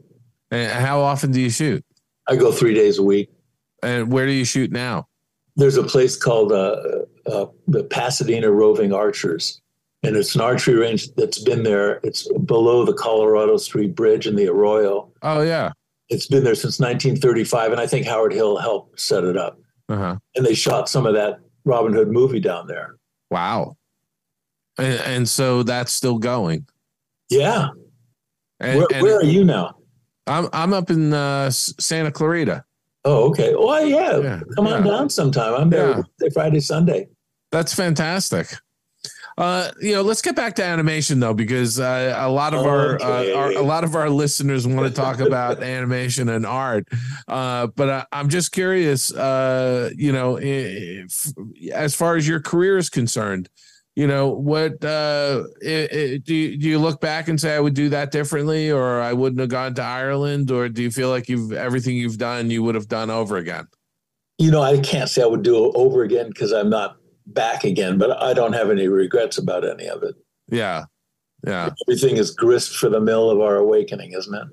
[0.51, 1.85] And how often do you shoot?
[2.29, 3.31] I go three days a week.
[3.83, 5.09] And where do you shoot now?
[5.57, 6.77] there's a place called uh,
[7.27, 9.61] uh, the Pasadena Roving Archers,
[10.03, 12.01] and it's an archery range that's been there.
[12.03, 15.11] It's below the Colorado Street Bridge in the Arroyo.
[15.23, 15.73] Oh yeah.
[16.09, 19.59] It's been there since 1935, and I think Howard Hill helped set it up.
[19.89, 20.17] Uh-huh.
[20.35, 22.97] And they shot some of that Robin Hood movie down there.
[23.31, 23.77] Wow.
[24.79, 26.67] And, and so that's still going.
[27.31, 27.69] Yeah.
[28.61, 29.77] And, where, and where are you now?
[30.27, 32.65] I'm I'm up in uh, Santa Clarita.
[33.05, 33.53] Oh, okay.
[33.57, 34.19] Oh, yeah.
[34.19, 34.91] Yeah, Come on yeah.
[34.93, 35.55] down sometime.
[35.55, 36.29] I'm there Yeah.
[36.33, 37.09] Friday, Sunday.
[37.51, 38.55] That's fantastic.
[39.39, 43.01] Uh, you know, let's get back to animation though, because uh, a lot of our,
[43.01, 46.87] uh, our a lot of our listeners want to talk about animation and art.
[47.29, 51.33] Uh, but I, I'm just curious, uh, you know, if,
[51.73, 53.49] as far as your career is concerned,
[53.95, 57.61] you know, what uh, i i do you, do you look back and say I
[57.61, 61.11] would do that differently, or I wouldn't have gone to Ireland, or do you feel
[61.11, 63.67] like you've everything you've done you would have done over again?
[64.39, 66.97] You know, I can't say I would do it over again because I'm not
[67.35, 70.15] back again, but I don't have any regrets about any of it.
[70.49, 70.85] Yeah,
[71.47, 71.71] yeah.
[71.89, 74.49] Everything is grist for the mill of our awakening, isn't it?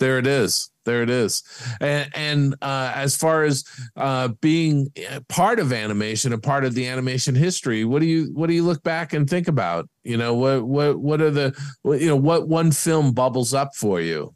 [0.00, 0.70] There it is.
[0.84, 1.42] There it is.
[1.80, 3.64] And, and uh, as far as
[3.96, 4.92] uh, being
[5.28, 8.64] part of animation, a part of the animation history, what do you what do you
[8.64, 9.88] look back and think about?
[10.02, 13.74] You know, what what what are the what, you know what one film bubbles up
[13.76, 14.34] for you?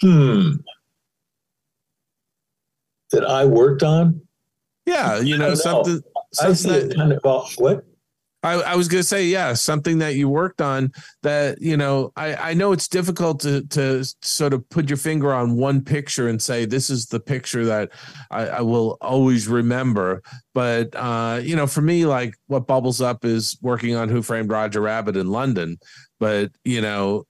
[0.00, 0.52] Hmm.
[3.12, 4.20] That I worked on?
[4.84, 5.54] Yeah, you know know.
[5.54, 6.00] something.
[6.40, 7.84] I something see that- it kind of well, what?
[8.44, 10.92] I, I was going to say, yeah, something that you worked on
[11.24, 15.34] that, you know, I, I know it's difficult to, to sort of put your finger
[15.34, 17.90] on one picture and say, this is the picture that
[18.30, 20.22] I, I will always remember.
[20.54, 24.52] But, uh, you know, for me, like what bubbles up is working on Who Framed
[24.52, 25.76] Roger Rabbit in London.
[26.20, 27.24] But, you know,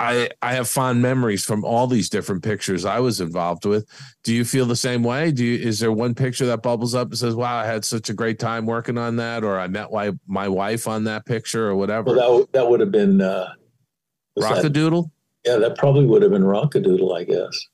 [0.00, 3.86] I, I have fond memories from all these different pictures I was involved with.
[4.24, 5.30] Do you feel the same way?
[5.30, 8.08] Do you, is there one picture that bubbles up and says, "Wow, I had such
[8.08, 11.68] a great time working on that," or "I met my my wife on that picture,"
[11.68, 12.16] or whatever?
[12.16, 13.48] Well, that, that would have been, uh,
[14.36, 15.12] was that- Rock-a-Doodle.
[15.44, 17.66] yeah, that probably would have been Rock-a-Doodle, I guess.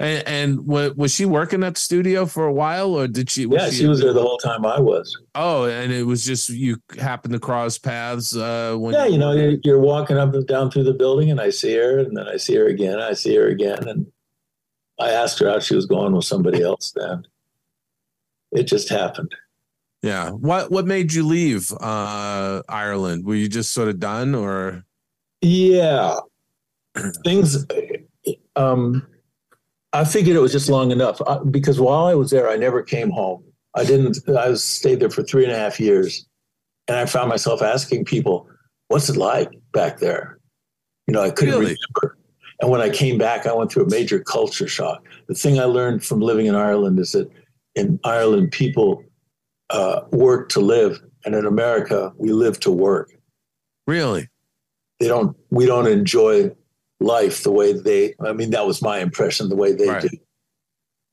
[0.00, 3.46] And, and wa- was she working at the studio for a while, or did she?
[3.50, 5.16] yeah, she was there the whole time I was.
[5.34, 8.36] Oh, and it was just you happened to cross paths.
[8.36, 11.40] Uh, when Yeah, you know, you're, you're walking up and down through the building, and
[11.40, 13.00] I see her, and then I see her again.
[13.00, 14.06] I see her again, and
[15.00, 15.64] I asked her out.
[15.64, 16.92] She was going with somebody else.
[16.94, 17.26] Then
[18.52, 19.34] it just happened.
[20.02, 20.30] Yeah.
[20.30, 23.24] What What made you leave uh, Ireland?
[23.24, 24.84] Were you just sort of done, or
[25.40, 26.20] Yeah,
[27.24, 27.66] things.
[28.54, 29.04] Um,
[29.92, 32.82] I figured it was just long enough uh, because while I was there, I never
[32.82, 33.42] came home.
[33.74, 34.18] I didn't.
[34.28, 36.26] I stayed there for three and a half years,
[36.88, 38.48] and I found myself asking people,
[38.88, 40.38] "What's it like back there?"
[41.06, 41.76] You know, I couldn't Really?
[42.02, 42.18] remember.
[42.60, 45.04] And when I came back, I went through a major culture shock.
[45.28, 47.30] The thing I learned from living in Ireland is that
[47.76, 49.04] in Ireland, people
[49.70, 53.10] uh, work to live, and in America, we live to work
[53.86, 54.28] really?
[55.00, 56.50] they don't we don't enjoy
[57.00, 60.02] life the way they i mean that was my impression the way they Right.
[60.02, 60.08] do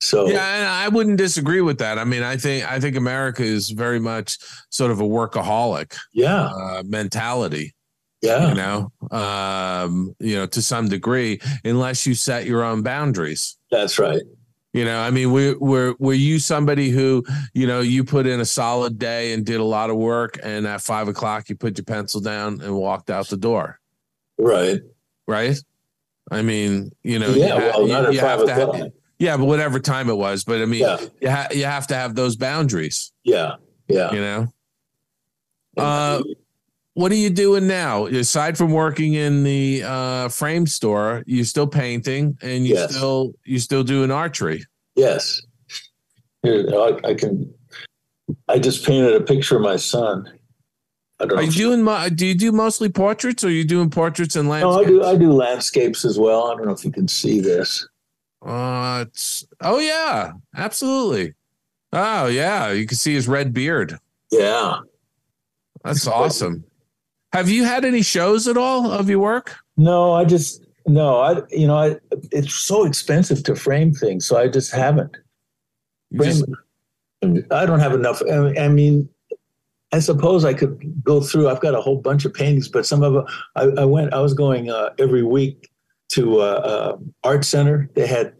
[0.01, 1.97] so Yeah, and I wouldn't disagree with that.
[1.97, 4.37] I mean, I think I think America is very much
[4.69, 7.73] sort of a workaholic yeah uh, mentality.
[8.21, 13.57] yeah You know, um, you know, to some degree, unless you set your own boundaries.
[13.71, 14.21] that's right
[14.73, 18.41] You know, I mean, were were were you somebody who, you know, you put in
[18.41, 21.77] a solid day and did a lot of work, and at five o'clock you put
[21.77, 23.79] your pencil down and walked out the door,
[24.37, 24.81] right
[25.27, 25.57] right?
[26.31, 29.45] I mean, you know, yeah you ha- well you- you have to have- yeah, but
[29.45, 32.35] whatever time it was, but I mean, yeah you ha- you have to have those
[32.35, 33.55] boundaries, yeah
[33.87, 34.47] yeah you know.
[35.77, 36.21] Uh,
[36.93, 38.05] what are you doing now?
[38.05, 42.95] Aside from working in the uh, frame store, you're still painting and you Yes.
[42.95, 44.63] still you still doing archery.
[44.95, 45.41] yes
[46.45, 47.51] I, I can
[48.47, 50.31] i just painted a picture of my son
[51.19, 51.81] i don't Are you doing?
[51.83, 54.87] mo- Do you do mostly portraits, or are you doing portraits and no, landscapes?
[54.87, 55.03] I do.
[55.03, 56.47] I do landscapes as well.
[56.51, 57.87] I don't know if you can see this.
[58.45, 59.05] Uh,
[59.61, 61.33] oh yeah, absolutely.
[61.93, 63.97] Oh yeah, you can see his red beard.
[64.31, 64.79] Yeah.
[65.83, 66.63] That's awesome.
[67.31, 69.55] Have you had any shows at all of your work?
[69.77, 71.19] No, I just no.
[71.19, 71.95] I you know I
[72.31, 75.15] it's so expensive to frame things, so I just haven't.
[76.11, 76.45] You just-
[77.51, 78.21] I don't have enough.
[78.59, 79.09] I mean,
[79.95, 81.47] I suppose I could go through.
[81.47, 84.13] I've got a whole bunch of paintings, but some of them, I, I went.
[84.13, 85.69] I was going uh, every week
[86.09, 87.89] to uh, uh, art center.
[87.95, 88.33] They had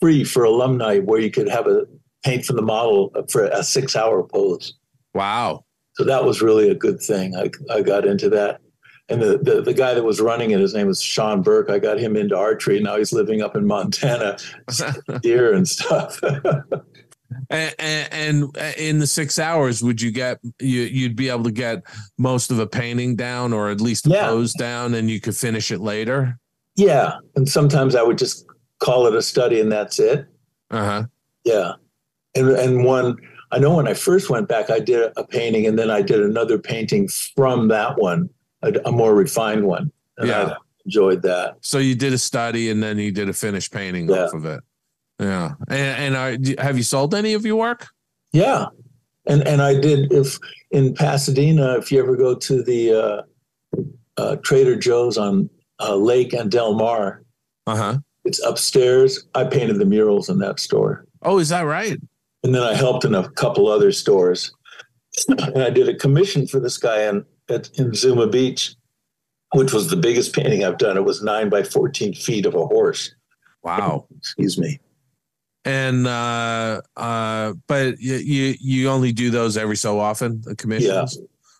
[0.00, 1.86] free for alumni where you could have a
[2.24, 4.74] paint from the model for a six-hour pose.
[5.14, 5.64] wow.
[5.94, 7.36] So that was really a good thing.
[7.36, 8.60] I, I got into that.
[9.08, 11.70] And the, the, the guy that was running it, his name was Sean Burke.
[11.70, 12.80] I got him into archery.
[12.80, 14.36] Now he's living up in Montana,
[15.22, 16.20] deer and stuff.
[17.50, 18.08] and, and,
[18.54, 20.82] and in the six hours, would you get you?
[20.82, 21.82] You'd be able to get
[22.18, 24.26] most of a painting down, or at least a Yeah.
[24.28, 26.38] pose down, and you could finish it later.
[26.76, 27.14] yeah.
[27.36, 28.44] And sometimes I would just
[28.80, 30.26] call it a study and that's it.
[30.70, 31.02] Uh huh.
[31.44, 31.72] Yeah.
[32.36, 33.16] And, and one,
[33.50, 36.20] I know when I first went back, I did a painting and then I did
[36.22, 38.28] another painting from that one,
[38.62, 39.90] a, a more refined one.
[40.18, 40.42] And Yeah.
[40.52, 41.56] I enjoyed that.
[41.62, 44.26] So you did a study, and then you did a finished painting Yeah.
[44.26, 44.60] off of it.
[45.18, 45.54] Yeah.
[45.68, 47.86] And, and do- have you sold any of your work?
[48.32, 48.66] Yeah,
[49.26, 50.38] and and I did if
[50.70, 53.22] in Pasadena, if you ever go to the uh,
[54.16, 55.48] uh, Trader Joe's on
[55.80, 57.22] uh, Lake and Del Mar,
[57.66, 57.98] Uh huh.
[58.26, 59.26] it's upstairs.
[59.34, 61.98] I painted the murals in that store, Oh, is that right?
[62.44, 64.52] and then I helped in a couple other stores,
[65.28, 68.74] and I did a commission for this guy in at in Zuma Beach,
[69.54, 70.98] which was the biggest painting I've done.
[70.98, 73.14] It was nine by fourteen feet of a horse.
[73.62, 74.06] Wow.
[74.18, 74.78] Excuse me.
[75.68, 81.18] And uh uh but you you, you only do those every so often, the commissions?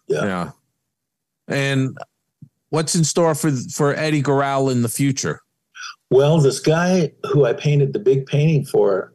[0.08, 0.24] Yeah.
[0.24, 0.50] Yeah.
[1.46, 1.98] And
[2.70, 5.42] what's in store for for Eddie Goral in the future?
[6.10, 9.12] Well, this guy who I painted the big painting for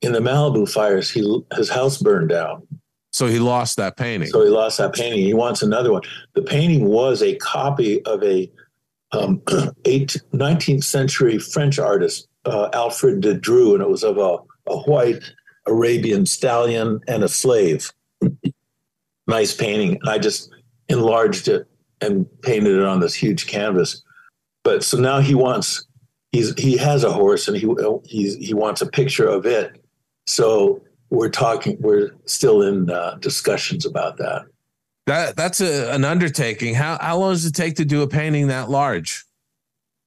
[0.00, 2.66] in the Malibu fires, he his house burned down.
[3.12, 4.30] So he lost that painting.
[4.30, 5.20] So he lost that painting.
[5.20, 6.02] He wants another one.
[6.34, 8.50] The painting was a copy of a
[9.12, 9.40] um,
[9.84, 14.38] eight, 19th century French artist, uh, Alfred de Dreux, and it was of a,
[14.70, 15.22] a white
[15.66, 17.92] Arabian stallion and a slave.
[19.26, 19.98] nice painting.
[20.00, 20.50] And I just
[20.88, 21.66] enlarged it
[22.00, 24.02] and painted it on this huge canvas.
[24.64, 25.86] But so now he wants,
[26.32, 27.66] he's, he has a horse and he,
[28.04, 29.84] he's, he wants a picture of it.
[30.26, 34.46] So we're talking, we're still in uh, discussions about that.
[35.06, 36.74] that that's a, an undertaking.
[36.74, 39.24] How how long does it take to do a painting that large?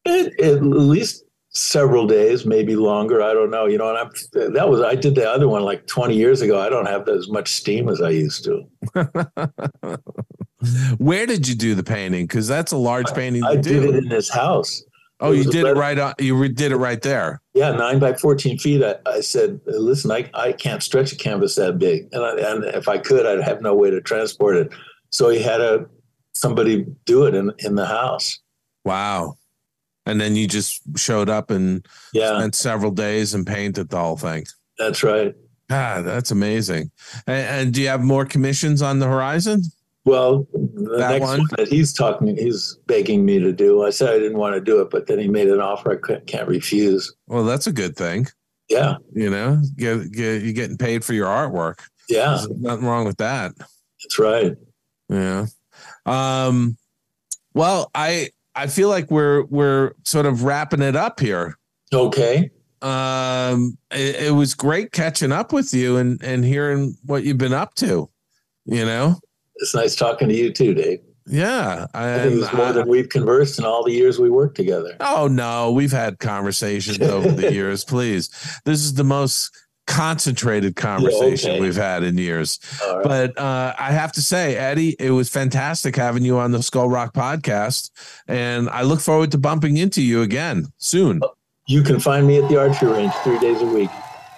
[0.05, 1.24] It, it, at least
[1.55, 3.23] several days, maybe longer.
[3.23, 3.65] I don't know.
[3.65, 6.59] You know, and I'm, that was I did the other one like 20 years ago.
[6.59, 8.63] I don't have as much steam as I used to.
[10.97, 12.27] Where did you do the painting?
[12.27, 13.81] Because that's a large painting I do.
[13.81, 14.83] did it in this house.
[15.21, 16.13] oh, you did it right on.
[16.19, 17.41] You did it right there.
[17.53, 18.83] Yeah, nine by 14 feet.
[18.83, 22.09] I, I said, listen, I, I can't stretch a canvas that big.
[22.11, 24.73] And, I, and if I could, I'd have no way to transport it.
[25.11, 25.85] So he had a
[26.33, 28.39] somebody do it in, in the house.
[28.83, 29.37] Wow.
[30.05, 34.17] And then you just showed up and Yeah, spent several days and painted the whole
[34.17, 34.45] thing.
[34.77, 35.33] that's right.
[35.71, 36.91] Ah, that's amazing.
[37.25, 39.61] And, and do you have more commissions on the horizon?
[40.03, 41.39] Well, the That next one?
[41.39, 41.47] one?
[41.57, 43.83] that he's talking, he's begging me to do.
[43.83, 46.07] I said I didn't want to do it, but then he made an offer I
[46.07, 47.11] can't, can't refuse.
[47.25, 48.27] Well, that's a good thing.
[48.69, 51.79] Yeah, You know, get, get, you're getting paid for your artwork.
[52.09, 53.53] yeah, There's nothing wrong with that.
[53.57, 54.53] that's right.
[55.09, 55.47] Yeah.
[56.05, 56.77] Um,
[57.55, 61.57] well, I I feel like we're we're sort of wrapping it up here.
[61.93, 62.49] Okay.
[62.81, 67.53] Um, it, it was great catching up with you and and hearing what you've been
[67.53, 68.09] up to.
[68.65, 69.15] You know,
[69.57, 70.99] It's nice talking to you too, Dave.
[71.27, 71.85] yeah.
[71.93, 74.95] I think it's more I- than we've conversed in all the years we worked together.
[74.99, 77.83] oh no, we've had conversations over the years.
[77.83, 78.29] Please,
[78.65, 79.51] this is the most
[79.87, 81.59] concentrated conversation okay.
[81.59, 82.59] we've had in years.
[82.83, 83.03] All right.
[83.03, 86.89] But uh, I have to say, Eddie, it was fantastic having you on the Skull
[86.89, 87.91] Rock podcast,
[88.27, 91.21] and I look forward to bumping into you again soon.
[91.67, 93.89] you can find me at the archery range three days a week.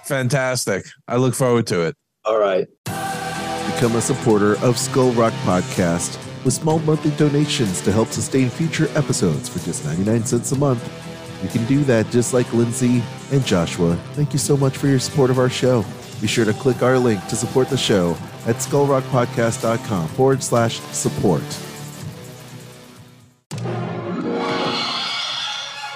[0.05, 0.85] Fantastic!
[1.07, 1.95] I look forward to it.
[2.25, 2.67] All right.
[2.85, 8.87] Become a supporter of Skull Rock Podcast with small monthly donations to help sustain future
[8.95, 11.06] episodes for just 99 cents a month.
[11.43, 13.01] You can do that just like Lindsay
[13.31, 13.95] and Joshua.
[14.13, 15.85] Thank you so much for your support of our show.
[16.19, 18.11] Be sure to click our link to support the show
[18.47, 21.43] at skullrockpodcast.com forward slash support.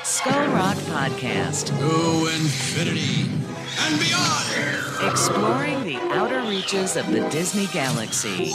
[0.03, 3.29] Skull Rock Podcast, To infinity
[3.79, 5.11] and beyond.
[5.11, 8.51] exploring the outer reaches of the Disney galaxy.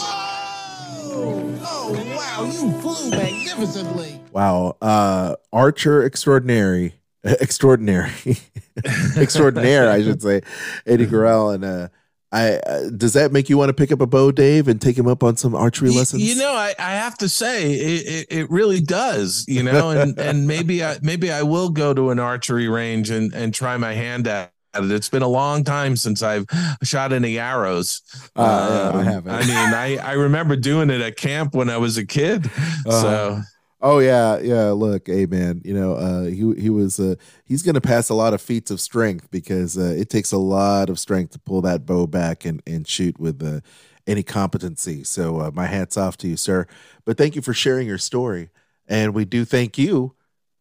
[1.18, 4.20] Oh, wow, you flew magnificently.
[4.32, 4.76] Wow.
[4.82, 6.94] Uh, Archer extraordinary,
[7.24, 8.10] extraordinary,
[9.16, 10.42] extraordinaire, I should say,
[10.86, 11.50] Eddie Goral.
[11.50, 11.88] And uh,
[12.32, 14.98] I uh, does that make you want to pick up a bow, Dave, and take
[14.98, 16.22] him up on some archery lessons?
[16.22, 19.44] You know, I, I have to say, it, it, it really does.
[19.48, 23.32] You know, and and maybe I maybe I will go to an archery range and
[23.32, 24.52] and try my hand at.
[24.74, 24.90] it.
[24.90, 26.44] It's been a long time since I've
[26.82, 28.02] shot any arrows.
[28.36, 29.32] Uh, I Um, haven't.
[29.86, 32.46] I I, remember doing it at camp when I was a kid.
[32.46, 32.90] Uh-huh.
[32.90, 33.42] So
[33.80, 34.70] Oh yeah, yeah.
[34.70, 38.14] Look, hey man, you know, uh, he he was uh, he's going to pass a
[38.14, 41.60] lot of feats of strength because uh, it takes a lot of strength to pull
[41.62, 43.60] that bow back and and shoot with uh,
[44.06, 45.04] any competency.
[45.04, 46.66] So uh, my hats off to you, sir.
[47.04, 48.48] But thank you for sharing your story,
[48.88, 50.14] and we do thank you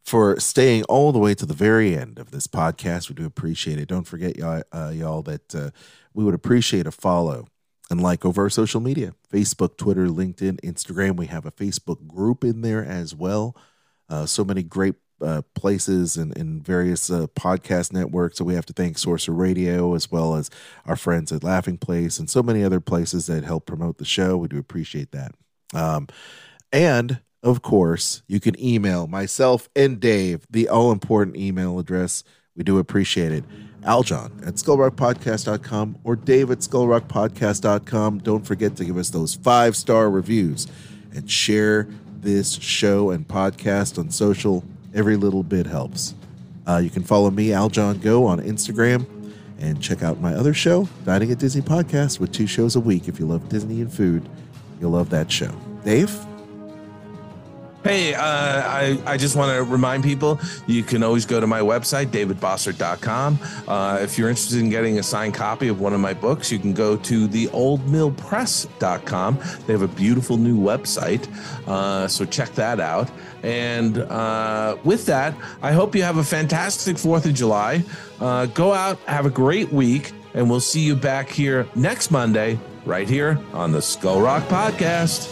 [0.04, 3.08] for staying all the way to the very end of this podcast.
[3.08, 3.88] We do appreciate it.
[3.88, 5.70] Don't forget, y'all, uh, y'all that uh,
[6.14, 7.48] we would appreciate a follow
[7.90, 11.18] and like over our social media Facebook, Twitter, LinkedIn, Instagram.
[11.18, 13.56] We have a Facebook group in there as well.
[14.10, 18.38] Uh, so many great uh, places and, and various uh, podcast networks.
[18.38, 20.50] So we have to thank Sorcerer Radio as well as
[20.86, 24.38] our friends at Laughing Place and so many other places that help promote the show.
[24.38, 25.32] We do appreciate that.
[25.74, 26.08] Um,
[26.72, 32.24] and of course, you can email myself and Dave, the all important email address.
[32.56, 33.44] We do appreciate it.
[33.86, 38.20] Aljon at skullrockpodcast.com or Dave at skullrockpodcast.com.
[38.20, 40.68] Don't forget to give us those five star reviews
[41.14, 41.88] and share
[42.22, 44.64] this show and podcast on social.
[44.94, 46.16] Every little bit helps.
[46.68, 49.06] Uh, you can follow me, Aljon Go, on Instagram
[49.60, 53.08] and check out my other show, Dining at Disney Podcast, with two shows a week.
[53.08, 54.28] If you love Disney and food,
[54.80, 55.52] you'll love that show.
[55.84, 56.14] Dave?
[57.86, 61.60] Hey, uh, I, I just want to remind people you can always go to my
[61.60, 63.38] website, davidbossert.com.
[63.68, 66.58] Uh, if you're interested in getting a signed copy of one of my books, you
[66.58, 69.40] can go to theoldmillpress.com.
[69.68, 71.28] They have a beautiful new website,
[71.68, 73.12] uh, so check that out.
[73.44, 77.84] And uh, with that, I hope you have a fantastic 4th of July.
[78.20, 82.58] Uh, go out, have a great week, and we'll see you back here next Monday,
[82.84, 85.32] right here on the Skull Rock Podcast.